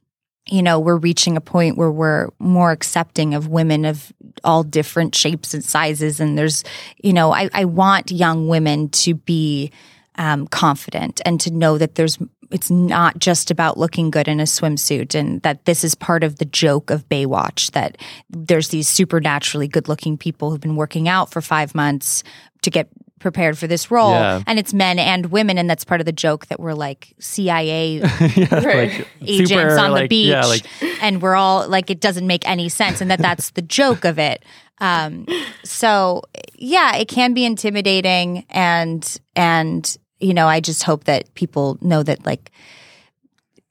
you 0.48 0.62
know, 0.64 0.80
we're 0.80 0.96
reaching 0.96 1.36
a 1.36 1.40
point 1.40 1.76
where 1.76 1.92
we're 1.92 2.30
more 2.40 2.72
accepting 2.72 3.34
of 3.34 3.46
women 3.46 3.84
of 3.84 4.12
all 4.42 4.64
different 4.64 5.14
shapes 5.14 5.54
and 5.54 5.64
sizes. 5.64 6.18
And 6.18 6.36
there's, 6.36 6.64
you 7.04 7.12
know, 7.12 7.32
I, 7.32 7.50
I 7.54 7.66
want 7.66 8.10
young 8.10 8.48
women 8.48 8.88
to 8.88 9.14
be 9.14 9.70
um, 10.16 10.46
confident 10.48 11.20
and 11.24 11.40
to 11.40 11.50
know 11.50 11.78
that 11.78 11.94
there's, 11.94 12.18
it's 12.50 12.70
not 12.70 13.18
just 13.18 13.50
about 13.50 13.78
looking 13.78 14.10
good 14.10 14.28
in 14.28 14.40
a 14.40 14.44
swimsuit 14.44 15.14
and 15.14 15.40
that 15.42 15.64
this 15.64 15.84
is 15.84 15.94
part 15.94 16.22
of 16.22 16.36
the 16.36 16.44
joke 16.44 16.90
of 16.90 17.08
Baywatch 17.08 17.70
that 17.72 17.96
there's 18.28 18.68
these 18.68 18.88
supernaturally 18.88 19.68
good 19.68 19.88
looking 19.88 20.18
people 20.18 20.50
who've 20.50 20.60
been 20.60 20.76
working 20.76 21.08
out 21.08 21.30
for 21.30 21.40
five 21.40 21.74
months 21.74 22.22
to 22.62 22.70
get 22.70 22.88
prepared 23.20 23.56
for 23.56 23.68
this 23.68 23.88
role 23.90 24.10
Yeah. 24.10 24.42
and 24.48 24.58
it's 24.58 24.74
men 24.74 24.98
and 24.98 25.26
women 25.26 25.56
and 25.56 25.70
that's 25.70 25.84
part 25.84 26.00
of 26.00 26.06
the 26.06 26.12
joke 26.12 26.46
that 26.48 26.58
we're 26.58 26.74
like 26.74 27.14
CIA 27.20 28.00
Right. 28.00 29.06
agents 29.22 29.50
Super, 29.50 29.78
on 29.78 29.90
the 29.90 29.90
like, 29.92 30.10
beach 30.10 30.26
yeah, 30.26 30.44
like- 30.44 30.66
and 31.00 31.22
we're 31.22 31.36
all 31.36 31.68
like 31.68 31.88
it 31.88 32.00
doesn't 32.00 32.26
make 32.26 32.46
any 32.48 32.68
sense 32.68 33.00
and 33.00 33.10
that 33.12 33.20
that's 33.20 33.50
the 33.50 33.62
joke 33.62 34.04
of 34.04 34.18
it 34.18 34.44
um 34.78 35.24
so 35.62 36.22
yeah 36.56 36.96
it 36.96 37.06
can 37.06 37.32
be 37.32 37.44
intimidating 37.44 38.44
and 38.50 39.18
and 39.36 39.96
you 40.22 40.32
know 40.32 40.46
i 40.46 40.60
just 40.60 40.82
hope 40.84 41.04
that 41.04 41.32
people 41.34 41.76
know 41.82 42.02
that 42.02 42.24
like 42.24 42.50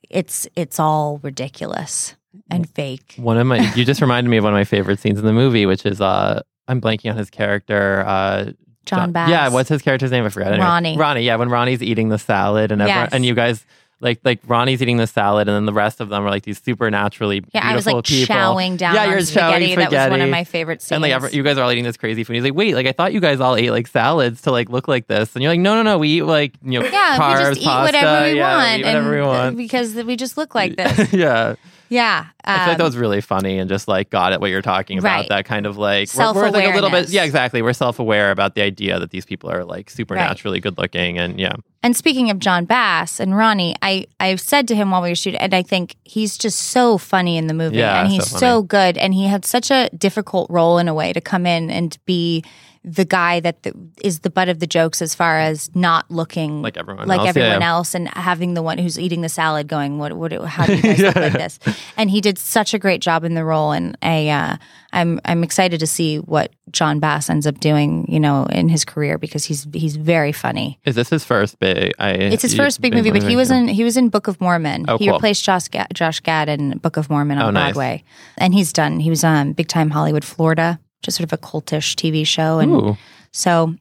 it's 0.09 0.47
it's 0.55 0.79
all 0.79 1.19
ridiculous 1.23 2.15
and 2.49 2.69
fake 2.69 3.15
One 3.17 3.37
of 3.37 3.47
my 3.47 3.59
you 3.75 3.85
just 3.85 4.01
reminded 4.01 4.29
me 4.29 4.37
of 4.37 4.43
one 4.43 4.53
of 4.53 4.57
my 4.57 4.63
favorite 4.65 4.99
scenes 4.99 5.19
in 5.19 5.25
the 5.25 5.33
movie, 5.33 5.65
which 5.65 5.85
is 5.85 5.99
uh 6.01 6.41
I'm 6.67 6.79
blanking 6.81 7.11
on 7.11 7.17
his 7.17 7.29
character. 7.29 8.03
Uh 8.05 8.51
Jon 8.85 9.11
Bass. 9.11 9.29
Yeah, 9.29 9.49
what's 9.49 9.69
his 9.69 9.81
character's 9.81 10.11
name? 10.11 10.25
I 10.25 10.29
forgot. 10.29 10.53
Anyway, 10.53 10.65
Ronnie. 10.65 10.97
Ronnie, 10.97 11.21
yeah, 11.21 11.35
when 11.35 11.49
Ronnie's 11.49 11.83
eating 11.83 12.09
the 12.09 12.17
salad 12.17 12.71
and 12.71 12.81
everyone, 12.81 13.03
Yes. 13.05 13.13
and 13.13 13.25
you 13.25 13.35
guys 13.35 13.65
like 14.01 14.19
like 14.23 14.39
Ronnie's 14.45 14.81
eating 14.81 14.97
the 14.97 15.07
salad 15.07 15.47
and 15.47 15.55
then 15.55 15.65
the 15.65 15.73
rest 15.73 16.01
of 16.01 16.09
them 16.09 16.25
are 16.25 16.29
like 16.29 16.43
these 16.43 16.61
supernaturally 16.61 17.43
yeah 17.53 17.61
i 17.63 17.75
was 17.75 17.85
beautiful 17.85 17.97
like 17.97 18.05
people. 18.05 18.35
chowing 18.35 18.77
down 18.77 18.95
yeah, 18.95 19.05
you're 19.05 19.21
spaghetti. 19.21 19.67
chowing 19.67 19.89
that 19.89 19.91
was 19.91 20.09
one 20.11 20.21
of 20.21 20.29
my 20.29 20.43
favorite 20.43 20.81
scenes 20.81 20.91
And 20.93 21.01
like 21.01 21.11
every, 21.13 21.31
you 21.31 21.43
guys 21.43 21.57
are 21.57 21.63
all 21.63 21.71
eating 21.71 21.83
this 21.83 21.97
crazy 21.97 22.23
food. 22.23 22.33
He's 22.33 22.43
like, 22.43 22.53
wait, 22.55 22.75
like 22.75 22.87
I 22.87 22.91
thought 22.91 23.13
you 23.13 23.19
guys 23.19 23.39
all 23.39 23.55
ate 23.55 23.71
like 23.71 23.87
salads 23.87 24.41
to 24.41 24.51
like 24.51 24.69
look 24.69 24.87
like 24.87 25.07
this, 25.07 25.35
and 25.35 25.43
you're 25.43 25.51
like, 25.51 25.59
no, 25.59 25.75
no, 25.75 25.83
no, 25.83 25.97
we 25.97 26.09
eat 26.09 26.23
like 26.23 26.53
you 26.63 26.79
know 26.79 26.85
yeah 26.85 27.17
carbs, 27.17 27.39
we 27.39 27.45
just 27.49 27.61
eat 27.61 27.65
pasta, 27.65 27.97
whatever 27.97 28.25
we 28.31 28.37
yeah, 28.37 28.57
want 28.57 28.71
we 28.71 28.79
eat 28.79 28.85
whatever 28.85 29.13
and, 29.13 29.21
we 29.21 29.27
want. 29.27 29.57
because 29.57 29.95
we 29.95 30.15
just 30.15 30.37
look 30.37 30.55
like 30.55 30.75
this 30.77 31.13
yeah, 31.13 31.55
yeah 31.91 32.25
I 32.43 32.58
feel 32.58 32.67
like 32.69 32.77
that 32.77 32.84
um, 32.84 32.88
was 32.88 32.97
really 32.97 33.21
funny 33.21 33.60
and 33.60 33.69
just 33.69 33.88
like 33.88 34.10
got 34.10 34.34
at 34.34 34.41
what 34.41 34.49
you're 34.49 34.63
talking 34.63 34.97
about. 34.97 35.19
Right. 35.19 35.30
That 35.30 35.45
kind 35.45 35.67
of 35.67 35.77
like 35.77 36.10
we're, 36.17 36.34
we're 36.34 36.49
like 36.49 36.71
a 36.71 36.73
little 36.73 36.89
bit 36.89 37.10
yeah, 37.10 37.23
exactly. 37.23 37.62
We're 37.62 37.73
self 37.73 37.99
aware 37.99 38.32
about 38.32 38.56
the 38.56 38.63
idea 38.63 38.97
that 38.97 39.12
these 39.12 39.25
people 39.25 39.51
are 39.51 39.63
like 39.63 39.91
supernaturally 39.91 40.60
good 40.60 40.77
looking 40.80 41.19
and 41.19 41.39
yeah. 41.39 41.54
And 41.84 41.95
speaking 41.95 42.30
of 42.32 42.39
Jon 42.39 42.65
Bass 42.65 43.19
and 43.19 43.36
Ronnie, 43.36 43.75
I 43.82 44.06
I 44.19 44.36
said 44.38 44.67
to 44.69 44.75
him 44.75 44.89
while 44.91 45.01
we 45.01 45.10
were 45.10 45.15
shooting, 45.15 45.39
and 45.39 45.54
I 45.54 45.62
think 45.63 45.95
he's 46.04 46.38
just 46.38 46.60
so 46.60 46.97
funny 46.97 47.38
in 47.38 47.47
the 47.47 47.54
movie, 47.54 47.77
Yeah, 47.77 48.01
and 48.01 48.12
he's 48.12 48.30
funny. 48.30 48.39
so 48.39 48.62
good, 48.63 48.97
and 48.97 49.13
he 49.13 49.25
had 49.27 49.45
such 49.45 49.69
a 49.71 49.89
difficult 49.97 50.49
role 50.49 50.77
in 50.77 50.88
a 50.88 50.93
way 50.93 51.12
to 51.13 51.21
come 51.21 51.45
in 51.45 51.69
and 51.69 51.97
be 52.06 52.43
the 52.83 53.05
guy 53.05 53.39
that 53.39 53.61
the, 53.61 53.73
is 54.03 54.21
the 54.21 54.29
butt 54.31 54.49
of 54.49 54.59
the 54.59 54.65
jokes 54.65 55.01
as 55.03 55.13
far 55.13 55.39
as 55.39 55.69
not 55.75 56.09
looking 56.09 56.63
Like 56.63 56.77
everyone 56.77 57.07
like 57.07 57.19
else, 57.19 57.29
everyone 57.29 57.61
yeah. 57.61 57.69
else, 57.69 57.93
and 57.93 58.07
having 58.09 58.55
the 58.55 58.63
one 58.63 58.79
who's 58.79 58.97
eating 58.97 59.21
the 59.21 59.29
salad 59.29 59.67
going, 59.67 59.99
what 59.99 60.13
what 60.13 60.31
how 60.45 60.65
do 60.65 60.75
you 60.75 60.81
guys 60.81 60.99
look 60.99 61.15
like 61.15 61.33
this? 61.33 61.59
And 61.95 62.09
he 62.09 62.21
did 62.21 62.39
such 62.39 62.73
a 62.73 62.79
great 62.79 63.01
job 63.01 63.23
in 63.23 63.35
the 63.35 63.45
role, 63.45 63.71
and 63.71 63.95
I 64.01 64.29
uh, 64.29 64.57
I'm 64.93 65.19
I'm 65.25 65.43
excited 65.43 65.79
to 65.79 65.85
see 65.87 66.17
what 66.17 66.51
Jon 66.71 66.99
Bass 66.99 67.29
ends 67.29 67.45
up 67.45 67.59
doing, 67.59 68.05
you 68.11 68.19
know, 68.19 68.45
in 68.45 68.67
his 68.67 68.83
career 68.83 69.19
because 69.19 69.45
he's 69.45 69.67
he's 69.73 69.95
very 69.95 70.31
funny. 70.31 70.79
Is 70.83 70.95
this 70.95 71.09
his 71.09 71.23
first 71.23 71.59
big? 71.59 71.93
I, 71.99 72.11
It's 72.13 72.41
his 72.41 72.55
first 72.55 72.81
big 72.81 72.93
movie, 72.95 73.11
but 73.11 73.21
he 73.21 73.35
was 73.35 73.51
in 73.51 73.67
he 73.67 73.83
was 73.83 73.95
in 73.95 74.09
Book 74.09 74.27
of 74.27 74.41
Mormon. 74.41 74.85
Oh, 74.87 74.97
he 74.97 75.05
cool. 75.05 75.15
replaced 75.17 75.43
Josh 75.43 75.67
Gad, 75.67 75.87
Josh 75.93 76.19
Gad 76.21 76.49
in 76.49 76.79
Book 76.79 76.97
of 76.97 77.09
Mormon 77.11 77.37
on 77.37 77.43
Oh, 77.43 77.51
nice. 77.51 77.73
Broadway, 77.73 78.03
and 78.39 78.55
he's 78.55 78.73
done. 78.73 78.99
He 78.99 79.11
was 79.11 79.23
on 79.23 79.53
Big 79.53 79.67
Time 79.67 79.91
Hollywood, 79.91 80.25
Florida, 80.25 80.79
just 81.01 81.17
sort 81.17 81.31
of 81.31 81.33
a 81.33 81.41
cultish 81.41 81.95
TV 81.95 82.25
show, 82.25 82.59
and 82.59 82.71
Ooh. 82.71 82.97
so 83.31 83.75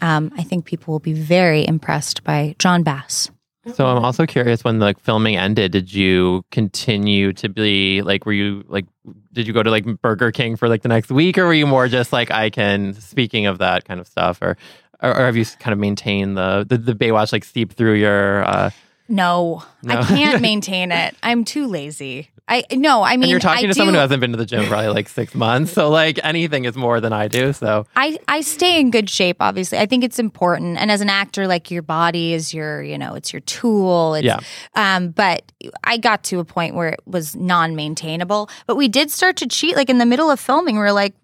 um, 0.00 0.32
I 0.36 0.42
think 0.42 0.64
people 0.64 0.92
will 0.92 1.00
be 1.00 1.12
very 1.12 1.66
impressed 1.66 2.24
by 2.24 2.54
Jon 2.58 2.82
Bass. 2.82 3.30
So 3.74 3.86
I'm 3.86 4.02
also 4.02 4.24
curious 4.26 4.64
when 4.64 4.78
the 4.78 4.94
filming 5.02 5.36
ended, 5.36 5.72
did 5.72 5.92
you 5.92 6.42
continue 6.50 7.32
to 7.34 7.48
be 7.48 8.02
like 8.02 8.24
were 8.24 8.32
you 8.32 8.64
like 8.68 8.86
did 9.32 9.46
you 9.46 9.52
go 9.52 9.62
to 9.62 9.70
like 9.70 9.84
Burger 10.00 10.32
King 10.32 10.56
for 10.56 10.68
like 10.68 10.82
the 10.82 10.88
next 10.88 11.10
week 11.10 11.36
or 11.36 11.46
were 11.46 11.54
you 11.54 11.66
more 11.66 11.86
just 11.88 12.12
like 12.12 12.30
I 12.30 12.50
can 12.50 12.94
speaking 12.94 13.46
of 13.46 13.58
that 13.58 13.84
kind 13.84 14.00
of 14.00 14.06
stuff 14.06 14.40
or 14.40 14.56
or, 15.02 15.10
or 15.10 15.26
have 15.26 15.36
you 15.36 15.44
kind 15.44 15.72
of 15.72 15.78
maintained 15.78 16.36
the, 16.36 16.64
the 16.66 16.78
the 16.78 16.94
Baywatch 16.94 17.32
like 17.32 17.44
seep 17.44 17.72
through 17.74 17.94
your 17.94 18.44
uh 18.44 18.70
No, 19.08 19.62
No. 19.82 19.98
I 19.98 20.02
can't 20.02 20.40
maintain 20.50 20.90
it. 20.90 21.14
I'm 21.22 21.44
too 21.44 21.66
lazy. 21.66 22.30
I 22.48 22.64
no, 22.72 23.02
I 23.02 23.16
mean 23.16 23.24
and 23.24 23.30
you're 23.30 23.40
talking 23.40 23.66
I 23.66 23.68
to 23.68 23.74
someone 23.74 23.94
who 23.94 24.00
hasn't 24.00 24.20
been 24.20 24.32
to 24.32 24.38
the 24.38 24.46
gym 24.46 24.64
probably 24.66 24.88
like 24.88 25.08
six 25.08 25.34
months. 25.34 25.72
So 25.72 25.90
like 25.90 26.18
anything 26.24 26.64
is 26.64 26.76
more 26.76 27.00
than 27.00 27.12
I 27.12 27.28
do. 27.28 27.52
So 27.52 27.86
I, 27.94 28.18
I 28.26 28.40
stay 28.40 28.80
in 28.80 28.90
good 28.90 29.10
shape, 29.10 29.36
obviously. 29.40 29.78
I 29.78 29.86
think 29.86 30.02
it's 30.02 30.18
important. 30.18 30.78
And 30.78 30.90
as 30.90 31.00
an 31.00 31.10
actor, 31.10 31.46
like 31.46 31.70
your 31.70 31.82
body 31.82 32.32
is 32.32 32.54
your, 32.54 32.82
you 32.82 32.96
know, 32.96 33.14
it's 33.14 33.32
your 33.32 33.40
tool. 33.40 34.14
It's, 34.14 34.24
Yeah. 34.24 34.40
Um, 34.74 35.10
but 35.10 35.52
I 35.84 35.98
got 35.98 36.24
to 36.24 36.38
a 36.38 36.44
point 36.44 36.74
where 36.74 36.88
it 36.88 37.00
was 37.06 37.36
non 37.36 37.76
maintainable. 37.76 38.48
But 38.66 38.76
we 38.76 38.88
did 38.88 39.10
start 39.10 39.36
to 39.38 39.46
cheat. 39.46 39.76
Like 39.76 39.90
in 39.90 39.98
the 39.98 40.06
middle 40.06 40.30
of 40.30 40.40
filming, 40.40 40.76
we're 40.76 40.92
like, 40.92 41.14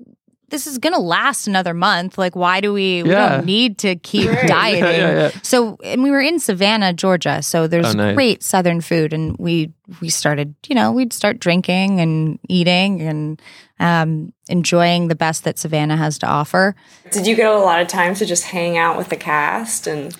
this 0.54 0.68
is 0.68 0.78
gonna 0.78 1.00
last 1.00 1.48
another 1.48 1.74
month. 1.74 2.16
Like, 2.16 2.36
why 2.36 2.60
do 2.60 2.72
we? 2.72 3.02
We 3.02 3.10
Yeah. 3.10 3.28
don't 3.38 3.44
need 3.44 3.76
to 3.78 3.96
keep 3.96 4.30
Right. 4.30 4.46
dieting. 4.46 4.84
Yeah, 4.84 4.90
yeah, 4.96 5.12
yeah. 5.12 5.30
So, 5.42 5.76
and 5.82 6.02
we 6.04 6.10
were 6.12 6.20
in 6.20 6.38
Savannah, 6.38 6.92
Georgia. 6.92 7.42
So 7.42 7.66
there's 7.66 7.86
Oh, 7.86 7.92
nice. 7.98 8.14
great 8.14 8.42
Southern 8.44 8.80
food, 8.80 9.12
and 9.12 9.36
we 9.38 9.72
we 10.00 10.08
started. 10.08 10.54
You 10.68 10.76
know, 10.76 10.92
we'd 10.92 11.12
start 11.12 11.40
drinking 11.40 12.00
and 12.00 12.38
eating 12.48 13.02
and 13.02 13.42
um, 13.80 14.32
enjoying 14.48 15.08
the 15.08 15.16
best 15.16 15.42
that 15.44 15.58
Savannah 15.58 15.96
has 15.96 16.18
to 16.18 16.26
offer. 16.26 16.76
Did 17.10 17.26
you 17.26 17.34
get 17.34 17.50
a 17.50 17.58
lot 17.58 17.80
of 17.82 17.88
time 17.88 18.14
to 18.14 18.24
just 18.24 18.44
hang 18.44 18.78
out 18.78 18.96
with 18.96 19.08
the 19.08 19.16
cast 19.16 19.88
and 19.88 20.16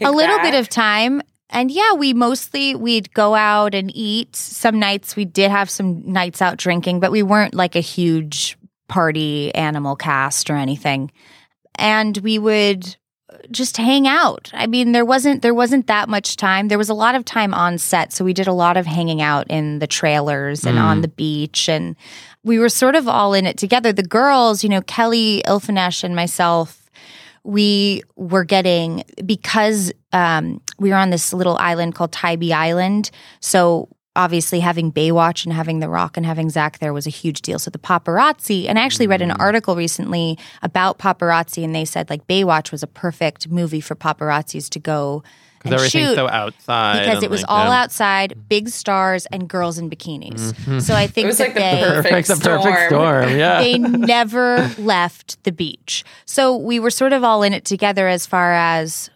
a 0.00 0.12
little 0.12 0.36
back? 0.36 0.52
bit 0.52 0.54
of 0.60 0.68
time 0.68 1.20
and 1.50 1.70
yeah 1.70 1.92
we 1.92 2.14
mostly 2.14 2.74
we'd 2.74 3.12
go 3.12 3.34
out 3.34 3.74
and 3.74 3.90
eat 3.94 4.34
some 4.34 4.78
nights 4.78 5.14
we 5.16 5.24
did 5.26 5.50
have 5.50 5.68
some 5.68 6.00
nights 6.10 6.40
out 6.40 6.56
drinking 6.56 6.98
but 6.98 7.12
we 7.12 7.22
weren't 7.22 7.54
like 7.54 7.76
a 7.76 7.80
huge 7.80 8.56
party 8.88 9.54
animal 9.54 9.96
cast 9.96 10.50
or 10.50 10.56
anything. 10.56 11.10
And 11.76 12.16
we 12.18 12.38
would 12.38 12.96
just 13.50 13.76
hang 13.76 14.06
out. 14.06 14.50
I 14.52 14.66
mean 14.66 14.92
there 14.92 15.04
wasn't 15.04 15.42
there 15.42 15.54
wasn't 15.54 15.86
that 15.86 16.08
much 16.08 16.36
time. 16.36 16.68
There 16.68 16.78
was 16.78 16.90
a 16.90 16.94
lot 16.94 17.14
of 17.14 17.24
time 17.24 17.54
on 17.54 17.78
set 17.78 18.12
so 18.12 18.24
we 18.24 18.34
did 18.34 18.46
a 18.46 18.52
lot 18.52 18.76
of 18.76 18.86
hanging 18.86 19.22
out 19.22 19.46
in 19.48 19.78
the 19.78 19.86
trailers 19.86 20.64
and 20.64 20.78
on 20.78 21.00
the 21.00 21.08
beach 21.08 21.68
and 21.68 21.96
we 22.44 22.58
were 22.58 22.68
sort 22.68 22.94
of 22.94 23.08
all 23.08 23.32
in 23.32 23.46
it 23.46 23.56
together. 23.56 23.92
The 23.92 24.02
girls 24.02 24.62
you 24.62 24.68
know 24.68 24.82
kelly 24.82 25.42
Ilfenesh 25.46 26.04
and 26.04 26.14
myself 26.14 26.82
we 27.44 28.02
were 28.16 28.44
getting 28.44 29.02
because 29.24 29.92
um, 30.12 30.60
we 30.78 30.90
were 30.90 30.96
on 30.96 31.10
this 31.10 31.32
little 31.32 31.56
island 31.56 31.94
called 31.94 32.12
Tybee 32.12 32.52
Island. 32.52 33.10
So 33.40 33.88
obviously 34.14 34.60
having 34.60 34.92
Baywatch 34.92 35.44
and 35.44 35.52
having 35.52 35.80
The 35.80 35.88
Rock 35.88 36.16
and 36.16 36.26
having 36.26 36.50
Zac 36.50 36.78
there 36.78 36.92
was 36.92 37.06
a 37.06 37.10
huge 37.10 37.42
deal. 37.42 37.58
So 37.58 37.70
the 37.70 37.78
paparazzi, 37.78 38.68
and 38.68 38.78
I 38.78 38.82
actually 38.82 39.06
read 39.06 39.22
an 39.22 39.30
mm. 39.30 39.40
article 39.40 39.76
recently 39.76 40.38
about 40.62 40.98
paparazzi, 40.98 41.64
and 41.64 41.74
they 41.74 41.84
said 41.84 42.10
like 42.10 42.26
Baywatch 42.26 42.70
was 42.72 42.82
a 42.82 42.86
perfect 42.86 43.48
movie 43.48 43.80
for 43.80 43.94
paparazzis 43.94 44.68
to 44.70 44.78
go 44.78 45.22
and 45.64 45.70
Because 45.70 45.82
everything's 45.92 46.08
shoot 46.10 46.14
so 46.16 46.28
outside. 46.28 47.04
because 47.04 47.22
it 47.22 47.30
was 47.30 47.42
like, 47.42 47.50
all 47.50 47.66
yeah. 47.66 47.82
outside, 47.82 48.48
big 48.48 48.68
stars, 48.68 49.26
and 49.26 49.48
girls 49.48 49.78
in 49.78 49.88
bikinis. 49.88 50.52
Mm-hmm. 50.52 50.80
So 50.80 50.94
I 50.94 51.06
think 51.06 51.24
It 51.24 51.28
was 51.28 51.38
that 51.38 51.48
like 51.48 51.54
the 51.54 51.60
they 51.60 51.82
perfect 51.84 52.02
Perfect, 52.02 52.28
the 52.28 52.48
perfect 52.48 52.78
storm. 52.88 53.22
storm. 53.22 53.38
Yeah. 53.38 53.58
they 53.62 53.78
never 53.78 54.70
left 54.78 55.42
the 55.44 55.52
beach. 55.52 56.04
So 56.26 56.56
we 56.56 56.80
were 56.80 56.90
sort 56.90 57.12
of 57.12 57.22
all 57.22 57.42
in 57.42 57.52
it 57.52 57.64
together 57.64 58.08
as 58.08 58.26
far 58.26 58.52
as 58.52 59.08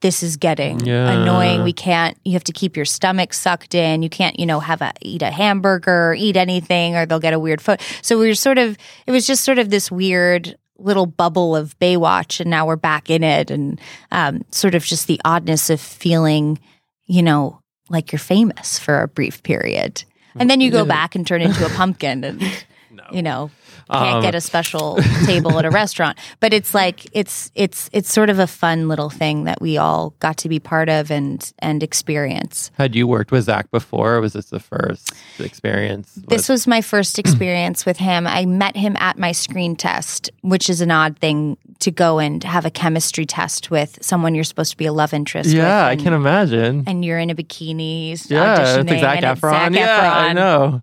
this 0.00 0.22
is 0.22 0.36
getting 0.36 0.78
Yeah. 0.80 1.10
annoying. 1.10 1.64
We 1.64 1.72
can't 1.72 2.16
you 2.24 2.32
have 2.34 2.44
to 2.44 2.52
keep 2.52 2.76
your 2.76 2.84
stomach 2.84 3.32
sucked 3.34 3.74
in. 3.74 4.02
You 4.02 4.08
can't, 4.10 4.38
you 4.38 4.46
know, 4.46 4.60
have 4.60 4.80
a 4.80 4.92
eat 5.00 5.22
a 5.22 5.30
hamburger, 5.30 6.10
or 6.10 6.14
eat 6.14 6.36
anything 6.36 6.94
or 6.96 7.04
they'll 7.06 7.18
get 7.20 7.32
a 7.34 7.38
weird 7.38 7.60
foot. 7.60 7.80
So 8.00 8.18
we 8.18 8.28
were 8.28 8.34
sort 8.34 8.58
of 8.58 8.76
it 9.06 9.10
was 9.10 9.26
just 9.26 9.44
sort 9.44 9.58
of 9.58 9.70
this 9.70 9.90
weird 9.90 10.56
little 10.78 11.06
bubble 11.06 11.54
of 11.56 11.78
Baywatch 11.78 12.40
and 12.40 12.50
now 12.50 12.66
we're 12.66 12.76
back 12.76 13.08
in 13.10 13.22
it 13.22 13.50
and 13.50 13.80
um, 14.10 14.42
sort 14.50 14.74
of 14.74 14.84
just 14.84 15.06
the 15.06 15.20
oddness 15.24 15.70
of 15.70 15.80
feeling, 15.80 16.58
you 17.06 17.22
know, 17.22 17.60
like 17.88 18.10
you're 18.10 18.18
famous 18.18 18.78
for 18.78 19.02
a 19.02 19.08
brief 19.08 19.42
period. 19.42 20.04
And 20.34 20.48
then 20.48 20.60
you 20.62 20.70
go 20.70 20.84
back 20.86 21.14
and 21.14 21.26
turn 21.26 21.42
into 21.42 21.66
a 21.66 21.68
pumpkin 21.70 22.24
and 22.24 22.40
you 23.12 23.22
know 23.22 23.50
can't 23.90 24.16
Um, 24.16 24.22
get 24.22 24.34
a 24.34 24.40
special 24.40 24.96
table 25.26 25.58
at 25.58 25.64
a 25.64 25.70
restaurant 25.70 26.16
but 26.40 26.52
it's 26.52 26.72
like 26.74 27.04
it's 27.12 27.50
it's 27.54 27.90
it's 27.92 28.12
sort 28.12 28.30
of 28.30 28.38
a 28.38 28.46
fun 28.46 28.88
little 28.88 29.10
thing 29.10 29.44
that 29.44 29.60
we 29.60 29.76
all 29.78 30.14
got 30.20 30.36
to 30.38 30.48
be 30.48 30.58
part 30.60 30.88
of 30.88 31.10
and 31.10 31.52
and 31.58 31.82
experience 31.82 32.70
Had 32.78 32.94
you 32.94 33.06
worked 33.06 33.32
with 33.32 33.44
Zac 33.44 33.70
before, 33.70 34.14
or 34.16 34.20
was 34.20 34.32
this 34.34 34.46
the 34.50 34.60
first 34.60 35.12
experience? 35.40 36.12
this 36.28 36.48
was 36.48 36.66
my 36.66 36.80
first 36.80 37.18
experience 37.22 37.84
with 37.86 37.98
him 37.98 38.26
i 38.26 38.44
met 38.46 38.76
him 38.76 38.96
at 38.98 39.18
my 39.18 39.32
screen 39.32 39.76
test 39.76 40.30
which 40.42 40.70
is 40.70 40.80
an 40.80 40.90
odd 40.90 41.18
thing 41.18 41.56
to 41.80 41.90
go 41.90 42.18
and 42.18 42.44
have 42.44 42.64
a 42.64 42.70
chemistry 42.70 43.26
test 43.26 43.70
with 43.70 43.98
someone 44.00 44.34
you're 44.34 44.44
supposed 44.44 44.70
to 44.70 44.76
be 44.76 44.86
a 44.86 44.92
love 44.92 45.12
interest 45.12 45.48
with 45.48 45.56
yeah, 45.56 45.84
I 45.86 45.96
can 45.96 46.12
imagine. 46.12 46.84
and 46.86 47.04
you're 47.04 47.18
in 47.18 47.30
a 47.30 47.34
bikini 47.34 48.10
Yeah, 48.30 48.78
it's 48.78 48.90
like 48.90 49.00
Zac 49.00 49.22
and 49.22 49.38
Efron. 49.40 49.50
Zac 49.52 49.72
Yeah, 49.72 50.12
I 50.28 50.32
know. 50.32 50.82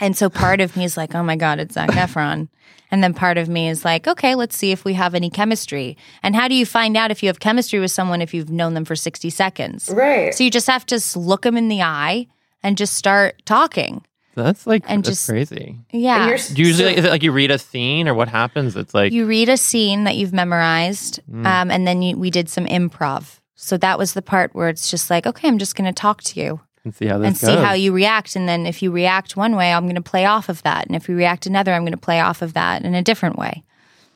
And 0.00 0.16
so 0.16 0.28
part 0.28 0.60
of 0.60 0.76
me 0.76 0.84
is 0.84 0.96
like, 0.96 1.14
oh 1.14 1.22
my 1.22 1.36
God, 1.36 1.58
it's 1.60 1.74
Zac 1.74 1.90
Efron. 2.04 2.48
And 2.90 3.02
then 3.02 3.14
part 3.14 3.38
of 3.38 3.48
me 3.48 3.68
is 3.68 3.84
like, 3.84 4.06
okay, 4.06 4.34
let's 4.34 4.56
see 4.56 4.70
if 4.70 4.84
we 4.84 4.94
have 4.94 5.14
any 5.14 5.30
chemistry. 5.30 5.96
And 6.22 6.36
how 6.36 6.46
do 6.48 6.54
you 6.54 6.64
find 6.66 6.96
out 6.96 7.10
if 7.10 7.22
you 7.22 7.28
have 7.28 7.40
chemistry 7.40 7.80
with 7.80 7.90
someone 7.90 8.22
if 8.22 8.32
you've 8.34 8.50
known 8.50 8.74
them 8.74 8.84
for 8.84 8.94
60 8.94 9.30
seconds? 9.30 9.90
Right. 9.92 10.32
So 10.34 10.44
you 10.44 10.50
just 10.50 10.66
have 10.68 10.86
to 10.86 10.96
s- 10.96 11.16
look 11.16 11.42
them 11.42 11.56
in 11.56 11.68
the 11.68 11.82
eye 11.82 12.28
and 12.62 12.76
just 12.76 12.94
start 12.94 13.42
talking. 13.46 14.04
That's 14.36 14.66
like 14.66 14.84
And 14.86 15.02
that's 15.04 15.10
just- 15.10 15.28
crazy. 15.28 15.78
Yeah. 15.92 16.20
And 16.20 16.28
you're 16.28 16.38
Do 16.56 16.62
Usually, 16.62 16.92
so- 16.94 16.98
is 17.00 17.04
it 17.04 17.10
like 17.10 17.22
you 17.22 17.32
read 17.32 17.50
a 17.50 17.58
scene, 17.58 18.06
or 18.08 18.14
what 18.14 18.28
happens? 18.28 18.76
It's 18.76 18.94
like 18.94 19.12
you 19.12 19.26
read 19.26 19.48
a 19.48 19.56
scene 19.56 20.04
that 20.04 20.16
you've 20.16 20.32
memorized, 20.32 21.20
Mm. 21.30 21.46
um, 21.46 21.70
and 21.70 21.86
then 21.86 22.02
you, 22.02 22.16
we 22.16 22.30
did 22.30 22.48
some 22.48 22.66
improv. 22.66 23.38
So 23.56 23.76
that 23.78 23.98
was 23.98 24.12
the 24.14 24.22
part 24.22 24.54
where 24.54 24.68
it's 24.68 24.90
just 24.90 25.08
like, 25.10 25.26
okay, 25.26 25.48
I'm 25.48 25.58
just 25.58 25.74
going 25.76 25.86
to 25.86 25.92
talk 25.92 26.22
to 26.24 26.40
you. 26.40 26.60
And 26.84 26.94
see 26.94 27.06
how 27.06 27.18
this 27.18 27.28
and 27.28 27.36
see 27.36 27.56
how 27.56 27.72
you 27.72 27.92
react. 27.92 28.36
And 28.36 28.48
then 28.48 28.66
if 28.66 28.82
you 28.82 28.90
react 28.90 29.36
one 29.36 29.56
way, 29.56 29.72
I'm 29.72 29.84
going 29.84 29.94
to 29.94 30.02
play 30.02 30.26
off 30.26 30.48
of 30.48 30.62
that. 30.62 30.86
And 30.86 30.94
if 30.94 31.08
you 31.08 31.16
react 31.16 31.46
another, 31.46 31.72
I'm 31.72 31.82
going 31.82 31.92
to 31.92 31.98
play 31.98 32.20
off 32.20 32.42
of 32.42 32.52
that 32.54 32.84
in 32.84 32.94
a 32.94 33.02
different 33.02 33.36
way. 33.38 33.64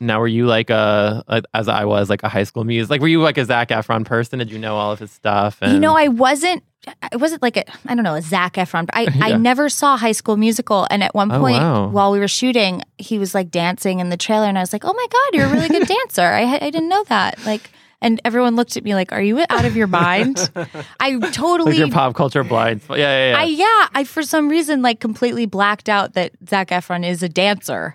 Now, 0.01 0.21
were 0.21 0.29
you 0.29 0.47
like 0.47 0.71
a, 0.71 1.25
a- 1.29 1.43
as 1.55 1.69
I 1.69 1.85
was 1.85 2.09
like 2.09 2.23
a 2.23 2.29
high 2.29 2.45
school 2.45 2.65
muse? 2.65 2.91
Like, 2.91 3.01
were 3.01 3.09
you 3.09 3.21
like 3.21 3.39
a 3.39 3.45
Zac 3.45 3.71
Efron 3.71 4.05
person? 4.05 4.39
Did 4.39 4.53
you 4.53 4.59
know 4.59 4.77
all 4.77 4.93
of 4.93 4.99
his 4.99 5.11
stuff? 5.11 5.59
And, 5.61 5.73
You 5.73 5.81
know, 5.81 5.97
I 5.97 6.09
wasn't. 6.09 6.63
I 7.03 7.17
wasn't 7.17 7.43
like 7.43 7.57
a. 7.57 7.65
I 7.87 7.95
don't 7.95 8.05
know 8.05 8.15
a 8.15 8.23
Zac 8.23 8.55
Efron. 8.55 8.87
But 8.87 8.97
I 8.97 9.09
I 9.33 9.37
never 9.37 9.69
saw 9.69 9.97
High 9.97 10.13
School 10.13 10.37
Musical. 10.37 10.87
And 10.91 11.03
at 11.03 11.15
one 11.15 11.31
oh, 11.33 11.41
point, 11.41 11.59
wow. 11.59 11.89
while 11.89 12.13
we 12.13 12.21
were 12.21 12.29
shooting, 12.29 12.83
he 12.97 13.19
was 13.19 13.35
like 13.35 13.51
dancing 13.51 13.99
in 13.99 14.09
the 14.11 14.17
trailer, 14.17 14.47
and 14.47 14.57
I 14.57 14.63
was 14.63 14.73
like, 14.73 14.85
"Oh 14.85 14.95
my 14.95 15.07
god, 15.11 15.37
you're 15.37 15.47
a 15.47 15.53
really 15.53 15.69
good 15.69 15.89
dancer! 15.97 16.23
I 16.23 16.55
I 16.55 16.71
didn't 16.71 16.89
know 16.89 17.03
that." 17.09 17.45
Like, 17.45 17.71
and 18.01 18.21
everyone 18.25 18.57
looked 18.57 18.77
at 18.77 18.85
me 18.85 18.95
like, 18.95 19.13
"Are 19.13 19.23
you 19.23 19.45
out 19.51 19.65
of 19.65 19.77
your 19.77 19.87
mind?" 19.87 20.51
I 21.01 21.19
totally. 21.19 21.73
like 21.73 21.79
your 21.79 21.91
pop 21.91 22.15
culture 22.15 22.45
blind. 22.45 22.83
Yeah, 22.89 22.97
yeah, 22.97 23.31
yeah. 23.31 23.39
I 23.39 23.45
yeah, 23.45 23.89
I 23.95 24.05
for 24.05 24.23
some 24.23 24.49
reason 24.49 24.83
like 24.83 25.01
completely 25.01 25.47
blacked 25.47 25.89
out 25.89 26.15
that 26.15 26.33
Zac 26.49 26.69
Efron 26.69 27.07
is 27.07 27.23
a 27.23 27.29
dancer. 27.29 27.95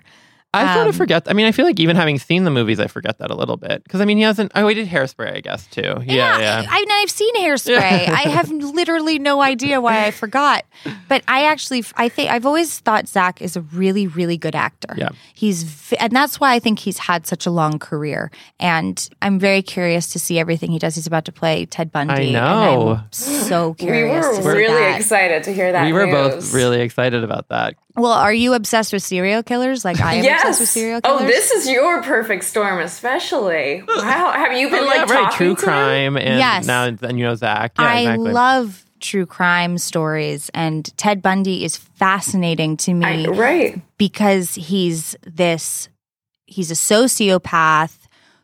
I 0.54 0.74
sort 0.74 0.84
Um, 0.84 0.88
of 0.90 0.96
forget. 0.96 1.24
I 1.28 1.32
mean, 1.32 1.46
I 1.46 1.52
feel 1.52 1.64
like 1.66 1.80
even 1.80 1.96
having 1.96 2.18
seen 2.18 2.44
the 2.44 2.50
movies, 2.50 2.78
I 2.80 2.86
forget 2.86 3.18
that 3.18 3.30
a 3.30 3.34
little 3.34 3.56
bit 3.56 3.82
because 3.84 4.00
I 4.00 4.04
mean, 4.04 4.16
he 4.18 4.22
hasn't. 4.22 4.52
Oh, 4.54 4.66
he 4.68 4.74
did 4.74 4.88
Hairspray, 4.88 5.36
I 5.36 5.40
guess, 5.40 5.66
too. 5.66 5.82
Yeah, 6.04 6.38
yeah. 6.38 6.64
I, 6.68 6.84
I've 7.02 7.10
seen 7.10 7.34
hairspray. 7.36 7.78
I 8.08 8.28
have 8.28 8.50
literally 8.50 9.18
no 9.18 9.40
idea 9.42 9.80
why 9.80 10.06
I 10.06 10.10
forgot. 10.10 10.64
But 11.08 11.22
I 11.28 11.44
actually, 11.46 11.84
I 11.96 12.08
think 12.08 12.30
I've 12.30 12.46
always 12.46 12.78
thought 12.80 13.08
Zac 13.08 13.42
is 13.42 13.56
a 13.56 13.60
really, 13.62 14.06
really 14.06 14.36
good 14.38 14.54
actor. 14.54 14.94
Yeah. 14.96 15.10
he's, 15.34 15.92
and 15.98 16.12
that's 16.12 16.38
why 16.40 16.54
I 16.54 16.58
think 16.58 16.78
he's 16.78 16.98
had 16.98 17.26
such 17.26 17.46
a 17.46 17.50
long 17.50 17.78
career. 17.78 18.30
And 18.60 19.08
I'm 19.22 19.38
very 19.38 19.62
curious 19.62 20.12
to 20.12 20.18
see 20.18 20.38
everything 20.38 20.70
he 20.70 20.78
does. 20.78 20.94
He's 20.94 21.06
about 21.06 21.24
to 21.26 21.32
play 21.32 21.66
Ted 21.66 21.90
Bundy. 21.92 22.14
I 22.14 22.18
and 22.20 22.32
know. 22.32 22.88
I'm 23.02 23.12
so 23.12 23.74
curious. 23.74 24.14
we 24.14 24.20
curious. 24.20 24.26
were 24.26 24.34
to 24.36 24.42
see 24.42 24.48
really 24.58 24.80
that. 24.80 25.00
excited 25.00 25.44
to 25.44 25.52
hear 25.54 25.72
that. 25.72 25.84
we 25.84 25.92
were 25.92 26.06
news. 26.06 26.14
both 26.14 26.54
really 26.54 26.80
excited 26.80 27.24
about 27.24 27.48
that. 27.48 27.74
Well, 27.96 28.12
are 28.12 28.34
you 28.34 28.54
obsessed 28.54 28.92
with 28.92 29.02
serial 29.02 29.42
killers? 29.44 29.84
Like 29.84 30.00
I 30.00 30.14
am 30.14 30.24
Yes. 30.24 30.40
obsessed 30.42 30.60
with 30.60 30.68
serial 30.68 31.00
oh, 31.04 31.08
killers. 31.18 31.22
Oh, 31.22 31.26
this 31.26 31.50
is 31.52 31.68
your 31.68 32.02
perfect 32.02 32.44
storm, 32.44 32.80
especially. 32.80 33.82
Wow. 33.86 34.32
Have 34.32 34.52
you 34.58 34.68
been 34.68 34.82
Oh, 34.82 34.86
like 34.86 34.96
yeah, 34.96 35.04
talking 35.06 35.24
right. 35.24 35.32
True 35.32 35.54
to 35.54 35.60
him? 35.60 35.64
crime, 35.64 36.16
and 36.16 36.38
Yes. 36.38 36.66
now 36.66 36.84
and 36.86 37.18
you 37.18 37.24
know 37.24 37.34
Zac. 37.36 37.72
Yeah, 37.78 37.84
I 37.86 37.98
exactly. 38.00 38.32
love 38.32 38.84
true 39.00 39.26
crime 39.26 39.78
stories, 39.78 40.50
and 40.54 40.96
Ted 40.96 41.22
Bundy 41.22 41.64
is 41.64 41.76
fascinating 41.76 42.76
to 42.78 42.94
me. 42.94 43.26
I, 43.26 43.30
right. 43.30 43.80
because 43.98 44.54
he's 44.54 45.14
this 45.22 45.88
he's 46.46 46.70
a 46.70 46.74
sociopath 46.74 47.96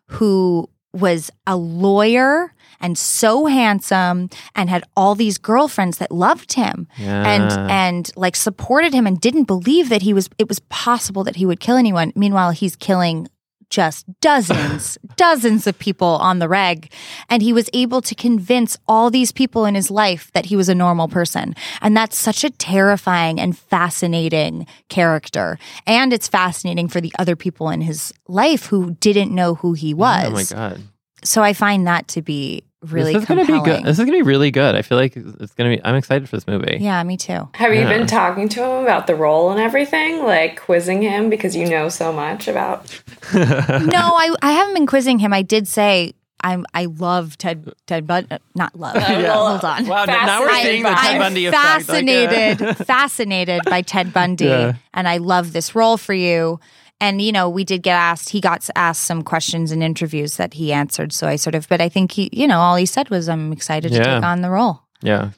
who 0.06 0.68
was 0.92 1.30
a 1.46 1.56
lawyer 1.56 2.52
and 2.80 2.96
so 2.98 3.46
handsome 3.46 4.28
and 4.54 4.70
had 4.70 4.84
all 4.96 5.14
these 5.14 5.38
girlfriends 5.38 5.98
that 5.98 6.10
loved 6.10 6.54
him 6.54 6.86
and 6.98 7.52
and 7.70 8.10
like 8.16 8.36
supported 8.36 8.92
him 8.94 9.06
and 9.06 9.20
didn't 9.20 9.44
believe 9.44 9.88
that 9.88 10.02
he 10.02 10.12
was 10.14 10.28
it 10.38 10.48
was 10.48 10.58
possible 10.68 11.24
that 11.24 11.36
he 11.36 11.46
would 11.46 11.60
kill 11.60 11.76
anyone. 11.76 12.12
Meanwhile 12.16 12.50
he's 12.52 12.76
killing 12.76 13.28
just 13.68 14.04
dozens 14.20 14.98
dozens 15.16 15.64
of 15.68 15.78
people 15.78 16.08
on 16.20 16.40
the 16.40 16.48
reg. 16.48 16.90
And 17.28 17.40
he 17.40 17.52
was 17.52 17.70
able 17.72 18.00
to 18.02 18.14
convince 18.16 18.76
all 18.88 19.10
these 19.10 19.30
people 19.30 19.64
in 19.64 19.76
his 19.76 19.92
life 19.92 20.30
that 20.32 20.46
he 20.46 20.56
was 20.56 20.68
a 20.68 20.74
normal 20.74 21.06
person. 21.06 21.54
And 21.80 21.96
that's 21.96 22.18
such 22.18 22.42
a 22.42 22.50
terrifying 22.50 23.38
and 23.38 23.56
fascinating 23.56 24.66
character. 24.88 25.56
And 25.86 26.12
it's 26.12 26.26
fascinating 26.28 26.88
for 26.88 27.00
the 27.00 27.12
other 27.18 27.36
people 27.36 27.70
in 27.70 27.80
his 27.80 28.12
life 28.26 28.66
who 28.66 28.96
didn't 29.00 29.32
know 29.32 29.54
who 29.54 29.74
he 29.74 29.94
was 29.94 30.26
Oh 30.26 30.30
my 30.30 30.44
god. 30.72 30.82
so 31.22 31.42
i 31.42 31.52
find 31.52 31.86
that 31.86 32.08
to 32.08 32.22
be 32.22 32.62
really 32.82 33.12
this 33.12 33.22
is 33.22 33.28
gonna 33.28 33.44
be 33.44 33.60
good. 33.60 33.84
This 33.84 33.98
is 33.98 34.04
gonna 34.04 34.12
be 34.18 34.22
really 34.22 34.50
good. 34.50 34.74
I 34.74 34.82
feel 34.82 34.96
like 34.98 35.14
it's 35.16 35.52
gonna 35.54 35.70
be. 35.70 35.80
I'm 35.84 35.94
excited 35.96 36.28
for 36.28 36.36
this 36.36 36.46
movie. 36.46 36.78
yeah 36.80 37.02
me 37.02 37.16
too 37.16 37.48
Have 37.54 37.74
you 37.74 37.80
Yeah. 37.80 37.88
been 37.98 38.06
talking 38.06 38.48
to 38.50 38.62
him 38.64 38.82
about 38.82 39.06
the 39.06 39.14
role 39.14 39.50
and 39.50 39.60
everything? 39.60 40.24
Like 40.24 40.60
quizzing 40.60 41.02
him 41.02 41.28
because 41.30 41.54
you 41.54 41.68
know 41.68 41.88
so 41.88 42.12
much 42.12 42.48
about. 42.48 42.86
no, 43.34 43.40
I 43.42 44.34
I 44.42 44.52
haven't 44.52 44.74
been 44.74 44.86
quizzing 44.86 45.18
him. 45.18 45.32
I 45.32 45.42
did 45.42 45.68
say 45.68 46.14
I'm 46.42 46.64
I 46.72 46.86
love 46.86 47.36
Ted 47.36 47.70
Ted 47.86 48.06
Bundy. 48.06 48.34
Not 48.54 48.74
love. 48.78 48.96
Hold 49.02 49.64
on. 49.64 49.86
Wow. 49.86 50.04
Now, 50.06 50.24
now 50.24 50.40
we're 50.40 50.48
Fascinated 50.48 50.70
seeing 50.72 50.82
the 50.84 50.88
Ted 50.88 51.10
I'm 51.14 51.18
Bundy 51.20 51.46
effect. 51.46 51.62
like, 51.64 51.74
uh, 51.74 51.84
fascinated, 51.84 52.86
fascinated 52.86 53.60
by 53.66 53.82
Ted 53.82 54.12
Bundy, 54.14 54.46
Yeah. 54.46 54.72
and 54.94 55.06
I 55.06 55.18
love 55.18 55.52
this 55.52 55.74
role 55.74 55.98
for 55.98 56.14
you. 56.14 56.58
And 57.00 57.22
you 57.22 57.32
know, 57.32 57.48
we 57.48 57.64
did 57.64 57.82
get 57.82 57.94
asked. 57.96 58.28
He 58.30 58.40
got 58.40 58.68
asked 58.76 59.04
some 59.04 59.22
questions 59.22 59.72
in 59.72 59.82
interviews 59.82 60.36
that 60.36 60.54
he 60.54 60.72
answered. 60.72 61.12
So 61.12 61.26
I 61.26 61.36
sort 61.36 61.54
of, 61.54 61.68
but 61.68 61.80
I 61.80 61.88
think 61.88 62.12
he, 62.12 62.28
you 62.32 62.46
know, 62.46 62.58
all 62.58 62.76
he 62.76 62.86
said 62.86 63.08
was, 63.10 63.28
"I'm 63.28 63.52
excited 63.52 63.92
to 63.92 63.98
take 63.98 64.22
on 64.22 64.42
the 64.42 64.50
role." 64.50 64.82
Yeah. 65.02 65.30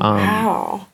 Um, 0.00 0.16
Wow. 0.16 0.86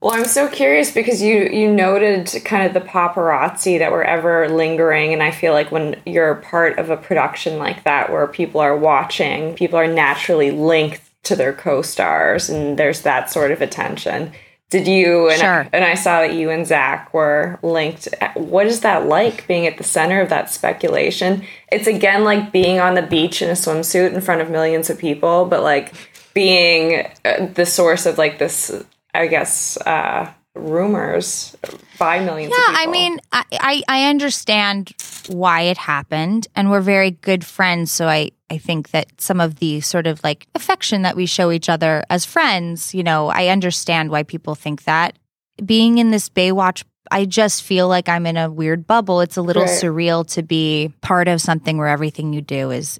Well, 0.00 0.14
I'm 0.14 0.26
so 0.26 0.48
curious 0.48 0.90
because 0.92 1.20
you 1.20 1.48
you 1.50 1.70
noted 1.70 2.32
kind 2.44 2.66
of 2.66 2.72
the 2.72 2.80
paparazzi 2.80 3.78
that 3.78 3.92
were 3.92 4.04
ever 4.04 4.48
lingering, 4.48 5.12
and 5.12 5.22
I 5.22 5.30
feel 5.30 5.52
like 5.52 5.70
when 5.70 6.00
you're 6.06 6.36
part 6.36 6.78
of 6.78 6.88
a 6.88 6.96
production 6.96 7.58
like 7.58 7.84
that 7.84 8.10
where 8.10 8.26
people 8.26 8.62
are 8.62 8.76
watching, 8.76 9.54
people 9.54 9.78
are 9.78 9.86
naturally 9.86 10.50
linked 10.50 11.02
to 11.24 11.36
their 11.36 11.52
co-stars, 11.52 12.48
and 12.48 12.78
there's 12.78 13.02
that 13.02 13.30
sort 13.30 13.50
of 13.50 13.60
attention. 13.60 14.32
Did 14.70 14.86
you 14.86 15.28
and, 15.28 15.40
Sure. 15.40 15.66
and 15.72 15.84
I 15.84 15.94
saw 15.94 16.20
that 16.20 16.32
you 16.34 16.48
and 16.50 16.64
Zac 16.64 17.12
were 17.12 17.58
linked. 17.62 18.08
What 18.34 18.66
is 18.66 18.80
that 18.80 19.06
like 19.06 19.46
being 19.48 19.66
at 19.66 19.78
the 19.78 19.84
center 19.84 20.20
of 20.20 20.28
that 20.28 20.48
speculation? 20.50 21.44
It's 21.72 21.88
again 21.88 22.22
like 22.22 22.52
being 22.52 22.78
on 22.78 22.94
the 22.94 23.02
beach 23.02 23.42
in 23.42 23.50
a 23.50 23.54
swimsuit 23.54 24.14
in 24.14 24.20
front 24.20 24.40
of 24.40 24.48
millions 24.48 24.88
of 24.88 24.96
people, 24.98 25.44
but 25.44 25.62
like 25.62 25.92
being 26.34 27.04
uh, 27.24 27.46
the 27.52 27.66
source 27.66 28.06
of 28.06 28.16
like 28.16 28.38
this, 28.38 28.70
I 29.12 29.26
guess, 29.26 29.76
uh, 29.78 30.30
rumors 30.54 31.56
by 31.98 32.20
millions. 32.20 32.54
Yeah, 32.56 32.72
of 32.72 32.76
people. 32.78 32.88
I 32.88 32.92
mean, 32.92 33.18
I, 33.32 33.44
I 33.52 33.82
I 33.88 34.08
understand 34.08 34.94
why 35.28 35.62
it 35.62 35.78
happened, 35.78 36.46
and 36.54 36.70
we're 36.70 36.80
very 36.80 37.10
good 37.10 37.44
friends. 37.44 37.90
So 37.90 38.06
I 38.08 38.30
I 38.50 38.58
think 38.58 38.90
that 38.90 39.06
some 39.20 39.40
of 39.40 39.56
the 39.60 39.80
sort 39.80 40.06
of 40.06 40.22
like 40.24 40.46
affection 40.54 41.02
that 41.02 41.16
we 41.16 41.26
show 41.26 41.50
each 41.52 41.68
other 41.68 42.04
as 42.10 42.24
friends, 42.24 42.92
you 42.94 43.02
know, 43.02 43.28
I 43.28 43.46
understand 43.48 44.10
why 44.10 44.24
people 44.24 44.54
think 44.54 44.84
that. 44.84 45.16
Being 45.64 45.98
in 45.98 46.10
this 46.10 46.28
Baywatch, 46.28 46.82
I 47.12 47.26
just 47.26 47.62
feel 47.62 47.86
like 47.88 48.08
I'm 48.08 48.26
in 48.26 48.36
a 48.36 48.50
weird 48.50 48.86
bubble. 48.86 49.20
It's 49.20 49.36
a 49.36 49.42
little 49.42 49.62
Right. 49.64 49.70
surreal 49.82 50.26
to 50.34 50.42
be 50.42 50.92
part 51.00 51.28
of 51.28 51.40
something 51.40 51.78
where 51.78 51.88
everything 51.88 52.32
you 52.32 52.40
do 52.40 52.70
is, 52.70 52.98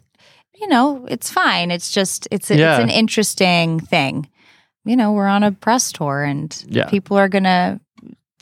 you 0.54 0.68
know, 0.68 1.04
it's 1.08 1.30
fine. 1.30 1.70
It's 1.70 1.90
just 1.90 2.28
it's 2.30 2.50
a, 2.50 2.56
Yeah. 2.56 2.76
it's 2.76 2.84
an 2.84 2.90
interesting 2.90 3.80
thing. 3.80 4.28
You 4.84 4.96
know, 4.96 5.12
we're 5.12 5.26
on 5.28 5.42
a 5.42 5.52
press 5.52 5.90
tour, 5.92 6.22
and 6.22 6.54
Yeah. 6.68 6.86
people 6.86 7.16
are 7.18 7.28
gonna 7.28 7.80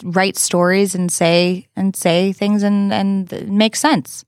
write 0.05 0.37
stories 0.37 0.95
and 0.95 1.11
say 1.11 1.67
and 1.75 1.97
say 1.97 2.33
things 2.33 2.63
and 2.63 2.93
and 2.93 3.33
it 3.33 3.49
makes 3.49 3.81
sense. 3.81 4.25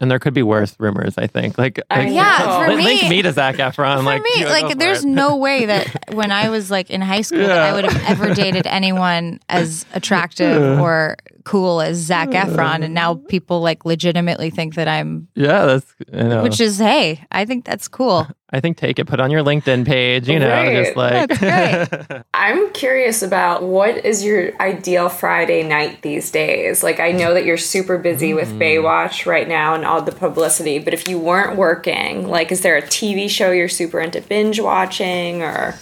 And 0.00 0.10
there 0.10 0.18
could 0.18 0.32
be 0.32 0.42
worse 0.42 0.74
rumors, 0.78 1.18
I 1.18 1.26
think. 1.26 1.58
Like, 1.58 1.78
I 1.90 2.04
like 2.04 2.12
Yeah, 2.14 2.64
for 2.64 2.68
link, 2.68 2.78
me- 2.78 2.84
link 2.84 3.10
me 3.10 3.22
to 3.22 3.32
Zac 3.32 3.56
Efron. 3.56 3.98
For 3.98 4.02
like, 4.02 4.22
me, 4.22 4.46
like 4.46 4.78
there's 4.78 5.04
no 5.04 5.36
way 5.36 5.66
that 5.66 6.14
when 6.14 6.32
I 6.32 6.48
was 6.48 6.70
like 6.70 6.88
in 6.90 7.02
high 7.02 7.20
school 7.20 7.40
that 7.46 7.58
I 7.58 7.74
would 7.74 7.84
have 7.84 8.02
ever 8.18 8.34
dated 8.34 8.66
anyone 8.66 9.40
as 9.48 9.84
attractive 9.92 10.80
or 10.80 11.16
cool 11.44 11.80
as 11.80 11.98
Zac 11.98 12.28
hmm. 12.28 12.34
Efron, 12.34 12.84
and 12.84 12.94
now 12.94 13.14
people 13.14 13.60
like 13.60 13.84
legitimately 13.84 14.50
think 14.50 14.74
that 14.74 14.88
I'm, 14.88 15.28
Yeah, 15.34 15.66
that's, 15.66 15.94
I 16.12 16.22
know. 16.22 16.42
which 16.42 16.60
is 16.60 16.78
hey, 16.78 17.24
I 17.30 17.44
think 17.44 17.64
that's 17.64 17.88
cool. 17.88 18.26
I 18.52 18.58
think 18.58 18.76
take 18.76 18.98
it, 18.98 19.06
put 19.06 19.20
on 19.20 19.30
your 19.30 19.44
LinkedIn 19.44 19.86
page, 19.86 20.28
you 20.28 20.38
know, 20.38 20.48
Right. 20.50 20.84
just 20.84 20.96
like. 20.96 21.38
That's 21.38 22.24
I'm 22.34 22.72
curious 22.72 23.22
about 23.22 23.62
what 23.62 24.04
is 24.04 24.24
your 24.24 24.60
ideal 24.60 25.08
Friday 25.08 25.62
night 25.62 26.02
these 26.02 26.32
days? 26.32 26.82
Like, 26.82 26.98
I 26.98 27.12
know 27.12 27.32
that 27.34 27.44
you're 27.44 27.56
super 27.56 27.96
busy 27.96 28.34
with 28.34 28.50
hmm. 28.50 28.60
Baywatch 28.60 29.24
right 29.24 29.48
now 29.48 29.74
and 29.74 29.84
all 29.84 30.02
the 30.02 30.12
publicity, 30.12 30.78
but 30.78 30.94
if 30.94 31.08
you 31.08 31.18
weren't 31.18 31.56
working, 31.56 32.28
like, 32.28 32.50
is 32.50 32.62
there 32.62 32.76
a 32.76 32.82
TV 32.82 33.30
show 33.30 33.52
you're 33.52 33.68
super 33.68 34.00
into 34.00 34.20
binge 34.20 34.58
watching 34.60 35.42
or? 35.42 35.78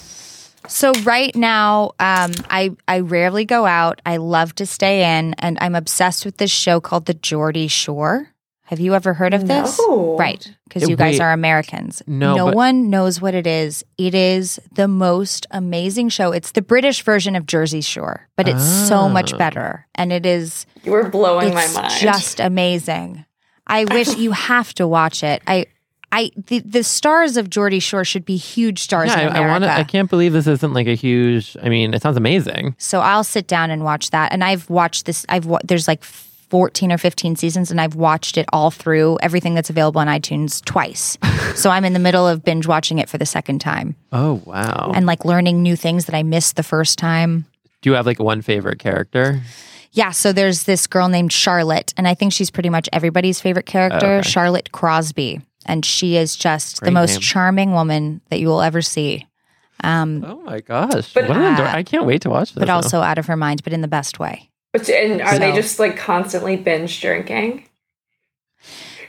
So 0.69 0.93
right 1.03 1.35
now, 1.35 1.91
um, 1.99 2.31
I 2.49 2.71
I 2.87 2.99
rarely 2.99 3.45
go 3.45 3.65
out. 3.65 4.01
I 4.05 4.17
love 4.17 4.55
to 4.55 4.65
stay 4.65 5.17
in, 5.17 5.33
and 5.39 5.57
I'm 5.61 5.75
obsessed 5.75 6.25
with 6.25 6.37
this 6.37 6.51
show 6.51 6.79
called 6.79 7.05
The 7.05 7.13
Geordie 7.15 7.67
Shore. 7.67 8.29
Have 8.65 8.79
you 8.79 8.93
ever 8.93 9.15
heard 9.15 9.33
of 9.33 9.47
this? 9.47 9.79
No. 9.79 10.15
Right, 10.15 10.47
because 10.67 10.87
you 10.87 10.95
guys 10.95 11.13
wait. 11.15 11.21
are 11.21 11.31
Americans. 11.33 12.03
No, 12.05 12.35
no 12.35 12.45
but- 12.45 12.55
one 12.55 12.91
knows 12.91 13.19
what 13.19 13.33
it 13.33 13.47
is. 13.47 13.83
It 13.97 14.13
is 14.13 14.59
the 14.71 14.87
most 14.87 15.47
amazing 15.49 16.09
show. 16.09 16.31
It's 16.31 16.51
the 16.51 16.61
British 16.61 17.01
version 17.01 17.35
of 17.35 17.47
Jersey 17.47 17.81
Shore, 17.81 18.27
but 18.37 18.47
it's 18.47 18.63
so 18.63 19.09
much 19.09 19.33
Ah. 19.33 19.37
better, 19.37 19.87
and 19.95 20.13
it 20.13 20.23
is 20.25 20.67
You 20.83 20.91
were 20.91 21.09
blowing 21.09 21.47
it's 21.57 21.73
my 21.73 21.81
mind. 21.81 21.93
just 21.99 22.39
amazing. 22.39 23.25
I 23.65 23.85
wish 23.85 24.15
you 24.17 24.33
have 24.33 24.71
to 24.75 24.87
watch 24.87 25.23
it. 25.23 25.41
I. 25.47 25.65
I 26.11 26.31
the, 26.35 26.59
the 26.59 26.83
stars 26.83 27.37
of 27.37 27.49
Geordie 27.49 27.79
Shore 27.79 28.03
should 28.03 28.25
be 28.25 28.35
huge 28.35 28.79
stars 28.79 29.09
Yeah, 29.09 29.29
I. 29.33 29.43
I 29.43 29.47
want. 29.47 29.63
I 29.63 29.83
can't 29.83 30.09
believe 30.09 30.33
this 30.33 30.47
isn't 30.47 30.73
like 30.73 30.87
a 30.87 30.95
huge. 30.95 31.55
I 31.61 31.69
mean, 31.69 31.93
it 31.93 32.01
sounds 32.01 32.17
amazing. 32.17 32.75
So 32.79 32.99
I'll 33.01 33.23
sit 33.23 33.47
down 33.47 33.69
and 33.71 33.83
watch 33.83 34.09
that. 34.11 34.31
And 34.33 34.43
I've 34.43 34.69
watched 34.69 35.05
this. 35.05 35.25
I've 35.29 35.47
there's 35.63 35.87
like 35.87 36.03
14 36.03 36.91
or 36.91 36.97
15 36.97 37.35
seasons, 37.35 37.69
and 37.69 37.79
I've 37.79 37.93
watched 37.93 38.35
it 38.35 38.47
all 38.51 38.71
through 38.71 39.19
everything 39.21 39.53
that's 39.53 39.69
available 39.69 40.01
on 40.01 40.07
iTunes 40.07 40.65
twice. 40.65 41.15
so 41.55 41.69
I'm 41.69 41.85
in 41.85 41.93
the 41.93 41.99
middle 41.99 42.27
of 42.27 42.43
binge 42.43 42.65
watching 42.65 42.97
it 42.97 43.07
for 43.07 43.19
the 43.19 43.25
second 43.27 43.59
time 43.59 43.95
Oh 44.11 44.41
wow! 44.45 44.91
and 44.95 45.05
like 45.05 45.25
learning 45.25 45.61
new 45.61 45.75
things 45.75 46.05
that 46.05 46.15
I 46.15 46.23
missed 46.23 46.55
the 46.55 46.63
first 46.63 46.97
time. 46.97 47.45
Do 47.81 47.91
you 47.91 47.95
have 47.95 48.07
like 48.07 48.19
one 48.19 48.41
favorite 48.41 48.79
character? 48.79 49.41
Yeah, 49.91 50.11
so 50.11 50.33
there's 50.33 50.63
this 50.63 50.85
girl 50.87 51.07
named 51.07 51.31
Charlotte, 51.31 51.93
and 51.97 52.07
I 52.07 52.13
think 52.15 52.33
she's 52.33 52.49
pretty 52.51 52.69
much 52.69 52.89
everybody's 52.93 53.39
favorite 53.41 53.65
character, 53.65 54.05
Oh, 54.07 54.17
okay. 54.19 54.29
Charlotte 54.29 54.71
Crosby. 54.71 55.41
And 55.69 55.85
she 55.85 56.17
is 56.17 56.35
just 56.35 56.81
the 56.81 56.89
most 56.91 57.11
name. 57.11 57.19
charming 57.21 57.71
woman 57.73 58.21
that 58.29 58.39
you 58.39 58.47
will 58.47 58.61
ever 58.61 58.81
see. 58.81 59.27
Um, 59.83 60.25
Oh 60.27 60.41
my 60.41 60.59
gosh! 60.61 61.13
But- 61.13 61.29
what 61.29 61.37
Uh, 61.37 61.69
I 61.73 61.83
can't 61.83 62.05
wait 62.05 62.21
to 62.23 62.29
watch 62.29 62.49
this. 62.53 62.59
but 62.59 62.67
now. 62.67 62.75
also 62.75 63.01
out 63.01 63.17
of 63.17 63.27
her 63.27 63.37
mind, 63.37 63.63
but 63.63 63.71
in 63.71 63.81
the 63.81 63.87
best 63.87 64.19
way. 64.19 64.49
But, 64.73 64.89
and 64.89 65.21
are 65.21 65.37
they 65.39 65.51
just 65.53 65.79
like 65.79 65.95
constantly 65.97 66.55
binge 66.57 66.99
drinking? 67.01 67.65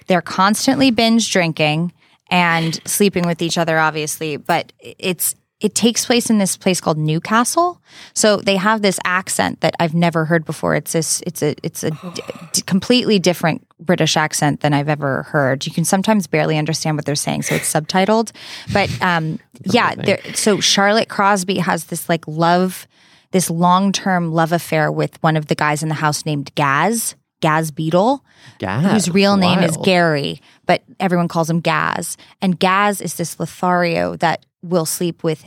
they're 0.06 0.20
constantly 0.22 0.90
binge 0.90 1.30
drinking 1.32 1.92
and 2.30 2.80
sleeping 2.86 3.26
with 3.26 3.40
each 3.42 3.56
other 3.58 3.78
obviously 3.78 4.36
but 4.36 4.72
it's 4.80 5.34
it 5.60 5.74
takes 5.74 6.06
place 6.06 6.30
in 6.30 6.38
this 6.38 6.56
place 6.56 6.80
called 6.80 6.96
Newcastle. 6.96 7.82
So 8.14 8.38
they 8.38 8.56
have 8.56 8.80
this 8.80 8.98
accent 9.04 9.60
that 9.60 9.74
I've 9.78 9.94
never 9.94 10.24
heard 10.24 10.44
before. 10.44 10.74
It's 10.74 10.92
this 10.92 11.22
it's 11.26 11.42
a 11.42 11.54
it's 11.62 11.84
a 11.84 11.90
d- 11.90 12.62
completely 12.62 13.18
different 13.18 13.66
British 13.78 14.16
accent 14.16 14.60
than 14.60 14.72
I've 14.72 14.88
ever 14.88 15.24
heard. 15.24 15.66
You 15.66 15.72
can 15.72 15.84
sometimes 15.84 16.26
barely 16.26 16.56
understand 16.56 16.96
what 16.96 17.04
they're 17.04 17.14
saying, 17.14 17.42
so 17.42 17.54
it's 17.54 17.70
subtitled. 17.70 18.32
But 18.72 18.90
um 19.02 19.38
yeah, 19.64 20.16
so 20.34 20.60
Charlotte 20.60 21.08
Crosby 21.08 21.58
has 21.58 21.84
this 21.84 22.08
like 22.08 22.26
love 22.26 22.88
this 23.32 23.50
long-term 23.50 24.32
love 24.32 24.52
affair 24.52 24.90
with 24.90 25.22
one 25.22 25.36
of 25.36 25.46
the 25.46 25.54
guys 25.54 25.82
in 25.84 25.88
the 25.88 25.94
house 25.94 26.26
named 26.26 26.52
Gaz, 26.56 27.14
Gaz 27.40 27.70
Beadle 27.70 28.24
Gaz, 28.58 28.92
whose 28.92 29.10
real 29.14 29.36
name 29.36 29.60
is. 29.60 29.76
Gary, 29.76 30.40
but 30.66 30.82
everyone 30.98 31.28
calls 31.28 31.48
him 31.48 31.60
Gaz. 31.60 32.16
And 32.42 32.58
Gaz 32.58 33.00
is 33.00 33.14
this 33.14 33.38
Lothario 33.38 34.16
that 34.16 34.44
will 34.62 34.86
sleep 34.86 35.22
with 35.24 35.44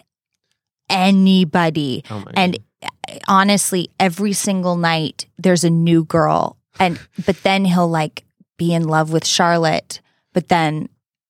anybody. 0.89 2.03
Oh 2.09 2.23
and 2.33 2.57
uh, 2.81 2.87
honestly, 3.27 3.89
every 3.99 4.33
single 4.33 4.75
night 4.75 5.25
there's 5.37 5.63
a 5.63 5.69
new 5.69 6.05
girl. 6.05 6.57
And 6.79 6.99
but 7.25 7.41
then 7.43 7.65
he'll 7.65 7.89
like 7.89 8.25
be 8.57 8.73
in 8.73 8.83
love 8.87 9.11
with 9.11 9.25
Charlotte, 9.25 10.01
but 10.33 10.47
then 10.49 10.89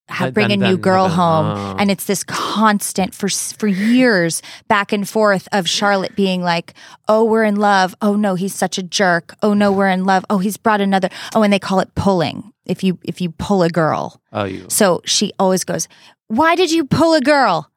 ha- 0.10 0.26
But 0.26 0.34
bring 0.34 0.52
a 0.52 0.58
new 0.58 0.78
girl 0.78 1.08
have 1.08 1.16
home 1.16 1.46
oh. 1.46 1.76
and 1.80 1.90
it's 1.90 2.06
this 2.06 2.24
constant 2.24 3.16
for 3.16 3.30
for 3.30 3.68
years 3.68 4.42
back 4.68 4.92
and 4.92 5.08
forth 5.08 5.48
of 5.52 5.68
Charlotte 5.68 6.16
being 6.16 6.42
like 6.42 6.74
oh 7.08 7.24
we're 7.24 7.46
in 7.46 7.56
love 7.56 7.96
oh 8.02 8.16
no 8.16 8.36
he's 8.36 8.54
such 8.54 8.78
a 8.78 8.84
jerk 8.84 9.34
oh 9.42 9.54
no 9.54 9.72
we're 9.72 9.88
in 9.88 10.04
love 10.04 10.26
oh 10.30 10.40
he's 10.40 10.58
brought 10.58 10.82
another 10.82 11.10
oh 11.34 11.42
and 11.42 11.54
they 11.54 11.60
call 11.60 11.80
it 11.80 11.94
pulling 11.96 12.52
if 12.66 12.84
you 12.84 13.00
if 13.06 13.22
you 13.22 13.30
pull 13.32 13.64
a 13.64 13.70
girl 13.70 14.22
Oh, 14.34 14.44
you. 14.44 14.66
so 14.70 15.02
she 15.06 15.32
always 15.40 15.64
goes 15.64 15.88
why 16.28 16.56
did 16.56 16.70
you 16.72 16.84
pull 16.86 17.14
a 17.14 17.22
girl 17.22 17.72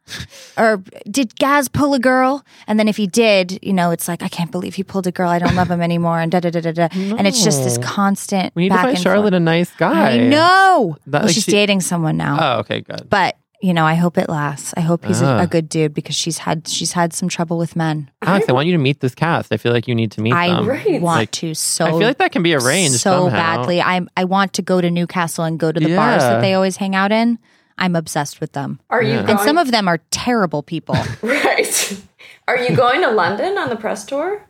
or 0.56 0.82
did 1.10 1.36
Gaz 1.38 1.68
pull 1.68 1.94
a 1.94 1.98
girl? 1.98 2.44
And 2.66 2.78
then 2.78 2.88
if 2.88 2.96
he 2.96 3.06
did, 3.06 3.58
you 3.62 3.72
know, 3.72 3.90
it's 3.90 4.08
like 4.08 4.22
I 4.22 4.28
can't 4.28 4.50
believe 4.52 4.74
he 4.74 4.82
pulled 4.84 5.06
a 5.06 5.12
girl. 5.12 5.28
I 5.28 5.38
don't 5.38 5.54
love 5.54 5.70
him 5.70 5.82
anymore. 5.82 6.20
And 6.20 6.30
da 6.32 6.40
da 6.40 6.50
da 6.50 6.60
da 6.60 6.72
da. 6.72 6.88
And 6.92 7.26
it's 7.26 7.42
just 7.44 7.62
this 7.64 7.78
constant. 7.78 8.54
We 8.54 8.62
need 8.64 8.70
to 8.70 8.76
find 8.76 8.98
Charlotte 8.98 9.22
forth. 9.32 9.34
a 9.34 9.40
nice 9.40 9.70
guy. 9.76 10.12
I 10.12 10.18
know. 10.28 10.96
That- 11.06 11.20
well, 11.20 11.26
like, 11.26 11.34
she's 11.34 11.44
she- 11.44 11.52
dating 11.52 11.80
someone 11.80 12.16
now, 12.16 12.38
Oh, 12.40 12.58
okay, 12.60 12.80
good. 12.80 13.08
but 13.10 13.36
you 13.62 13.72
know, 13.72 13.86
I 13.86 13.94
hope 13.94 14.18
it 14.18 14.28
lasts. 14.28 14.74
I 14.76 14.80
hope 14.80 15.06
he's 15.06 15.22
a, 15.22 15.26
Ah. 15.26 15.40
a 15.40 15.46
good 15.46 15.68
dude 15.70 15.94
because 15.94 16.14
she's 16.14 16.36
had 16.38 16.68
she's 16.68 16.92
had 16.92 17.14
some 17.14 17.26
trouble 17.28 17.56
with 17.56 17.74
men. 17.74 18.10
Alex, 18.20 18.44
I 18.48 18.52
want 18.52 18.66
you 18.66 18.72
to 18.72 18.78
meet 18.78 19.00
this 19.00 19.14
cast. 19.14 19.50
I 19.50 19.56
feel 19.56 19.72
like 19.72 19.88
you 19.88 19.94
need 19.94 20.12
to 20.12 20.20
meet 20.20 20.34
I 20.34 20.48
them. 20.48 20.66
Right. 20.68 21.00
want 21.00 21.18
Like, 21.20 21.30
to 21.32 21.54
so. 21.54 21.86
I 21.86 21.90
feel 21.90 22.00
like 22.00 22.18
that 22.18 22.32
can 22.32 22.42
be 22.42 22.54
arranged 22.54 23.00
so 23.00 23.24
somehow. 23.24 23.36
badly. 23.56 23.80
I'm. 23.80 24.10
I 24.16 24.24
want 24.24 24.52
to 24.54 24.62
go 24.62 24.80
to 24.82 24.90
Newcastle 24.90 25.44
and 25.44 25.58
go 25.58 25.72
to 25.72 25.80
the 25.80 25.96
bars 25.96 26.20
that 26.22 26.40
they 26.42 26.52
always 26.52 26.76
hang 26.76 26.94
out 26.94 27.12
in. 27.12 27.38
I'm 27.78 27.94
obsessed 27.96 28.40
with 28.40 28.52
them. 28.52 28.80
Are 28.90 29.02
you 29.02 29.10
Yeah. 29.14 29.16
going? 29.22 29.30
And 29.30 29.40
some 29.40 29.58
of 29.58 29.70
them 29.70 29.86
are 29.88 29.98
terrible 30.10 30.62
people. 30.62 30.96
right. 31.22 32.02
Are 32.48 32.56
you 32.58 32.74
going 32.76 33.02
to 33.02 33.10
London 33.10 33.58
on 33.58 33.68
the 33.68 33.76
press 33.76 34.04
tour? 34.04 34.42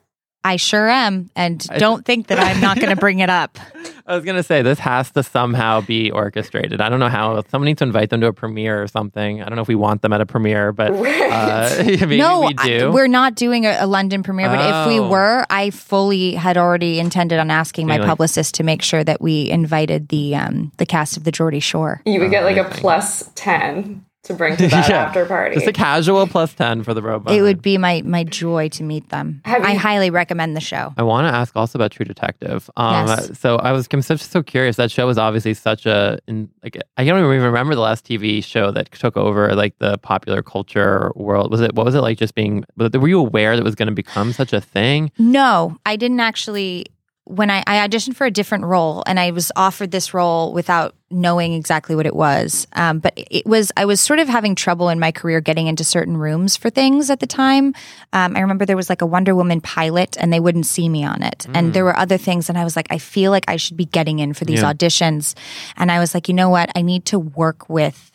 I 0.46 0.56
sure 0.56 0.88
am. 0.88 1.28
And 1.34 1.58
don't 1.78 2.04
think 2.04 2.28
that 2.28 2.38
I'm 2.38 2.60
not 2.60 2.76
going 2.78 2.90
to 2.90 2.96
bring 2.96 3.18
it 3.18 3.28
up. 3.30 3.58
I 4.08 4.14
was 4.14 4.24
gonna 4.24 4.44
say 4.44 4.62
this 4.62 4.78
has 4.78 5.10
to 5.12 5.24
somehow 5.24 5.80
be 5.80 6.12
orchestrated. 6.12 6.80
I 6.80 6.88
don't 6.88 7.00
know 7.00 7.08
how. 7.08 7.42
Someone 7.50 7.66
needs 7.66 7.78
to 7.78 7.84
invite 7.84 8.08
them 8.10 8.20
to 8.20 8.28
a 8.28 8.32
premiere 8.32 8.80
or 8.80 8.86
something. 8.86 9.42
I 9.42 9.46
don't 9.46 9.56
know 9.56 9.62
if 9.62 9.66
we 9.66 9.74
want 9.74 10.02
them 10.02 10.12
at 10.12 10.20
a 10.20 10.26
premiere, 10.26 10.70
but 10.70 10.92
uh, 10.92 11.74
maybe 11.84 12.16
no, 12.16 12.42
we 12.42 12.54
do. 12.54 12.86
I- 12.86 12.90
we're 12.90 13.08
not 13.08 13.34
doing 13.34 13.66
a, 13.66 13.78
a 13.80 13.86
London 13.88 14.22
premiere. 14.22 14.46
But 14.48 14.60
if 14.60 14.86
we 14.86 15.00
Oh. 15.00 15.08
were, 15.08 15.44
I 15.50 15.70
fully 15.70 16.34
had 16.34 16.56
already 16.56 17.00
intended 17.00 17.40
on 17.40 17.50
asking 17.50 17.88
my 17.88 17.96
like- 17.96 18.06
publicist 18.06 18.54
to 18.54 18.62
make 18.62 18.80
sure 18.82 19.02
that 19.02 19.20
we 19.20 19.50
invited 19.50 20.06
the 20.08 20.36
um, 20.36 20.70
the 20.76 20.86
cast 20.86 21.16
of 21.16 21.24
the 21.24 21.32
Geordie 21.32 21.58
Shore. 21.58 22.00
You 22.06 22.20
would 22.20 22.30
get 22.30 22.44
like 22.44 22.58
a 22.58 22.64
plus 22.70 23.28
10 23.34 24.04
to 24.26 24.34
bring 24.34 24.56
to 24.58 24.68
that 24.68 24.88
Yeah. 24.88 25.04
after 25.04 25.24
party. 25.26 25.54
Just 25.56 25.66
a 25.66 25.72
casual 25.72 26.26
plus 26.26 26.54
ten 26.54 26.82
for 26.82 26.94
the 26.94 27.02
robot. 27.02 27.34
It 27.34 27.42
would 27.42 27.62
be 27.62 27.78
my 27.78 28.02
my 28.04 28.24
joy 28.24 28.68
to 28.70 28.82
meet 28.82 29.08
them. 29.08 29.40
Have 29.44 29.62
I 29.62 29.74
highly 29.74 30.10
recommend 30.10 30.56
the 30.56 30.60
show. 30.60 30.92
I 30.96 31.02
want 31.02 31.26
to 31.30 31.34
ask 31.36 31.56
also 31.56 31.78
about 31.78 31.90
True 31.92 32.04
Detective. 32.04 32.68
Um, 32.76 33.06
Yes. 33.08 33.38
So 33.38 33.56
I 33.56 33.72
was 33.72 33.88
I'm 33.92 34.02
so, 34.02 34.16
so 34.16 34.42
curious. 34.42 34.76
That 34.76 34.90
show 34.90 35.06
was 35.06 35.18
obviously 35.18 35.54
such 35.54 35.86
a 35.86 36.18
in, 36.26 36.48
like 36.62 36.76
I 36.96 37.04
don't 37.04 37.18
even 37.18 37.42
remember 37.42 37.74
the 37.74 37.80
last 37.80 38.04
TV 38.06 38.42
show 38.44 38.70
that 38.72 38.90
took 38.92 39.16
over 39.16 39.54
like 39.54 39.78
the 39.78 39.98
popular 39.98 40.42
culture 40.42 41.12
world. 41.14 41.50
Was 41.50 41.60
it 41.60 41.74
what 41.74 41.86
was 41.86 41.94
it 41.94 42.00
like? 42.00 42.18
Just 42.18 42.34
being 42.34 42.64
were 42.76 43.08
you 43.08 43.18
aware 43.20 43.56
that 43.56 43.60
it 43.62 43.64
was 43.64 43.74
going 43.74 43.88
to 43.88 43.94
become 43.94 44.32
such 44.32 44.52
a 44.52 44.60
thing? 44.60 45.10
No, 45.18 45.76
I 45.86 45.96
didn't 45.96 46.20
actually. 46.20 46.86
When 47.28 47.50
I, 47.50 47.64
I 47.66 47.86
auditioned 47.86 48.14
for 48.14 48.24
a 48.24 48.30
different 48.30 48.64
role, 48.66 49.02
and 49.04 49.18
I 49.18 49.32
was 49.32 49.50
offered 49.56 49.90
this 49.90 50.14
role 50.14 50.52
without 50.52 50.94
knowing 51.10 51.54
exactly 51.54 51.96
what 51.96 52.06
it 52.06 52.14
was. 52.14 52.68
Um, 52.72 53.00
but 53.00 53.14
it 53.16 53.44
was 53.44 53.72
I 53.76 53.84
was 53.84 54.00
sort 54.00 54.20
of 54.20 54.28
having 54.28 54.54
trouble 54.54 54.88
in 54.90 55.00
my 55.00 55.10
career 55.10 55.40
getting 55.40 55.66
into 55.66 55.82
certain 55.82 56.16
rooms 56.16 56.56
for 56.56 56.70
things 56.70 57.10
at 57.10 57.18
the 57.18 57.26
time. 57.26 57.74
Um, 58.12 58.36
I 58.36 58.40
remember 58.40 58.64
there 58.64 58.76
was 58.76 58.88
like 58.88 59.02
a 59.02 59.06
Wonder 59.06 59.34
Woman 59.34 59.60
pilot, 59.60 60.16
and 60.20 60.32
they 60.32 60.38
wouldn't 60.38 60.66
see 60.66 60.88
me 60.88 61.04
on 61.04 61.24
it. 61.24 61.46
And 61.52 61.74
there 61.74 61.84
were 61.84 61.96
other 61.98 62.16
things, 62.16 62.48
and 62.48 62.56
I 62.56 62.62
was 62.62 62.76
like, 62.76 62.86
I 62.90 62.98
feel 62.98 63.32
like 63.32 63.44
I 63.48 63.56
should 63.56 63.76
be 63.76 63.86
getting 63.86 64.20
in 64.20 64.32
for 64.32 64.44
these 64.44 64.62
Yeah. 64.62 64.72
auditions. 64.72 65.34
And 65.76 65.90
I 65.90 65.98
was 65.98 66.14
like, 66.14 66.28
you 66.28 66.34
know 66.34 66.48
what? 66.50 66.70
I 66.76 66.82
need 66.82 67.06
to 67.06 67.18
work 67.18 67.68
with 67.68 68.12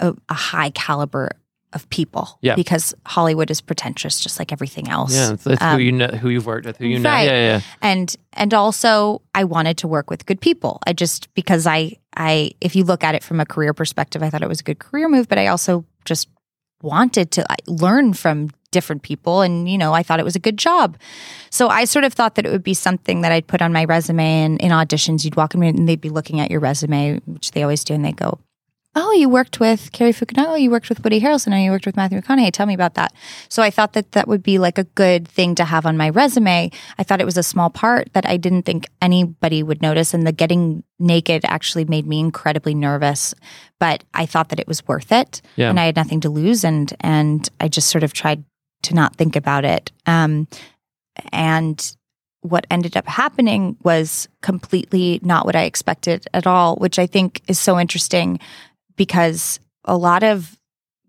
a, 0.00 0.12
a 0.28 0.34
high 0.34 0.70
caliber 0.70 1.30
of 1.74 1.88
people 1.90 2.38
Yeah. 2.40 2.54
because 2.54 2.94
Hollywood 3.06 3.50
is 3.50 3.60
pretentious, 3.60 4.20
just 4.20 4.38
like 4.38 4.52
everything 4.52 4.88
else. 4.88 5.14
Yeah, 5.14 5.32
it's 5.32 5.46
Um, 5.62 5.76
who 5.76 5.82
you 5.82 5.92
know, 5.92 6.06
who 6.08 6.28
you've 6.28 6.46
worked 6.46 6.66
with, 6.66 6.76
who 6.78 6.86
you 6.86 6.98
know. 6.98 7.10
right. 7.10 7.24
Yeah, 7.26 7.48
yeah. 7.48 7.60
and 7.82 8.14
and 8.32 8.54
also 8.54 9.22
I 9.34 9.44
wanted 9.44 9.76
to 9.78 9.88
work 9.88 10.08
with 10.10 10.24
good 10.26 10.40
people. 10.40 10.78
I 10.86 10.92
just 10.92 11.32
because 11.34 11.66
I 11.66 11.96
I 12.16 12.52
if 12.60 12.76
you 12.76 12.84
look 12.84 13.02
at 13.04 13.14
it 13.14 13.22
from 13.24 13.40
a 13.40 13.46
career 13.46 13.74
perspective, 13.74 14.22
I 14.22 14.30
thought 14.30 14.42
it 14.42 14.48
was 14.48 14.60
a 14.60 14.64
good 14.64 14.78
career 14.78 15.08
move, 15.08 15.28
but 15.28 15.38
I 15.38 15.48
also 15.48 15.84
just 16.04 16.28
wanted 16.82 17.30
to 17.32 17.44
learn 17.66 18.12
from 18.12 18.50
different 18.70 19.02
people 19.02 19.40
and 19.40 19.68
you 19.68 19.78
know 19.78 19.92
I 19.94 20.02
thought 20.02 20.18
it 20.18 20.24
was 20.24 20.34
a 20.36 20.40
good 20.40 20.58
job. 20.58 20.96
So 21.50 21.68
I 21.68 21.84
sort 21.84 22.04
of 22.04 22.12
thought 22.12 22.34
that 22.34 22.44
it 22.44 22.50
would 22.50 22.64
be 22.64 22.74
something 22.74 23.20
that 23.22 23.30
I'd 23.32 23.46
put 23.46 23.62
on 23.62 23.72
my 23.72 23.84
resume 23.84 24.42
and 24.44 24.60
in 24.60 24.70
auditions 24.72 25.24
you'd 25.24 25.36
walk 25.36 25.54
in 25.54 25.62
and 25.62 25.88
they'd 25.88 26.00
be 26.00 26.10
looking 26.10 26.40
at 26.40 26.50
your 26.50 26.58
resume, 26.60 27.20
which 27.26 27.52
they 27.52 27.62
always 27.62 27.84
do 27.84 27.94
and 27.94 28.04
they 28.04 28.12
go, 28.12 28.38
"Oh, 28.96 29.12
you 29.12 29.28
worked 29.28 29.60
with 29.60 29.90
Cary 29.92 30.12
Fukunaga, 30.12 30.60
you 30.60 30.70
worked 30.70 30.88
with 30.88 31.02
Woody 31.02 31.20
Harrelson, 31.20 31.52
and 31.52 31.62
you 31.62 31.70
worked 31.70 31.86
with 31.86 31.96
Matthew 31.96 32.20
McConaughey. 32.20 32.52
Tell 32.52 32.66
me 32.66 32.74
about 32.74 32.94
that." 32.94 33.12
So 33.48 33.62
I 33.62 33.70
thought 33.70 33.92
that 33.94 34.12
that 34.12 34.28
would 34.28 34.42
be 34.42 34.58
like 34.58 34.78
a 34.78 34.84
good 34.84 35.26
thing 35.26 35.54
to 35.56 35.64
have 35.64 35.86
on 35.86 35.96
my 35.96 36.08
resume. 36.10 36.70
I 36.98 37.02
thought 37.02 37.20
it 37.20 37.24
was 37.26 37.36
a 37.36 37.42
small 37.42 37.70
part 37.70 38.08
that 38.12 38.26
I 38.26 38.36
didn't 38.36 38.62
think 38.62 38.86
anybody 39.02 39.62
would 39.62 39.82
notice, 39.82 40.14
and 40.14 40.26
the 40.26 40.32
getting 40.32 40.84
naked 40.98 41.44
actually 41.44 41.84
made 41.84 42.06
me 42.06 42.20
incredibly 42.20 42.74
nervous. 42.74 43.34
But 43.80 44.04
I 44.14 44.26
thought 44.26 44.48
that 44.50 44.60
it 44.60 44.68
was 44.68 44.86
worth 44.86 45.10
it, 45.12 45.42
Yeah. 45.56 45.70
and 45.70 45.80
I 45.80 45.86
had 45.86 45.96
nothing 45.96 46.20
to 46.20 46.30
lose, 46.30 46.64
and 46.64 46.92
and 47.00 47.48
I 47.60 47.68
just 47.68 47.88
sort 47.88 48.04
of 48.04 48.12
tried 48.12 48.44
to 48.82 48.94
not 48.94 49.16
think 49.16 49.34
about 49.34 49.64
it. 49.64 49.90
Um, 50.06 50.46
and 51.32 51.96
what 52.42 52.66
ended 52.70 52.96
up 52.96 53.06
happening 53.08 53.76
was 53.82 54.28
completely 54.42 55.18
not 55.22 55.46
what 55.46 55.56
I 55.56 55.62
expected 55.62 56.26
at 56.34 56.46
all, 56.46 56.76
which 56.76 56.98
I 56.98 57.06
think 57.06 57.40
is 57.48 57.58
so 57.58 57.80
interesting 57.80 58.38
because 58.96 59.60
a 59.84 59.96
lot 59.96 60.22
of 60.22 60.58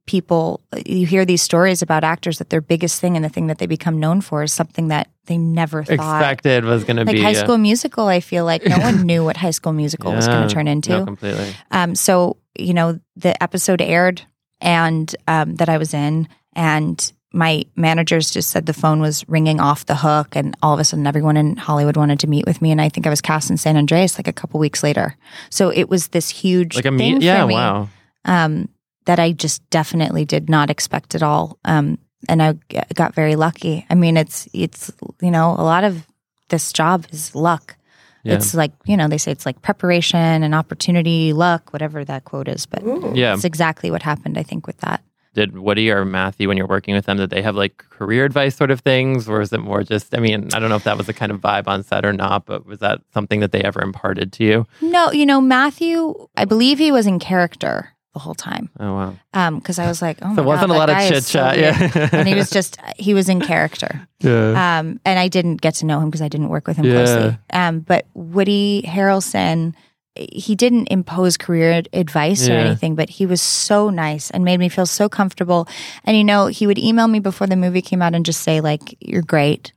people 0.07 0.61
you 0.85 1.07
hear 1.07 1.25
these 1.25 1.41
stories 1.41 1.81
about 1.81 2.03
actors 2.03 2.37
that 2.37 2.51
their 2.51 2.61
biggest 2.61 3.01
thing 3.01 3.15
and 3.15 3.25
the 3.25 3.29
thing 3.29 3.47
that 3.47 3.57
they 3.57 3.65
become 3.65 3.99
known 3.99 4.21
for 4.21 4.43
is 4.43 4.53
something 4.53 4.89
that 4.89 5.09
they 5.25 5.35
never 5.35 5.83
thought 5.83 5.93
Expected 6.21 6.63
was 6.63 6.83
going 6.83 6.97
to 6.97 7.05
like 7.05 7.15
be 7.15 7.21
high 7.23 7.33
school 7.33 7.57
musical 7.57 8.05
i 8.07 8.19
feel 8.19 8.45
like 8.45 8.63
no 8.65 8.77
one 8.77 9.01
knew 9.01 9.23
what 9.23 9.35
high 9.35 9.49
school 9.49 9.73
musical 9.73 10.13
was 10.13 10.27
going 10.27 10.47
to 10.47 10.53
turn 10.53 10.67
into 10.67 10.91
No, 10.91 11.05
completely. 11.05 11.55
um, 11.71 11.95
so 11.95 12.37
you 12.57 12.73
know, 12.73 12.99
the 13.17 13.41
episode 13.43 13.81
aired 13.81 14.21
and 14.61 15.13
um, 15.27 15.55
that 15.55 15.67
I 15.67 15.77
was 15.77 15.93
in, 15.93 16.29
and 16.53 17.11
my 17.35 17.65
managers 17.75 18.31
just 18.31 18.49
said 18.49 18.65
the 18.65 18.73
phone 18.73 19.01
was 19.01 19.27
ringing 19.27 19.59
off 19.59 19.85
the 19.85 19.95
hook, 19.95 20.35
and 20.35 20.55
all 20.63 20.73
of 20.73 20.79
a 20.79 20.83
sudden, 20.83 21.05
everyone 21.05 21.37
in 21.37 21.57
Hollywood 21.57 21.97
wanted 21.97 22.19
to 22.21 22.27
meet 22.27 22.45
with 22.45 22.61
me, 22.61 22.71
and 22.71 22.81
I 22.81 22.89
think 22.89 23.05
I 23.05 23.09
was 23.09 23.21
cast 23.21 23.49
in 23.49 23.57
San 23.57 23.77
Andreas 23.77 24.17
like 24.17 24.27
a 24.27 24.33
couple 24.33 24.59
weeks 24.59 24.81
later. 24.81 25.15
So 25.49 25.69
it 25.69 25.89
was 25.89 26.07
this 26.09 26.29
huge 26.29 26.75
Like 26.75 26.85
a 26.85 26.89
thing 26.89 27.15
meet. 27.15 27.21
Yeah, 27.21 27.41
for 27.43 27.47
me, 27.47 27.53
wow. 27.55 27.89
um, 28.25 28.69
that 29.05 29.19
I 29.19 29.33
just 29.33 29.69
definitely 29.69 30.25
did 30.25 30.49
not 30.49 30.69
expect 30.69 31.13
at 31.13 31.21
all. 31.21 31.59
Um, 31.65 31.99
and 32.27 32.41
i 32.41 32.53
got 32.95 33.13
very 33.13 33.35
lucky. 33.35 33.85
I 33.89 33.95
mean, 33.95 34.17
it's 34.17 34.47
it's 34.53 34.91
you 35.21 35.29
know 35.29 35.51
a 35.57 35.63
lot 35.63 35.83
of 35.83 36.07
this 36.49 36.71
job 36.73 37.05
is 37.11 37.35
luck. 37.35 37.75
Yeah. 38.23 38.33
It's 38.35 38.55
like, 38.55 38.71
you 38.87 38.97
know, 38.97 39.07
they 39.07 39.19
say 39.19 39.31
it's 39.31 39.45
like 39.45 39.61
preparation 39.61 40.41
and 40.41 40.55
opportunity, 40.55 41.31
luck, 41.31 41.71
whatever 41.71 42.03
that 42.05 42.23
quote 42.23 42.47
is. 42.47 42.65
But 42.65 42.81
Yeah. 43.15 43.35
it's 43.35 43.43
exactly 43.45 43.91
what 43.91 44.01
happened, 44.01 44.35
I 44.39 44.41
think, 44.43 44.65
with 44.65 44.77
that. 44.77 45.03
Did 45.35 45.55
Woody 45.57 45.91
or 45.91 46.03
Matthew, 46.05 46.47
when 46.47 46.57
you're 46.57 46.65
working 46.67 46.95
with 46.95 47.05
them, 47.05 47.17
did 47.17 47.29
they 47.29 47.43
have 47.43 47.55
like 47.55 47.77
career 47.91 48.25
advice 48.25 48.55
sort 48.55 48.71
of 48.71 48.79
things, 48.79 49.29
or 49.29 49.41
is 49.41 49.53
it 49.53 49.59
more 49.59 49.83
just? 49.83 50.15
I 50.15 50.19
mean, 50.19 50.49
I 50.55 50.59
don't 50.59 50.69
know 50.69 50.75
if 50.77 50.85
that 50.85 50.97
was 50.97 51.05
the 51.05 51.13
kind 51.13 51.31
of 51.31 51.39
vibe 51.39 51.67
on 51.67 51.83
set 51.83 52.03
or 52.05 52.13
not, 52.13 52.45
but 52.47 52.65
was 52.65 52.79
that 52.79 53.01
something 53.13 53.41
that 53.41 53.51
they 53.51 53.61
ever 53.61 53.81
imparted 53.81 54.33
to 54.33 54.43
you? 54.43 54.65
No, 54.81 55.11
you 55.11 55.25
know, 55.27 55.39
Matthew, 55.41 56.27
I 56.35 56.45
believe 56.45 56.79
he 56.79 56.91
was 56.91 57.05
in 57.05 57.19
character 57.19 57.91
the 58.13 58.19
whole 58.19 58.33
time. 58.33 58.69
Oh 58.79 59.13
wow. 59.33 59.49
Because 59.59 59.77
I 59.77 59.87
was 59.87 60.01
like, 60.01 60.19
oh 60.21 60.29
my 60.29 60.35
So 60.35 60.41
it 60.43 60.45
wasn't 60.45 60.69
God, 60.69 60.75
a 60.75 60.77
lot 60.77 60.89
of 60.89 60.97
chit 60.99 61.17
is 61.17 61.27
so 61.27 61.39
chat. 61.39 61.57
yeah. 61.59 62.09
and 62.13 62.25
he 62.29 62.33
was 62.33 62.49
just, 62.49 62.77
he 62.97 63.13
was 63.13 63.27
in 63.27 63.41
character. 63.41 64.07
yeah. 64.21 64.79
Um, 64.79 65.01
and 65.03 65.19
I 65.19 65.27
didn't 65.27 65.59
get 65.59 65.73
to 65.75 65.85
know 65.85 65.99
him 65.99 66.09
because 66.09 66.21
I 66.21 66.29
didn't 66.29 66.47
work 66.47 66.65
with 66.65 66.77
him 66.77 66.85
Yeah. 66.85 66.93
closely. 66.93 67.37
Um, 67.51 67.79
but 67.81 68.05
Woody 68.13 68.83
Harrelson, 68.87 69.73
he 70.15 70.55
didn't 70.55 70.87
impose 70.87 71.37
career 71.37 71.71
ad- 71.73 71.89
advice 71.93 72.47
or 72.47 72.53
anything, 72.53 72.95
but 72.95 73.09
he 73.09 73.25
was 73.25 73.41
so 73.41 73.89
nice 73.89 74.31
and 74.31 74.43
made 74.45 74.59
me 74.59 74.69
feel 74.69 74.85
so 74.85 75.09
comfortable. 75.09 75.67
And 76.05 76.15
you 76.17 76.23
know, 76.23 76.47
he 76.47 76.67
would 76.67 76.77
email 76.79 77.07
me 77.07 77.19
before 77.19 77.47
the 77.47 77.55
movie 77.55 77.81
came 77.81 78.01
out 78.01 78.15
and 78.15 78.25
just 78.25 78.41
say 78.41 78.61
like, 78.61 78.95
"You're 78.99 79.21
great." 79.21 79.73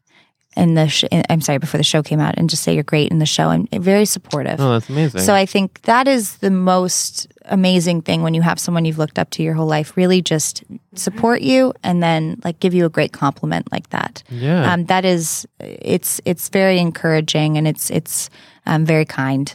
And 0.56 0.76
the 0.76 0.88
sh- 0.88 1.04
I'm 1.28 1.40
sorry, 1.40 1.58
before 1.58 1.78
the 1.78 1.84
show 1.84 2.02
came 2.02 2.18
out, 2.20 2.34
and 2.36 2.50
just 2.50 2.62
say 2.64 2.74
you're 2.74 2.82
great 2.82 3.10
in 3.12 3.18
the 3.20 3.26
show, 3.26 3.50
and 3.50 3.68
very 3.70 4.04
supportive. 4.04 4.58
oh, 4.60 4.72
that's 4.72 4.88
amazing. 4.88 5.20
So 5.20 5.34
I 5.34 5.46
think 5.46 5.82
that 5.82 6.08
is 6.08 6.38
the 6.38 6.50
most 6.50 7.28
amazing 7.44 8.02
thing 8.02 8.22
when 8.22 8.34
you 8.34 8.42
have 8.42 8.58
someone 8.58 8.84
you've 8.84 8.98
looked 8.98 9.18
up 9.18 9.30
to 9.30 9.42
your 9.42 9.54
whole 9.54 9.66
life 9.68 9.96
really 9.96 10.20
just 10.20 10.64
support 10.94 11.40
you 11.42 11.72
and 11.82 12.02
then 12.02 12.38
like 12.44 12.60
give 12.60 12.74
you 12.74 12.84
a 12.84 12.88
great 12.90 13.12
compliment 13.12 13.70
like 13.72 13.88
that. 13.90 14.22
yeah. 14.30 14.72
Um, 14.72 14.84
that 14.86 15.04
is 15.04 15.46
it's 15.60 16.20
it's 16.24 16.48
very 16.48 16.78
encouraging 16.78 17.56
and 17.56 17.66
it's 17.68 17.90
it's 17.90 18.28
um, 18.66 18.84
very 18.84 19.04
kind. 19.04 19.54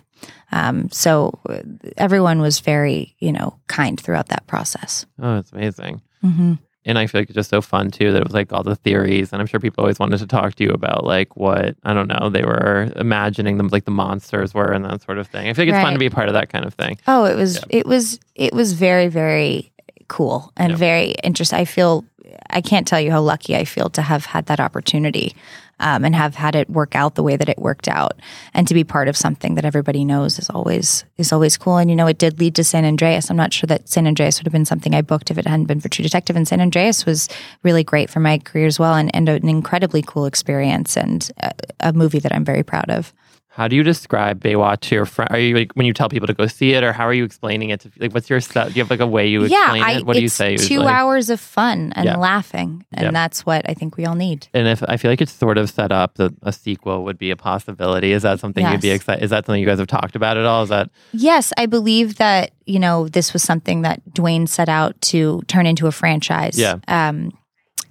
Um, 0.53 0.89
so 0.91 1.39
uh, 1.49 1.59
everyone 1.97 2.39
was 2.41 2.59
very 2.61 3.15
you 3.19 3.31
know 3.31 3.57
kind 3.67 3.99
throughout 3.99 4.27
that 4.29 4.45
process. 4.47 5.05
oh, 5.21 5.37
it's 5.39 5.51
amazing. 5.51 6.01
hmm 6.21 6.53
And 6.85 6.97
I 6.99 7.07
feel 7.07 7.21
like 7.21 7.29
it's 7.29 7.35
just 7.41 7.49
so 7.49 7.61
fun 7.61 7.91
too 7.91 8.11
that 8.11 8.19
it 8.21 8.27
was 8.29 8.33
like 8.33 8.51
all 8.53 8.63
the 8.63 8.75
theories, 8.75 9.31
and 9.31 9.41
I'm 9.41 9.47
sure 9.47 9.59
people 9.59 9.81
always 9.83 9.99
wanted 9.99 10.19
to 10.19 10.27
talk 10.27 10.55
to 10.55 10.63
you 10.63 10.71
about 10.71 11.03
like 11.15 11.35
what 11.37 11.75
I 11.83 11.93
don't 11.93 12.07
know 12.13 12.29
they 12.29 12.43
were 12.43 12.91
imagining 12.97 13.57
them 13.57 13.69
like 13.69 13.85
the 13.85 13.91
monsters 14.03 14.53
were 14.53 14.71
and 14.75 14.83
that 14.85 15.01
sort 15.01 15.17
of 15.17 15.27
thing. 15.27 15.47
I 15.49 15.53
feel 15.53 15.65
like 15.65 15.73
it's 15.75 15.83
fun 15.83 15.93
to 15.93 15.99
be 15.99 16.11
a 16.13 16.17
part 16.19 16.27
of 16.27 16.33
that 16.33 16.49
kind 16.49 16.65
of 16.65 16.73
thing. 16.75 16.97
Oh, 17.07 17.25
it 17.25 17.35
was 17.37 17.51
it 17.69 17.85
was 17.85 18.19
it 18.35 18.53
was 18.53 18.73
very 18.73 19.07
very 19.21 19.71
cool 20.07 20.51
and 20.57 20.71
Yeah. 20.71 20.77
very 20.77 21.07
interesting. 21.23 21.59
I 21.59 21.65
feel 21.65 22.03
I 22.49 22.61
can't 22.61 22.85
tell 22.87 22.99
you 23.01 23.11
how 23.11 23.21
lucky 23.21 23.55
I 23.55 23.65
feel 23.65 23.89
to 23.91 24.01
have 24.01 24.25
had 24.25 24.45
that 24.47 24.59
opportunity 24.59 25.33
um, 25.79 26.05
and 26.05 26.15
have 26.15 26.35
had 26.35 26.55
it 26.55 26.69
work 26.69 26.95
out 26.95 27.15
the 27.15 27.23
way 27.23 27.35
that 27.35 27.49
it 27.49 27.57
worked 27.57 27.87
out, 27.87 28.19
and 28.53 28.67
to 28.67 28.73
be 28.73 28.83
part 28.83 29.07
of 29.07 29.17
something 29.17 29.55
that 29.55 29.65
everybody 29.65 30.05
knows 30.05 30.39
is 30.39 30.49
always 30.49 31.05
is 31.17 31.31
always 31.31 31.57
cool. 31.57 31.77
And 31.77 31.89
you 31.89 31.95
know, 31.95 32.07
it 32.07 32.17
did 32.17 32.39
lead 32.39 32.55
to 32.55 32.63
San 32.63 32.85
Andreas. 32.85 33.29
I'm 33.29 33.37
not 33.37 33.53
sure 33.53 33.67
that 33.67 33.89
San 33.89 34.07
Andreas 34.07 34.39
would 34.39 34.45
have 34.45 34.53
been 34.53 34.65
something 34.65 34.95
I 34.95 35.01
booked 35.01 35.31
if 35.31 35.37
it 35.37 35.47
hadn't 35.47 35.65
been 35.65 35.81
for 35.81 35.89
True 35.89 36.03
Detective. 36.03 36.35
And 36.35 36.47
San 36.47 36.61
Andreas 36.61 37.05
was 37.05 37.29
really 37.63 37.83
great 37.83 38.09
for 38.09 38.19
my 38.19 38.37
career 38.37 38.67
as 38.67 38.79
well, 38.79 38.95
and, 38.95 39.13
and 39.15 39.29
an 39.29 39.49
incredibly 39.49 40.01
cool 40.01 40.25
experience 40.25 40.97
and 40.97 41.29
a, 41.39 41.51
a 41.79 41.93
movie 41.93 42.19
that 42.19 42.33
I'm 42.33 42.45
very 42.45 42.63
proud 42.63 42.89
of. 42.89 43.13
How 43.55 43.67
do 43.67 43.75
you 43.75 43.83
describe 43.83 44.39
Baywatch 44.39 44.79
to 44.79 44.95
your 44.95 45.05
friend? 45.05 45.29
Are 45.29 45.37
you 45.37 45.53
like 45.55 45.73
when 45.73 45.85
you 45.85 45.93
tell 45.93 46.09
people 46.09 46.25
to 46.25 46.33
go 46.33 46.47
see 46.47 46.73
it, 46.73 46.83
or 46.83 46.91
how 46.91 47.03
are 47.05 47.13
you 47.13 47.23
explaining 47.23 47.69
it? 47.69 47.81
To 47.81 47.91
like, 47.99 48.11
what's 48.11 48.27
your 48.27 48.41
set? 48.41 48.73
Do 48.73 48.79
you 48.79 48.83
have 48.83 48.89
like 48.89 48.99
a 48.99 49.05
way 49.05 49.27
you 49.27 49.43
explain 49.43 49.83
it? 49.97 50.05
What 50.07 50.13
do 50.13 50.21
you 50.21 50.25
it's 50.25 50.33
say? 50.33 50.57
Two 50.57 50.63
usually? 50.75 50.87
hours 50.87 51.29
of 51.29 51.39
fun 51.39 51.93
and 51.95 52.05
Yeah. 52.05 52.17
laughing, 52.17 52.83
and 52.91 53.03
Yep. 53.03 53.13
that's 53.13 53.45
what 53.45 53.69
I 53.69 53.75
think 53.75 53.95
we 53.95 54.05
all 54.07 54.15
need. 54.15 54.47
And 54.55 54.67
if 54.67 54.81
I 54.89 54.97
feel 54.97 55.11
like 55.11 55.21
it's 55.21 55.31
sort 55.31 55.59
of 55.59 55.69
set 55.69 55.91
up 55.91 56.15
that 56.15 56.33
a 56.41 56.51
sequel 56.51 57.03
would 57.03 57.19
be 57.19 57.29
a 57.29 57.35
possibility, 57.35 58.11
is 58.11 58.23
that 58.23 58.39
something 58.39 58.65
you'd 58.65 58.81
be 58.81 58.89
excited? 58.89 59.23
Is 59.23 59.29
that 59.29 59.45
something 59.45 59.61
you 59.61 59.67
guys 59.67 59.77
have 59.77 59.87
talked 59.87 60.15
about 60.15 60.35
at 60.35 60.45
all? 60.45 60.63
Is 60.63 60.69
that 60.69 60.89
Yes, 61.11 61.53
I 61.55 61.67
believe 61.67 62.15
that 62.15 62.51
you 62.65 62.79
know 62.79 63.07
this 63.07 63.33
was 63.33 63.43
something 63.43 63.83
that 63.83 64.01
Dwayne 64.13 64.49
set 64.49 64.67
out 64.67 64.99
to 65.13 65.43
turn 65.47 65.67
into 65.67 65.85
a 65.85 65.91
franchise. 65.91 66.57
Yeah. 66.57 66.77
Um, 66.87 67.31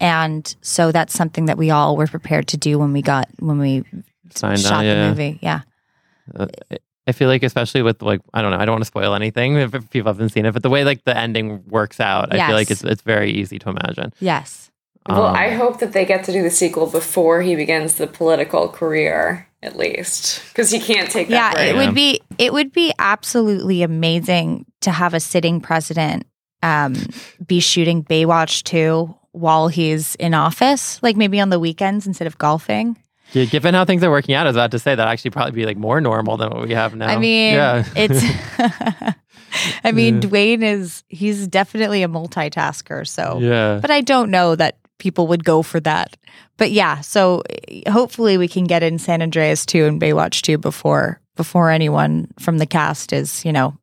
and 0.01 0.57
so 0.61 0.91
that's 0.91 1.15
something 1.15 1.45
that 1.47 1.57
we 1.57 1.71
all 1.71 1.97
were 1.97 2.09
prepared 2.09 2.49
to 2.49 2.57
do 2.57 2.81
when 2.81 2.93
we 2.93 3.01
got 3.03 3.29
when 3.39 3.61
we 3.61 3.85
Signed 4.39 4.61
shot 4.61 4.73
on, 4.73 4.85
the 4.85 4.91
yeah. 4.91 5.09
movie. 5.09 5.39
Yeah. 5.43 5.61
I 7.07 7.13
feel 7.13 7.29
like, 7.29 7.43
especially 7.43 7.83
with 7.83 8.01
like, 8.01 8.21
I 8.33 8.43
don't 8.43 8.53
know, 8.53 8.59
I 8.59 8.65
don't 8.65 8.75
want 8.75 8.83
to 8.83 8.87
spoil 8.87 9.15
anything 9.15 9.57
if 9.57 9.75
if 9.75 9.91
people 9.91 10.13
haven't 10.13 10.31
seen 10.31 10.47
it, 10.47 10.53
but 10.53 10.63
the 10.63 10.71
way 10.71 10.85
like 10.85 11.05
the 11.05 11.17
ending 11.17 11.65
works 11.67 11.99
out, 11.99 12.33
I 12.33 12.47
feel 12.47 12.57
like 12.57 12.71
it's 12.71 12.85
it's 12.85 13.03
very 13.03 13.33
easy 13.33 13.59
to 13.59 13.71
imagine. 13.71 14.13
Yes. 14.21 14.71
Well, 15.09 15.27
Um, 15.27 15.35
I 15.35 15.51
hope 15.51 15.81
that 15.81 15.93
they 15.93 16.05
get 16.05 16.25
to 16.25 16.33
do 16.33 16.43
the 16.43 16.51
sequel 16.51 16.87
before 16.87 17.43
he 17.43 17.57
begins 17.57 17.97
the 17.97 18.07
political 18.07 18.69
career, 18.69 19.49
at 19.61 19.77
least, 19.77 20.41
because 20.49 20.71
he 20.71 20.79
can't 20.79 21.11
take 21.11 21.27
that 21.29 21.35
yeah, 21.35 21.55
break. 21.55 21.75
it 21.75 21.77
would 21.77 21.95
be 21.95 22.21
it 22.39 22.53
would 22.53 22.73
be 22.73 22.93
absolutely 23.01 23.83
amazing 23.83 24.65
to 24.83 24.93
have 24.93 25.13
a 25.13 25.19
sitting 25.21 25.61
president 25.61 26.25
um, 26.63 26.95
be 27.45 27.61
shooting 27.61 28.05
Baywatch 28.05 28.63
2 28.63 29.13
while 29.33 29.69
he's 29.69 30.15
in 30.17 30.35
office, 30.35 31.03
like 31.03 31.17
maybe 31.17 31.41
on 31.41 31.51
the 31.51 31.59
weekends 31.59 32.07
instead 32.07 32.27
of 32.27 32.39
golfing. 32.39 32.97
Yeah, 33.33 33.45
given 33.47 33.75
how 33.75 33.85
things 33.85 34.03
are 34.05 34.11
working 34.11 34.35
out, 34.35 34.47
I 34.47 34.51
was 34.51 34.57
about 34.57 34.73
to 34.73 34.79
say 34.79 34.95
that 34.95 35.09
actually 35.09 35.31
probably 35.31 35.53
be 35.53 35.67
like 35.67 35.77
more 35.77 36.01
normal 36.01 36.37
than 36.37 36.51
what 36.51 36.67
we 36.67 36.75
have 36.75 36.95
now. 36.95 37.09
I 37.09 37.17
mean, 37.17 37.55
yeah, 37.55 37.85
it's 37.97 38.23
I 39.85 39.93
mean, 39.93 40.21
Dwayne 40.21 40.63
is 40.63 41.05
he's 41.09 41.47
definitely 41.47 42.03
a 42.03 42.09
multitasker, 42.09 43.07
so 43.07 43.39
yeah. 43.41 43.79
but 43.81 43.91
I 43.91 44.01
don't 44.01 44.31
know 44.31 44.55
that 44.57 44.79
people 44.99 45.27
would 45.29 45.45
go 45.45 45.63
for 45.63 45.81
that. 45.81 46.17
But 46.57 46.71
yeah, 46.71 47.01
so 47.01 47.43
hopefully 47.89 48.39
we 48.39 48.49
can 48.49 48.65
get 48.65 48.83
in 48.83 48.99
San 48.99 49.23
Andreas 49.23 49.67
2 49.67 49.85
and 49.85 50.01
Baywatch 50.01 50.43
2 50.43 50.59
before 50.59 51.21
before 51.37 51.71
anyone 51.71 52.29
from 52.39 52.59
the 52.59 52.67
cast 52.67 53.13
is, 53.13 53.45
you 53.45 53.53
know, 53.53 53.77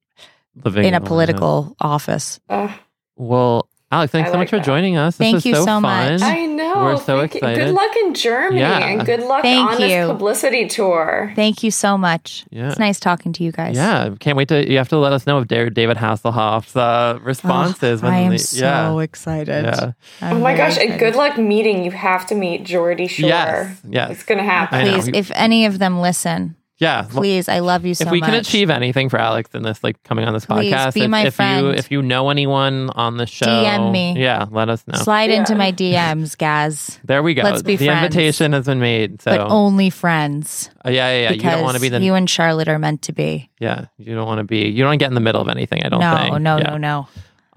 Living 0.63 0.85
in 0.85 0.93
a 0.93 1.01
political 1.01 1.75
office. 1.79 2.39
Ugh, 2.49 2.71
Well, 3.15 3.68
Alex, 3.91 4.11
thanks 4.11 4.29
I 4.29 4.33
so 4.33 4.37
like 4.37 4.51
much 4.51 4.59
for 4.59 4.63
joining 4.63 4.97
us. 4.97 5.15
This 5.17 5.25
Thank 5.25 5.33
was 5.35 5.45
you 5.47 5.55
so, 5.55 5.61
so 5.61 5.65
fun. 5.65 5.81
much. 5.81 6.21
I 6.21 6.45
know. 6.45 6.75
We're 6.83 6.97
so 6.97 7.17
Thank 7.21 7.33
you. 7.33 7.37
excited. 7.39 7.65
Good 7.65 7.73
luck 7.73 7.91
in 8.05 8.13
Germany 8.13 8.59
Yeah. 8.59 8.77
and 8.87 9.03
good 9.03 9.21
luck 9.23 9.41
Thank 9.41 9.67
on 9.67 9.81
you. 9.81 9.87
this 9.87 10.07
publicity 10.07 10.67
tour. 10.67 11.33
Thank 11.35 11.63
you 11.63 11.71
so 11.71 11.97
much. 11.97 12.45
Yeah. 12.51 12.69
It's 12.69 12.77
nice 12.77 12.99
talking 12.99 13.33
to 13.33 13.43
you 13.43 13.51
guys. 13.51 13.75
Yeah, 13.75 14.13
can't 14.19 14.37
wait 14.37 14.47
to. 14.49 14.69
You 14.71 14.77
have 14.77 14.89
to 14.89 14.97
let 14.99 15.11
us 15.11 15.25
know 15.25 15.39
if 15.39 15.47
David 15.47 15.97
Hasselhoff's 15.97 16.75
uh, 16.75 17.17
response 17.23 17.81
Oh, 17.81 17.87
is. 17.87 18.03
When 18.03 18.13
I 18.13 18.19
am 18.19 18.31
the- 18.33 18.37
so 18.37 18.63
yeah, 18.63 18.99
excited. 19.01 19.65
yeah. 19.65 19.91
I'm 20.21 20.37
Oh 20.37 20.39
my 20.39 20.55
very 20.55 20.69
gosh! 20.69 20.77
And 20.77 20.99
good 20.99 21.15
luck 21.15 21.39
meeting. 21.39 21.83
You 21.83 21.89
have 21.89 22.27
to 22.27 22.35
meet 22.35 22.65
Geordie 22.65 23.07
Shore. 23.07 23.29
Yes, 23.29 23.81
yes. 23.89 24.11
It's 24.11 24.23
gonna 24.23 24.43
happen. 24.43 24.81
Please, 24.81 25.07
if 25.07 25.31
any 25.33 25.65
of 25.65 25.79
them 25.79 25.99
listen, 25.99 26.55
Yeah, 26.80 27.01
please, 27.09 27.49
I 27.49 27.59
love 27.59 27.86
you 27.86 27.93
so 27.93 28.05
much. 28.05 28.07
if 28.07 28.11
we 28.13 28.19
much. 28.21 28.30
can 28.30 28.39
achieve 28.39 28.69
anything 28.69 29.09
for 29.09 29.19
Alex 29.19 29.49
in 29.53 29.63
this, 29.63 29.84
like 29.84 30.01
coming 30.03 30.23
on 30.25 30.34
this 30.34 30.45
Please, 30.45 30.71
podcast, 30.73 30.93
be 30.93 31.01
if, 31.01 31.09
my 31.09 31.23
if 31.25 31.38
you 31.38 31.69
if 31.71 31.91
you 31.91 32.01
know 32.01 32.30
anyone 32.30 32.89
on 32.91 33.17
the 33.17 33.25
show, 33.25 33.45
DM 33.47 33.91
me. 33.91 34.15
Yeah, 34.17 34.45
let 34.49 34.69
us 34.69 34.88
know. 34.88 34.97
Slide 34.97 35.30
into 35.30 35.55
my 35.55 35.73
DMs, 35.73 36.38
Gaz. 36.38 36.97
there 37.03 37.21
we 37.21 37.34
go. 37.34 37.43
Let's 37.43 37.63
be 37.63 37.75
the 37.75 37.88
friends. 37.88 38.05
invitation 38.05 38.53
has 38.53 38.65
been 38.65 38.80
made. 38.80 39.21
So 39.21 39.32
But 39.32 39.49
only 39.49 39.89
friends. 39.89 40.69
Uh, 40.86 40.89
yeah, 40.89 41.11
yeah, 41.11 41.21
yeah. 41.23 41.30
You 41.32 41.36
Because 41.38 41.53
don't 41.55 41.63
want 41.63 41.75
to 41.75 41.82
be 41.82 41.89
the 41.89 41.99
you 41.99 42.13
and 42.13 42.30
Charlotte 42.30 42.69
are 42.69 42.80
meant 42.80 43.01
to 43.03 43.11
be. 43.13 43.49
yeah. 43.59 43.88
You 43.97 44.15
don't 44.15 44.25
want 44.27 44.38
to 44.39 44.45
be. 44.45 44.69
You 44.69 44.77
don't 44.77 44.88
want 44.91 44.99
to 44.99 45.03
get 45.03 45.09
in 45.09 45.15
the 45.15 45.19
middle 45.21 45.41
of 45.41 45.49
anything. 45.49 45.84
I 45.84 45.89
don't 45.89 45.99
no, 45.99 46.17
think. 46.17 46.41
no, 46.41 46.57
Yeah. 46.59 46.77
no, 46.77 47.07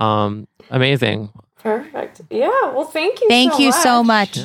no. 0.01 0.05
Um, 0.05 0.49
amazing. 0.71 1.31
Perfect. 1.63 2.23
Yeah. 2.29 2.49
Well, 2.73 2.87
thank 2.87 3.21
you. 3.21 3.29
Thank 3.29 3.53
so 3.53 3.59
you 3.61 3.69
much. 3.69 3.83
so 3.85 4.03
much. 4.03 4.39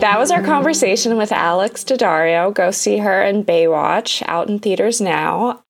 That 0.00 0.20
was 0.20 0.30
our 0.30 0.42
conversation 0.44 1.16
with 1.16 1.32
Alex 1.32 1.82
Daddario. 1.82 2.54
Go 2.54 2.70
see 2.70 2.98
her 2.98 3.20
in 3.20 3.44
Baywatch, 3.44 4.22
out 4.26 4.48
in 4.48 4.60
theaters 4.60 5.00
now. 5.00 5.64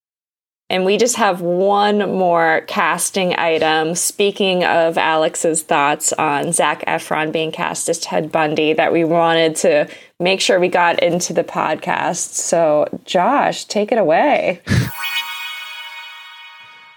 And 0.68 0.85
we 0.85 0.99
just 0.99 1.16
have 1.16 1.41
one 1.41 1.99
more 2.12 2.62
casting 2.66 3.35
item. 3.39 3.95
Speaking 3.95 4.64
of 4.64 4.99
Alex's 4.99 5.62
thoughts 5.62 6.12
on 6.12 6.53
Zac 6.53 6.85
Efron 6.85 7.33
being 7.33 7.51
cast 7.51 7.89
as 7.89 8.01
Ted 8.01 8.31
Bundy, 8.31 8.74
that 8.74 8.93
we 8.93 9.03
wanted 9.03 9.57
to 9.57 9.89
make 10.20 10.43
sure 10.43 10.61
we 10.61 10.68
got 10.68 11.03
into 11.03 11.33
the 11.33 11.45
podcast. 11.45 12.35
So, 12.35 12.87
Josh, 13.07 13.64
take 13.64 13.93
it 13.93 13.99
away. 13.99 14.61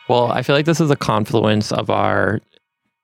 Well, 0.09 0.29
I 0.29 0.41
feel 0.41 0.57
like 0.57 0.65
this 0.65 0.81
is 0.81 0.91
a 0.91 0.97
confluence 0.97 1.71
of 1.71 1.89
our 1.89 2.41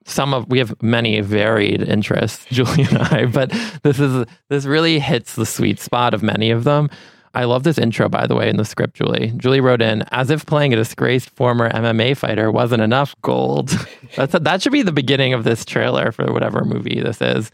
some 0.08 0.34
of 0.34 0.49
we 0.49 0.58
have 0.58 0.82
many 0.82 1.20
varied 1.22 1.82
interests, 1.82 2.45
Julie 2.49 2.84
and 2.84 2.97
I, 2.97 3.26
but 3.26 3.51
this 3.84 3.99
is 3.99 4.26
this 4.49 4.66
really 4.66 4.99
hits 4.99 5.36
the 5.36 5.45
sweet 5.45 5.80
spot 5.80 6.14
of 6.14 6.24
many 6.24 6.49
of 6.49 6.64
them. 6.64 6.89
I 7.34 7.43
love 7.43 7.64
this 7.64 7.78
intro, 7.78 8.10
by 8.10 8.26
the 8.26 8.36
way, 8.36 8.49
in 8.49 8.58
the 8.58 8.66
script, 8.66 8.95
Julie. 8.95 9.32
Julie 9.38 9.60
wrote 9.60 9.82
in, 9.82 10.03
as 10.12 10.32
if 10.32 10.45
playing 10.47 10.74
a 10.74 10.76
disgraced 10.76 11.30
former 11.32 11.70
MMA 11.70 12.18
fighter 12.18 12.51
wasn't 12.51 12.82
enough 12.82 13.16
gold. 13.22 13.70
That's 14.16 14.34
that 14.34 14.62
should 14.62 14.72
be 14.72 14.82
the 14.82 14.91
beginning 14.91 15.34
of 15.34 15.43
this 15.43 15.64
trailer 15.64 16.12
for 16.12 16.32
whatever 16.34 16.66
movie 16.66 16.99
this 16.99 17.22
is. 17.22 17.51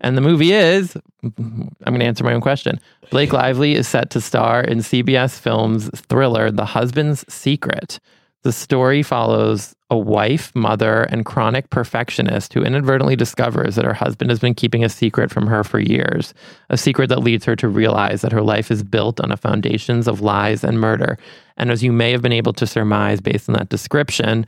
And 0.00 0.16
the 0.16 0.20
movie 0.20 0.52
is, 0.52 0.96
I'm 1.22 1.72
going 1.84 2.00
to 2.00 2.06
answer 2.06 2.22
my 2.22 2.34
own 2.34 2.40
question. 2.40 2.78
Blake 3.10 3.32
Lively 3.32 3.74
is 3.74 3.88
set 3.88 4.10
to 4.10 4.20
star 4.20 4.60
in 4.60 4.78
CBS 4.78 5.38
Films 5.38 5.90
thriller 6.08 6.50
The 6.50 6.66
Husband's 6.66 7.24
Secret. 7.32 7.98
The 8.46 8.52
story 8.52 9.02
follows 9.02 9.74
a 9.90 9.98
wife, 9.98 10.54
mother, 10.54 11.02
and 11.10 11.26
chronic 11.26 11.68
perfectionist 11.70 12.54
who 12.54 12.62
inadvertently 12.62 13.16
discovers 13.16 13.74
that 13.74 13.84
her 13.84 13.92
husband 13.92 14.30
has 14.30 14.38
been 14.38 14.54
keeping 14.54 14.84
a 14.84 14.88
secret 14.88 15.32
from 15.32 15.48
her 15.48 15.64
for 15.64 15.80
years, 15.80 16.32
a 16.70 16.76
secret 16.76 17.08
that 17.08 17.24
leads 17.24 17.44
her 17.44 17.56
to 17.56 17.66
realize 17.66 18.20
that 18.20 18.30
her 18.30 18.42
life 18.42 18.70
is 18.70 18.84
built 18.84 19.18
on 19.20 19.32
a 19.32 19.36
foundations 19.36 20.06
of 20.06 20.20
lies 20.20 20.62
and 20.62 20.80
murder. 20.80 21.18
And 21.56 21.72
as 21.72 21.82
you 21.82 21.90
may 21.90 22.12
have 22.12 22.22
been 22.22 22.30
able 22.30 22.52
to 22.52 22.68
surmise 22.68 23.20
based 23.20 23.48
on 23.48 23.54
that 23.54 23.68
description, 23.68 24.46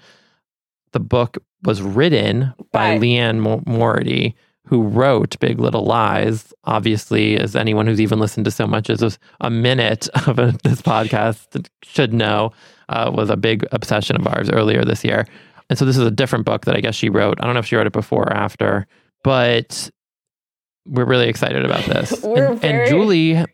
the 0.93 1.01
book 1.01 1.37
was 1.65 1.83
written 1.83 2.55
by 2.71 2.95
By- 2.95 2.99
Liane 2.99 3.41
Mo- 3.41 3.65
Mority, 3.67 4.37
who 4.65 4.83
wrote 4.83 5.37
Big 5.41 5.59
Little 5.59 5.85
Lies. 5.85 6.55
Obviously, 6.63 7.37
as 7.37 7.57
anyone 7.57 7.89
who's 7.89 8.01
even 8.01 8.21
listened 8.21 8.45
to 8.45 8.53
so 8.53 8.69
much 8.69 8.91
as 8.91 9.03
a- 9.03 9.19
a 9.41 9.51
minute 9.51 10.09
of 10.29 10.39
a, 10.39 10.57
this 10.63 10.83
podcast 10.83 11.67
should 11.83 12.15
know, 12.15 12.53
uh, 12.89 13.11
was 13.15 13.31
a 13.31 13.37
big 13.37 13.67
obsession 13.73 14.17
of 14.17 14.27
ours 14.27 14.49
earlier 14.51 14.85
this 14.85 15.05
year. 15.05 15.27
And 15.71 15.79
so 15.79 15.85
this 15.85 15.97
is 15.97 16.03
a 16.05 16.11
different 16.11 16.45
book 16.47 16.65
that 16.65 16.77
I 16.77 16.81
guess 16.81 16.95
she 16.95 17.09
wrote. 17.11 17.39
I 17.41 17.45
don't 17.45 17.55
know 17.55 17.61
if 17.61 17.67
she 17.67 17.77
wrote 17.77 17.87
it 17.87 17.93
before 17.93 18.23
or 18.25 18.33
after, 18.33 18.87
but 19.23 19.91
we're 20.87 21.05
really 21.05 21.29
excited 21.29 21.65
about 21.65 21.85
this. 21.85 22.13
And, 22.25 22.61
very- 22.61 22.81
and 22.81 22.89
Julie 22.89 23.45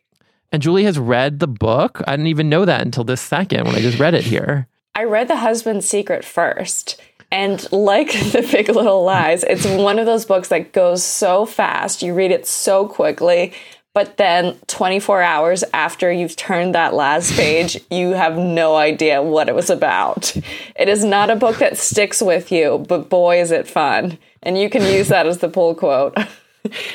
and 0.53 0.63
Julie 0.63 0.85
has 0.85 0.99
read 0.99 1.41
the 1.41 1.49
book. 1.49 2.01
I 2.07 2.13
didn't 2.13 2.29
even 2.29 2.49
know 2.49 2.65
that 2.65 2.83
until 2.83 3.03
this 3.03 3.21
second 3.21 3.65
when 3.67 3.75
I 3.75 3.81
just 3.81 3.99
read 3.99 4.15
it 4.15 4.23
here. 4.23 4.69
I 4.95 5.03
read 5.05 5.27
The 5.27 5.37
Husband's 5.37 5.89
Secret 5.89 6.25
first. 6.25 7.01
And 7.33 7.67
like 7.73 8.13
The 8.33 8.49
Big 8.53 8.69
Little 8.69 9.03
Lies, 9.03 9.43
it's 9.43 9.67
one 9.67 9.99
of 9.99 10.07
those 10.07 10.25
books 10.25 10.49
that 10.49 10.73
goes 10.73 11.03
so 11.03 11.45
fast. 11.47 12.03
You 12.03 12.15
read 12.15 12.31
it 12.31 12.47
so 12.47 12.87
quickly. 12.87 13.53
But 13.95 14.17
then 14.17 14.57
24 14.67 15.23
hours 15.23 15.65
after 15.73 16.13
you've 16.13 16.35
turned 16.35 16.75
that 16.75 16.95
last 16.95 17.33
page, 17.35 17.81
you 17.91 18.11
have 18.11 18.37
no 18.37 18.77
idea 18.77 19.23
what 19.23 19.49
it 19.49 19.55
was 19.55 19.71
about. 19.71 20.37
It 20.77 20.89
is 20.89 21.05
not 21.05 21.31
a 21.31 21.37
book 21.37 21.59
that 21.59 21.79
sticks 21.79 22.21
with 22.21 22.51
you, 22.51 22.85
but 22.89 23.09
boy, 23.09 23.41
is 23.41 23.53
it 23.53 23.69
fun. 23.69 24.19
And 24.43 24.59
you 24.59 24.69
can 24.69 24.83
use 24.83 25.09
that 25.09 25.27
as 25.27 25.39
the 25.39 25.49
pull 25.49 25.75
quote. 25.75 26.17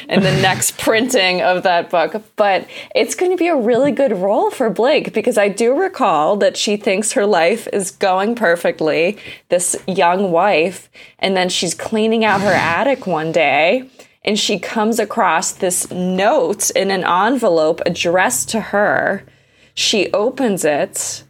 in 0.09 0.23
the 0.23 0.31
next 0.31 0.79
printing 0.79 1.41
of 1.41 1.61
that 1.61 1.91
book. 1.91 2.23
But 2.35 2.67
it's 2.95 3.13
going 3.13 3.31
to 3.31 3.37
be 3.37 3.47
a 3.47 3.55
really 3.55 3.91
good 3.91 4.11
role 4.11 4.49
for 4.49 4.69
Blake 4.69 5.13
because 5.13 5.37
I 5.37 5.47
do 5.47 5.79
recall 5.79 6.37
that 6.37 6.57
she 6.57 6.75
thinks 6.75 7.11
her 7.11 7.25
life 7.25 7.67
is 7.71 7.91
going 7.91 8.33
perfectly, 8.33 9.19
this 9.49 9.75
young 9.87 10.31
wife, 10.31 10.89
and 11.19 11.37
then 11.37 11.49
she's 11.49 11.75
cleaning 11.75 12.25
out 12.25 12.41
her 12.41 12.51
attic 12.51 13.05
one 13.05 13.31
day. 13.31 13.87
And 14.23 14.37
she 14.37 14.59
comes 14.59 14.99
across 14.99 15.51
this 15.51 15.89
note 15.91 16.69
in 16.71 16.91
an 16.91 17.03
envelope 17.03 17.81
addressed 17.85 18.49
to 18.49 18.59
her. 18.59 19.23
She 19.73 20.11
opens 20.11 20.65
it, 20.65 21.23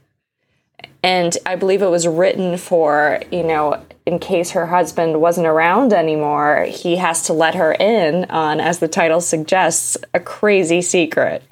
and 1.04 1.38
I 1.46 1.56
believe 1.56 1.82
it 1.82 1.90
was 1.90 2.08
written 2.08 2.58
for, 2.58 3.22
you 3.32 3.44
know, 3.44 3.84
in 4.06 4.18
case 4.20 4.52
her 4.52 4.66
husband 4.66 5.22
wasn't 5.22 5.46
around 5.46 5.94
anymore, 5.94 6.66
he 6.68 6.96
has 6.96 7.22
to 7.28 7.34
let 7.34 7.56
her 7.56 7.74
in 7.74 8.26
on, 8.26 8.60
as 8.60 8.80
the 8.80 8.88
title 8.88 9.22
suggests, 9.22 9.98
a 10.14 10.20
crazy 10.20 10.82
secret. 10.82 11.44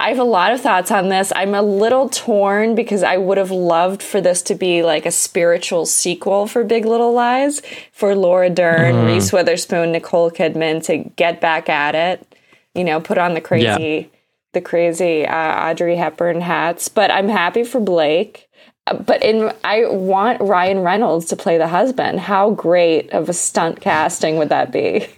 I 0.00 0.10
have 0.10 0.18
a 0.20 0.24
lot 0.24 0.52
of 0.52 0.60
thoughts 0.60 0.92
on 0.92 1.08
this. 1.08 1.32
I'm 1.34 1.54
a 1.54 1.62
little 1.62 2.08
torn 2.08 2.76
because 2.76 3.02
I 3.02 3.16
would 3.16 3.36
have 3.36 3.50
loved 3.50 4.00
for 4.02 4.20
this 4.20 4.42
to 4.42 4.54
be 4.54 4.82
like 4.84 5.04
a 5.06 5.10
spiritual 5.10 5.86
sequel 5.86 6.46
for 6.46 6.62
Big 6.62 6.84
Little 6.84 7.12
Lies 7.12 7.62
for 7.92 8.14
Laura 8.14 8.48
Dern, 8.48 8.94
Reese 9.06 9.32
Witherspoon, 9.32 9.90
Nicole 9.90 10.30
Kidman 10.30 10.84
to 10.84 10.98
get 10.98 11.40
back 11.40 11.68
at 11.68 11.96
it. 11.96 12.36
You 12.74 12.84
know, 12.84 13.00
put 13.00 13.18
on 13.18 13.34
the 13.34 13.40
crazy, 13.40 14.10
the 14.52 14.60
crazy 14.60 15.26
uh, 15.26 15.70
Audrey 15.70 15.96
Hepburn 15.96 16.42
hats. 16.42 16.88
But 16.88 17.10
I'm 17.10 17.28
happy 17.28 17.64
for 17.64 17.80
Blake. 17.80 18.48
Uh, 18.86 18.94
But 18.94 19.24
in, 19.24 19.52
I 19.64 19.86
want 19.86 20.40
Ryan 20.40 20.78
Reynolds 20.80 21.26
to 21.26 21.36
play 21.36 21.58
the 21.58 21.66
husband. 21.68 22.20
How 22.20 22.50
great 22.52 23.10
of 23.10 23.28
a 23.28 23.32
stunt 23.32 23.80
casting 23.80 24.36
would 24.36 24.50
that 24.50 24.70
be? 24.70 25.08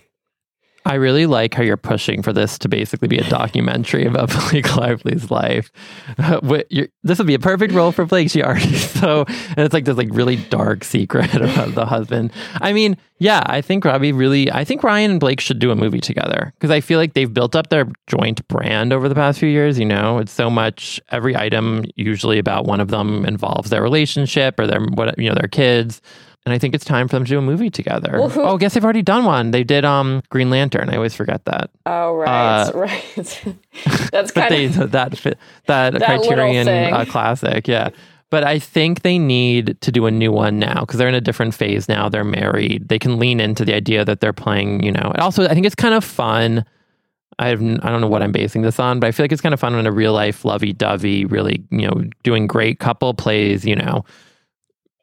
I 0.90 0.94
really 0.94 1.26
like 1.26 1.54
how 1.54 1.62
you're 1.62 1.76
pushing 1.76 2.20
for 2.20 2.32
this 2.32 2.58
to 2.58 2.68
basically 2.68 3.06
be 3.06 3.18
a 3.18 3.30
documentary 3.30 4.06
about 4.06 4.28
Blake 4.28 4.76
Lively's 4.76 5.30
life. 5.30 5.70
this 6.18 7.18
would 7.18 7.28
be 7.28 7.34
a 7.34 7.38
perfect 7.38 7.72
role 7.72 7.92
for 7.92 8.04
Blake. 8.04 8.34
Already 8.34 8.74
so, 8.74 9.24
and 9.28 9.58
it's 9.58 9.72
like 9.72 9.84
this 9.84 9.96
like 9.96 10.08
really 10.10 10.34
dark 10.34 10.82
secret 10.82 11.32
about 11.32 11.76
the 11.76 11.86
husband. 11.86 12.32
I 12.54 12.72
mean, 12.72 12.96
yeah, 13.20 13.40
I 13.46 13.60
think 13.60 13.84
Robbie 13.84 14.10
really. 14.10 14.50
I 14.50 14.64
think 14.64 14.82
Ryan 14.82 15.12
and 15.12 15.20
Blake 15.20 15.38
should 15.38 15.60
do 15.60 15.70
a 15.70 15.76
movie 15.76 16.00
together 16.00 16.52
because 16.58 16.72
I 16.72 16.80
feel 16.80 16.98
like 16.98 17.14
they've 17.14 17.32
built 17.32 17.54
up 17.54 17.68
their 17.68 17.86
joint 18.08 18.46
brand 18.48 18.92
over 18.92 19.08
the 19.08 19.14
past 19.14 19.38
few 19.38 19.48
years. 19.48 19.78
You 19.78 19.86
know, 19.86 20.18
it's 20.18 20.32
so 20.32 20.50
much. 20.50 21.00
Every 21.10 21.36
item 21.36 21.84
usually 21.94 22.40
about 22.40 22.64
one 22.64 22.80
of 22.80 22.88
them 22.88 23.24
involves 23.24 23.70
their 23.70 23.82
relationship 23.82 24.58
or 24.58 24.66
their 24.66 24.80
what 24.80 25.16
you 25.18 25.28
know 25.28 25.36
their 25.36 25.48
kids 25.48 26.02
and 26.46 26.54
I 26.54 26.58
think 26.58 26.74
it's 26.74 26.84
time 26.84 27.06
for 27.06 27.16
them 27.16 27.24
to 27.24 27.28
do 27.28 27.38
a 27.38 27.42
movie 27.42 27.70
together. 27.70 28.12
Well, 28.14 28.28
who, 28.28 28.42
oh, 28.42 28.54
I 28.54 28.58
guess 28.58 28.74
they've 28.74 28.84
already 28.84 29.02
done 29.02 29.24
one. 29.24 29.50
They 29.50 29.64
did 29.64 29.84
um 29.84 30.22
Green 30.30 30.50
Lantern. 30.50 30.88
I 30.90 30.96
always 30.96 31.14
forget 31.14 31.44
that. 31.44 31.70
Oh 31.86 32.14
right, 32.14 32.62
uh, 32.62 32.72
right. 32.74 33.44
That's 34.10 34.30
kind 34.32 34.50
they, 34.50 34.64
of 34.66 34.92
that 34.92 35.12
that, 35.66 35.92
that 35.92 36.02
Criterion 36.02 36.68
uh, 36.68 37.04
classic. 37.06 37.68
Yeah. 37.68 37.90
But 38.30 38.44
I 38.44 38.60
think 38.60 39.02
they 39.02 39.18
need 39.18 39.80
to 39.80 39.90
do 39.90 40.06
a 40.06 40.10
new 40.10 40.30
one 40.30 40.60
now 40.60 40.80
because 40.80 40.98
they're 40.98 41.08
in 41.08 41.16
a 41.16 41.20
different 41.20 41.52
phase 41.52 41.88
now. 41.88 42.08
They're 42.08 42.22
married. 42.22 42.88
They 42.88 42.98
can 42.98 43.18
lean 43.18 43.40
into 43.40 43.64
the 43.64 43.74
idea 43.74 44.04
that 44.04 44.20
they're 44.20 44.32
playing, 44.32 44.84
you 44.84 44.92
know. 44.92 45.10
And 45.12 45.18
also, 45.18 45.46
I 45.46 45.54
think 45.54 45.66
it's 45.66 45.74
kind 45.74 45.94
of 45.94 46.04
fun. 46.04 46.64
I 47.40 47.50
I 47.50 47.54
don't 47.54 48.00
know 48.00 48.06
what 48.06 48.22
I'm 48.22 48.30
basing 48.30 48.62
this 48.62 48.78
on, 48.78 49.00
but 49.00 49.08
I 49.08 49.12
feel 49.12 49.24
like 49.24 49.32
it's 49.32 49.40
kind 49.40 49.52
of 49.52 49.58
fun 49.58 49.74
when 49.74 49.86
a 49.86 49.92
real 49.92 50.12
life 50.12 50.44
lovey 50.44 50.72
dovey, 50.72 51.24
really, 51.24 51.64
you 51.70 51.88
know, 51.88 52.04
doing 52.22 52.46
great 52.46 52.78
couple 52.78 53.12
plays, 53.14 53.64
you 53.64 53.74
know, 53.74 54.04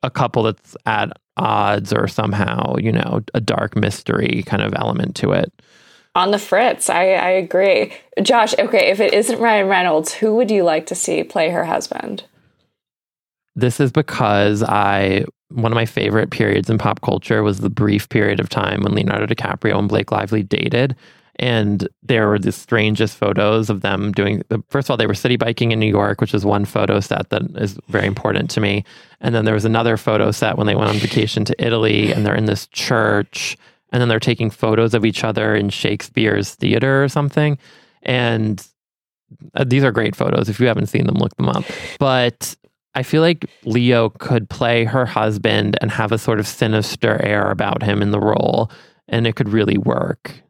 a 0.04 0.10
couple 0.10 0.43
that's 0.43 0.76
at 0.86 1.12
odds 1.38 1.93
or 1.93 2.08
somehow, 2.08 2.76
you 2.78 2.91
know, 2.91 3.22
a 3.34 3.41
dark 3.41 3.76
mystery 3.76 4.43
kind 4.45 4.62
of 4.62 4.74
element 4.76 5.16
to 5.18 5.32
it. 5.32 5.52
On 6.16 6.32
the 6.32 6.39
Fritz, 6.39 6.89
I, 6.89 7.12
I 7.14 7.30
agree. 7.30 7.93
Josh, 8.22 8.58
okay, 8.58 8.89
if 8.89 9.00
it 9.00 9.14
isn't 9.14 9.39
Ryan 9.39 9.68
Reynolds, 9.68 10.14
who 10.14 10.36
would 10.36 10.50
you 10.50 10.64
like 10.64 10.88
to 10.88 10.95
see 10.95 11.24
play 11.24 11.50
her 11.50 11.64
husband? 11.64 12.24
This 13.56 13.80
is 13.80 13.91
because 13.91 14.64
I 14.64 15.26
one 15.50 15.72
of 15.72 15.76
my 15.76 15.86
favorite 15.86 16.30
periods 16.30 16.70
in 16.70 16.78
pop 16.78 17.02
culture 17.02 17.41
was 17.41 17.60
the 17.60 17.70
brief 17.70 18.10
period 18.10 18.39
of 18.39 18.50
time 18.50 18.82
when 18.82 18.93
Leonardo 18.93 19.26
DiCaprio 19.26 19.78
and 19.78 19.88
Blake 19.88 20.12
Lively 20.12 20.43
dated. 20.43 20.95
And 21.40 21.88
there 22.02 22.28
were 22.28 22.40
the 22.40 22.52
strangest 22.52 23.16
photos 23.16 23.70
of 23.70 23.82
them 23.82 24.12
doing. 24.12 24.42
First 24.70 24.88
of 24.88 24.92
all, 24.92 24.98
they 24.98 25.06
were 25.06 25.14
city 25.14 25.38
biking 25.38 25.72
in 25.72 25.80
New 25.80 25.90
York, 25.90 26.20
which 26.20 26.34
is 26.34 26.44
one 26.44 26.66
photo 26.66 27.00
set 27.00 27.30
that 27.30 27.44
is 27.56 27.78
very 27.90 28.08
important 28.08 28.50
to 28.52 28.60
me. 28.60 28.84
And 29.22 29.36
then 29.36 29.46
there 29.46 29.54
was 29.54 29.66
another 29.66 29.98
photo 29.98 30.32
set 30.32 30.58
when 30.58 30.68
they 30.68 30.76
went 30.76 30.90
on 30.90 30.98
vacation 30.98 31.46
to 31.46 31.56
Italy, 31.66 32.12
and 32.12 32.26
they're 32.26 32.36
in 32.36 32.46
this 32.46 32.68
church, 32.68 33.58
and 33.92 34.02
then 34.02 34.10
they're 34.10 34.20
taking 34.20 34.50
photos 34.50 34.94
of 34.94 35.06
each 35.06 35.24
other 35.24 35.56
in 35.56 35.70
Shakespeare's 35.70 36.56
theater 36.56 37.04
or 37.04 37.08
something. 37.08 37.58
And 38.04 38.66
uh, 39.54 39.64
these 39.66 39.84
are 39.84 39.92
great 39.92 40.16
photos. 40.16 40.50
If 40.50 40.60
you 40.60 40.68
haven't 40.68 40.88
seen 40.88 41.06
them, 41.06 41.16
look 41.16 41.36
them 41.38 41.50
up. 41.50 41.66
But 42.00 42.56
I 42.96 43.04
feel 43.04 43.22
like 43.22 43.46
Leo 43.64 44.10
could 44.10 44.50
play 44.50 44.84
her 44.86 45.06
husband 45.06 45.78
and 45.82 45.92
have 45.92 46.12
a 46.12 46.18
sort 46.18 46.40
of 46.40 46.48
sinister 46.48 47.22
air 47.22 47.52
about 47.52 47.84
him 47.84 48.02
in 48.02 48.10
the 48.10 48.20
role, 48.20 48.72
and 49.08 49.28
it 49.28 49.36
could 49.36 49.50
really 49.50 49.78
work. 49.78 50.42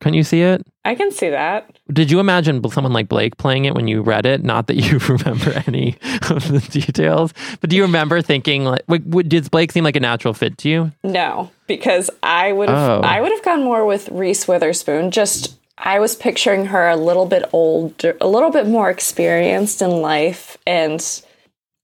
Can 0.00 0.12
you 0.12 0.24
see 0.24 0.42
it? 0.42 0.66
I 0.84 0.94
can 0.94 1.10
see 1.10 1.30
that. 1.30 1.78
Did 1.90 2.10
you 2.10 2.20
imagine 2.20 2.62
someone 2.70 2.92
like 2.92 3.08
Blake 3.08 3.38
playing 3.38 3.64
it 3.64 3.74
when 3.74 3.88
you 3.88 4.02
read 4.02 4.26
it? 4.26 4.44
Not 4.44 4.66
that 4.66 4.76
you 4.76 4.98
remember 5.08 5.62
any 5.66 5.96
of 6.30 6.48
the 6.48 6.60
details, 6.70 7.32
but 7.60 7.70
do 7.70 7.76
you 7.76 7.82
remember 7.82 8.20
thinking 8.20 8.64
like, 8.64 8.82
would, 8.88 9.28
did 9.28 9.50
Blake 9.50 9.72
seem 9.72 9.84
like 9.84 9.96
a 9.96 10.00
natural 10.00 10.34
fit 10.34 10.58
to 10.58 10.68
you? 10.68 10.92
No, 11.02 11.50
because 11.66 12.10
I 12.22 12.52
would 12.52 12.68
have, 12.68 13.04
oh. 13.04 13.06
I 13.06 13.20
would 13.20 13.32
have 13.32 13.42
gone 13.42 13.64
more 13.64 13.86
with 13.86 14.08
Reese 14.10 14.46
Witherspoon. 14.46 15.10
Just 15.10 15.56
I 15.78 15.98
was 15.98 16.14
picturing 16.14 16.66
her 16.66 16.88
a 16.88 16.96
little 16.96 17.26
bit 17.26 17.44
older, 17.52 18.16
a 18.20 18.28
little 18.28 18.50
bit 18.50 18.66
more 18.66 18.90
experienced 18.90 19.82
in 19.82 19.90
life, 20.02 20.58
and 20.66 21.00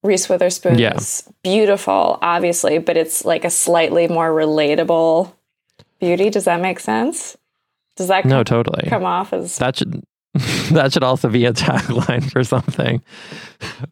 Reese 0.03 0.29
Witherspoon 0.29 0.79
yeah. 0.79 0.97
is 0.97 1.29
beautiful, 1.43 2.19
obviously, 2.23 2.79
but 2.79 2.97
it's 2.97 3.25
like 3.25 3.45
a 3.45 3.51
slightly 3.51 4.09
more 4.09 4.31
relatable 4.31 5.33
beauty. 6.01 6.31
Does 6.31 6.45
that 6.45 6.61
make 6.61 6.81
sense? 6.81 7.37
Does 7.97 8.09
that 8.09 8.25
no 8.25 8.43
totally 8.43 8.89
come 8.89 9.05
off 9.05 9.33
as 9.33 9.59
that 9.59 9.77
should 9.77 10.03
that 10.73 10.93
should 10.93 11.03
also 11.03 11.29
be 11.29 11.45
a 11.45 11.53
tagline 11.53 12.31
for 12.31 12.43
something 12.43 13.03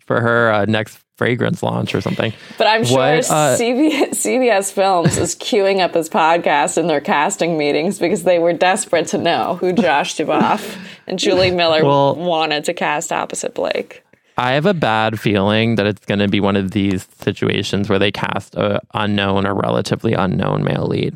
for 0.07 0.21
her 0.21 0.51
uh, 0.51 0.65
next 0.65 0.99
fragrance 1.21 1.63
launch 1.63 1.95
or 1.95 2.01
something. 2.01 2.33
But 2.57 2.67
I'm 2.67 2.83
sure 2.83 2.97
what, 2.97 3.31
uh, 3.31 3.59
CBS, 3.59 4.13
CBS 4.13 4.73
Films 4.73 5.19
is 5.19 5.37
queuing 5.37 5.81
up 5.81 5.93
this 5.93 6.09
podcast 6.09 6.79
in 6.79 6.87
their 6.87 7.03
casting 7.03 7.59
meetings 7.59 7.99
because 7.99 8.23
they 8.23 8.39
were 8.39 8.55
desperate 8.55 9.09
to 9.09 9.19
know 9.19 9.57
who 9.57 9.75
Josh 9.75 10.17
Duboff 10.17 10.79
and 11.07 11.19
Julie 11.19 11.51
Miller 11.51 11.85
well, 11.85 12.15
wanted 12.15 12.65
to 12.65 12.73
cast 12.73 13.13
opposite 13.13 13.53
Blake. 13.53 14.03
I 14.39 14.53
have 14.53 14.65
a 14.65 14.73
bad 14.73 15.21
feeling 15.21 15.75
that 15.75 15.87
it's 15.87 16.07
going 16.07 16.21
to 16.21 16.29
be 16.29 16.41
one 16.41 16.57
of 16.57 16.71
these 16.71 17.07
situations 17.19 17.91
where 17.91 17.99
they 17.99 18.11
cast 18.11 18.55
a 18.55 18.81
unknown 18.95 19.47
or 19.47 19.53
relatively 19.53 20.15
unknown 20.15 20.65
male 20.65 20.87
lead. 20.87 21.15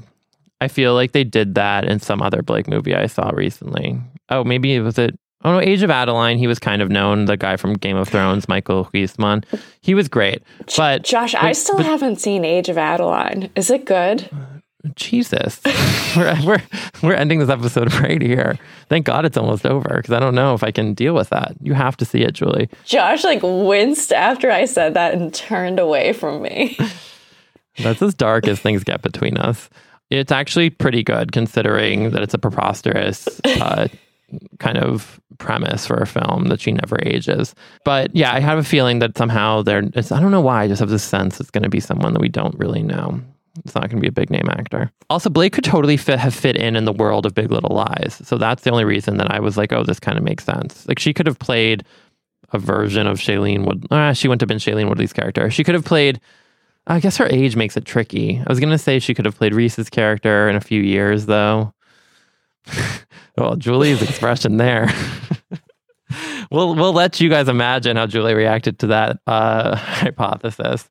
I 0.61 0.69
feel 0.69 0.95
like 0.95 1.13
they 1.13 1.25
did 1.25 1.55
that 1.57 1.85
in 1.85 2.01
some 2.01 2.23
other 2.23 2.43
Blake 2.43 2.69
movie 2.69 2.95
I 2.95 3.07
saw 3.07 3.31
recently. 3.31 4.01
Oh, 4.31 4.45
maybe 4.45 4.75
it 4.75 4.81
was 4.81 4.99
it. 4.99 5.19
Oh 5.45 5.53
no, 5.53 5.61
Age 5.61 5.83
of 5.83 5.91
Adaline. 5.91 6.39
He 6.39 6.47
was 6.47 6.59
kind 6.59 6.81
of 6.81 6.91
known. 6.91 7.27
The 7.27 7.37
guy 7.37 7.57
from 7.57 7.75
Game 7.75 7.97
of 7.97 8.09
Thrones, 8.09 8.49
Michael 8.49 8.89
Huisman. 8.95 9.45
He 9.83 9.95
was 9.95 10.09
great. 10.09 10.43
But 10.77 11.03
Josh, 11.03 11.35
I 11.35 11.53
still 11.53 11.77
but, 11.77 11.87
haven't 11.87 12.17
seen 12.17 12.45
Age 12.45 12.71
of 12.71 12.79
Adaline. 12.79 13.51
Is 13.55 13.71
it 13.71 13.85
good? 13.85 14.31
Jesus, 14.97 15.61
we're, 16.17 16.37
we're 16.45 16.63
we're 17.03 17.15
ending 17.15 17.39
this 17.39 17.49
episode 17.49 17.93
right 18.01 18.21
here. 18.21 18.59
Thank 18.89 19.07
God 19.07 19.25
it's 19.25 19.37
almost 19.37 19.65
over 19.65 19.97
because 19.97 20.13
I 20.13 20.21
don't 20.21 20.35
know 20.35 20.55
if 20.55 20.63
I 20.63 20.71
can 20.71 20.93
deal 20.93 21.15
with 21.15 21.31
that. 21.31 21.55
You 21.61 21.73
have 21.73 21.97
to 21.99 22.05
see 22.05 22.23
it, 22.23 22.33
Julie. 22.35 22.69
Josh 22.85 23.25
like 23.25 23.41
winced 23.43 24.13
after 24.13 24.51
I 24.51 24.67
said 24.67 24.95
that 24.95 25.15
and 25.15 25.33
turned 25.33 25.79
away 25.79 26.13
from 26.13 26.43
me. 26.43 26.79
That's 27.79 28.03
as 28.03 28.15
dark 28.15 28.47
as 28.47 28.61
things 28.61 28.85
get 28.85 29.03
between 29.03 29.37
us. 29.39 29.71
It's 30.11 30.33
actually 30.33 30.71
pretty 30.71 31.03
good 31.03 31.33
considering 31.33 32.11
that 32.11 32.23
it's 32.23 32.35
a 32.35 32.39
preposterous 32.39 33.29
uh, 33.45 33.89
kind 34.59 34.79
of 34.79 35.21
premise 35.39 35.87
for 35.87 35.97
a 35.97 36.07
film 36.07 36.47
that 36.49 36.61
she 36.61 36.73
never 36.73 36.99
ages. 37.03 37.55
But 37.85 38.15
yeah, 38.15 38.33
I 38.33 38.41
have 38.41 38.59
a 38.59 38.65
feeling 38.65 39.01
that 39.01 39.17
somehow 39.17 39.63
there. 39.63 39.83
It's 39.95 40.13
I 40.13 40.21
don't 40.21 40.31
know 40.31 40.41
why. 40.41 40.65
I 40.65 40.69
just 40.69 40.81
have 40.81 40.91
this 40.91 41.05
sense 41.05 41.41
it's 41.41 41.51
going 41.51 41.63
to 41.63 41.69
be 41.69 41.81
someone 41.81 42.13
that 42.13 42.21
we 42.21 42.29
don't 42.29 42.59
really 42.59 42.83
know. 42.83 43.21
It's 43.65 43.75
not 43.75 43.83
going 43.83 43.99
to 43.99 44.01
be 44.01 44.09
a 44.09 44.13
big 44.13 44.31
name 44.31 44.49
actor. 44.51 44.91
Also, 45.11 45.31
Blake 45.31 45.53
could 45.53 45.65
totally 45.65 45.97
fit 45.97 46.19
have 46.19 46.35
fit 46.35 46.57
in 46.57 46.75
in 46.75 46.85
the 46.85 46.93
world 46.93 47.25
of 47.25 47.35
Big 47.35 47.53
Little 47.53 47.75
Lies. 47.75 48.21
So 48.25 48.37
that's 48.37 48.65
the 48.65 48.71
only 48.71 48.85
reason 48.85 49.17
that 49.19 49.31
I 49.31 49.39
was 49.39 49.57
like, 49.57 49.73
oh, 49.73 49.85
this 49.85 50.01
kind 50.01 50.19
of 50.19 50.25
makes 50.25 50.45
sense. 50.45 50.87
Like 50.89 50.99
she 50.99 51.15
could 51.15 51.27
have 51.27 51.39
played 51.39 51.85
a 52.53 52.59
version 52.59 53.07
of 53.07 53.19
Shailene 53.19 53.65
Wood. 53.65 53.87
Ah, 53.91 54.13
she 54.13 54.29
wouldn't 54.29 54.41
have 54.43 54.49
been 54.49 54.59
Shailene 54.59 54.89
Woodley's 54.89 55.13
character. 55.13 55.51
She 55.51 55.65
could 55.65 55.75
have 55.75 55.85
played 55.85 56.21
I 56.87 57.01
guess 57.01 57.17
her 57.17 57.27
age 57.27 57.57
makes 57.57 57.77
it 57.77 57.85
tricky. 57.85 58.39
I 58.39 58.45
was 58.49 58.61
going 58.61 58.71
to 58.71 58.79
say 58.79 58.99
she 58.99 59.15
could 59.15 59.25
have 59.25 59.37
played 59.37 59.55
Reese's 59.55 59.89
character 59.89 60.49
in 60.49 60.57
a 60.57 60.61
few 60.61 60.83
years, 60.83 61.27
though. 61.27 61.73
well, 63.39 63.57
Julie's 63.57 64.03
expression 64.03 64.59
there. 64.59 64.89
we'll 66.51 66.75
we'll 66.75 66.93
let 66.93 67.21
you 67.21 67.29
guys 67.29 67.49
imagine 67.49 67.97
how 67.97 68.07
Julie 68.07 68.35
reacted 68.35 68.79
to 68.81 68.89
that 68.89 69.19
uh, 69.27 69.77
hypothesis. 69.77 70.89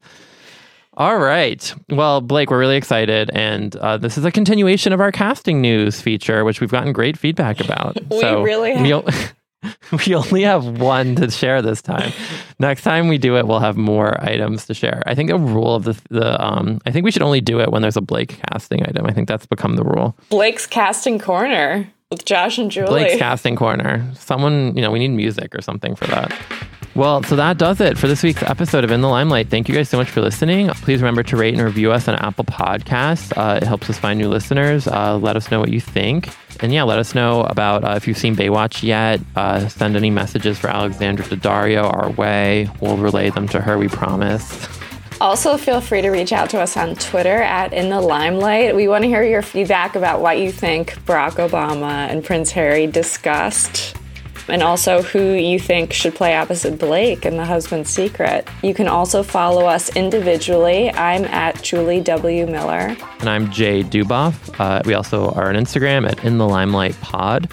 All 0.96 1.18
right. 1.18 1.74
Well, 1.90 2.22
Blake, 2.22 2.52
we're 2.52 2.60
really 2.60 2.78
excited, 2.78 3.32
and 3.34 3.76
uh, 3.78 3.98
this 3.98 4.16
is 4.16 4.26
a 4.26 4.32
continuation 4.32 4.94
of 4.94 5.02
our 5.02 5.12
casting 5.12 5.60
news 5.60 6.00
feature, 6.00 6.44
which 6.44 6.62
we've 6.62 6.70
gotten 6.70 6.94
great 6.94 7.18
feedback 7.18 7.60
about. 7.60 7.98
we 8.12 8.20
so 8.20 8.44
really 8.44 8.74
have. 8.74 9.34
we 10.08 10.16
only 10.16 10.44
have 10.44 10.80
one 10.80 11.16
to 11.16 11.30
share 11.32 11.62
this 11.62 11.82
time. 11.82 12.12
Next 12.60 12.84
time 12.84 13.08
we 13.08 13.18
do 13.18 13.38
it, 13.38 13.48
we'll 13.48 13.60
have 13.60 13.78
more 13.78 14.22
items 14.24 14.66
to 14.68 14.74
share. 14.74 15.02
I 15.06 15.16
think 15.16 15.30
a 15.30 15.38
rule 15.38 15.76
of 15.76 15.84
the 15.84 16.00
the 16.10 16.44
um, 16.44 16.80
I 16.86 16.92
think 16.92 17.06
we 17.06 17.12
should 17.12 17.22
only 17.22 17.42
do 17.42 17.60
it 17.60 17.72
when 17.72 17.82
there's 17.82 17.98
a 17.98 18.02
Blake 18.02 18.40
casting 18.50 18.84
item. 18.84 19.06
I 19.06 19.14
think 19.14 19.28
that's 19.28 19.46
become 19.46 19.76
the 19.76 19.84
rule. 19.84 20.16
Blake's 20.30 20.68
casting 20.68 21.20
corner 21.20 21.88
with 22.10 22.26
Josh 22.26 22.58
and 22.58 22.70
Julie. 22.70 22.88
Blake's 22.88 23.18
casting 23.18 23.56
corner. 23.56 24.06
Someone, 24.16 24.76
you 24.76 24.82
know, 24.82 24.92
we 24.92 25.00
need 25.00 25.10
music 25.10 25.56
or 25.56 25.62
something 25.62 25.96
for 25.96 26.06
that. 26.08 26.32
Well, 26.96 27.24
so 27.24 27.36
that 27.38 27.58
does 27.58 27.82
it 27.82 27.98
for 27.98 28.08
this 28.08 28.22
week's 28.22 28.44
episode 28.44 28.84
of 28.84 28.92
In 28.92 29.02
the 29.02 29.10
Limelight. 29.10 29.50
Thank 29.50 29.68
you 29.68 29.74
guys 29.74 29.90
so 29.90 29.98
much 29.98 30.12
for 30.12 30.22
listening. 30.22 30.68
Please 30.70 31.02
remember 31.02 31.24
to 31.24 31.36
rate 31.36 31.56
and 31.56 31.64
review 31.64 31.92
us 31.92 32.08
on 32.08 32.14
Apple 32.16 32.46
Podcasts. 32.46 33.36
Uh, 33.36 33.58
it 33.58 33.64
helps 33.64 33.90
us 33.90 33.98
find 33.98 34.20
new 34.20 34.30
listeners. 34.30 34.88
Uh, 34.88 35.18
let 35.18 35.36
us 35.36 35.50
know 35.50 35.60
what 35.60 35.70
you 35.70 35.80
think. 35.80 36.30
And 36.62 36.72
yeah, 36.72 36.84
let 36.84 37.00
us 37.00 37.16
know 37.16 37.42
about 37.46 37.84
uh, 37.84 37.96
if 37.96 38.08
you've 38.08 38.18
seen 38.18 38.36
Baywatch 38.36 38.84
yet. 38.84 39.20
Uh, 39.36 39.68
send 39.70 39.96
any 39.96 40.12
messages 40.12 40.60
for 40.60 40.68
Alexandra 40.70 41.26
Daddario 41.26 41.92
our 41.92 42.12
way. 42.12 42.70
We'll 42.80 42.98
relay 42.98 43.32
them 43.32 43.48
to 43.50 43.62
her, 43.62 43.80
we 43.80 43.88
promise. 43.88 44.68
Also, 45.20 45.58
feel 45.58 45.82
free 45.82 46.02
to 46.02 46.12
reach 46.12 46.32
out 46.32 46.52
to 46.52 46.60
us 46.60 46.78
on 46.78 46.94
Twitter 46.96 47.42
at 47.42 47.74
In 47.74 47.90
the 47.90 48.02
Limelight. 48.02 48.76
We 48.76 48.88
want 48.88 49.04
to 49.04 49.08
hear 49.08 49.24
your 49.24 49.42
feedback 49.42 49.96
about 49.96 50.22
what 50.22 50.38
you 50.38 50.52
think 50.52 50.94
Barack 51.06 51.50
Obama 51.50 52.08
and 52.10 52.24
Prince 52.24 52.52
Harry 52.52 52.86
discussed 52.86 53.96
and 54.48 54.62
also 54.64 55.02
who 55.02 55.34
you 55.34 55.60
think 55.60 55.94
should 55.94 56.16
play 56.16 56.36
opposite 56.36 56.78
Blake 56.80 57.26
in 57.26 57.38
The 57.38 57.46
Husband's 57.46 57.90
Secret. 57.90 58.48
You 58.62 58.74
can 58.74 58.88
also 58.88 59.24
follow 59.24 59.66
us 59.66 59.96
individually. 59.96 60.92
I'm 60.92 61.26
at 61.26 61.62
Julie 61.62 62.02
W. 62.02 62.46
Miller. 62.46 62.96
And 63.20 63.30
I'm 63.30 63.52
Jay 63.52 63.84
Duboff. 63.84 64.60
Uh, 64.60 64.82
we 64.86 64.94
also 64.94 65.32
are 65.32 65.50
on 65.50 65.56
Instagram 65.56 66.10
at 66.10 66.24
In 66.24 66.38
the 66.38 66.48
Limelight 66.48 67.00
Pod. 67.02 67.50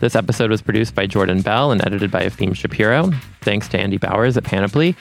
This 0.00 0.14
episode 0.16 0.50
was 0.50 0.60
produced 0.60 0.94
by 0.94 1.06
Jordan 1.06 1.40
Bell 1.40 1.72
and 1.72 1.84
edited 1.86 2.10
by 2.10 2.22
Efim 2.22 2.54
Shapiro. 2.54 3.10
Thanks 3.40 3.68
to 3.68 3.78
Andy 3.78 3.96
Bowers 3.96 4.36
at 4.36 4.44
Panoply. 4.44 4.96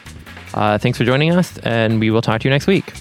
Uh, 0.53 0.77
thanks 0.77 0.97
for 0.97 1.03
joining 1.03 1.31
us, 1.31 1.57
and 1.59 1.99
we 1.99 2.11
will 2.11 2.21
talk 2.21 2.41
to 2.41 2.47
you 2.47 2.51
next 2.51 2.67
week. 2.67 2.93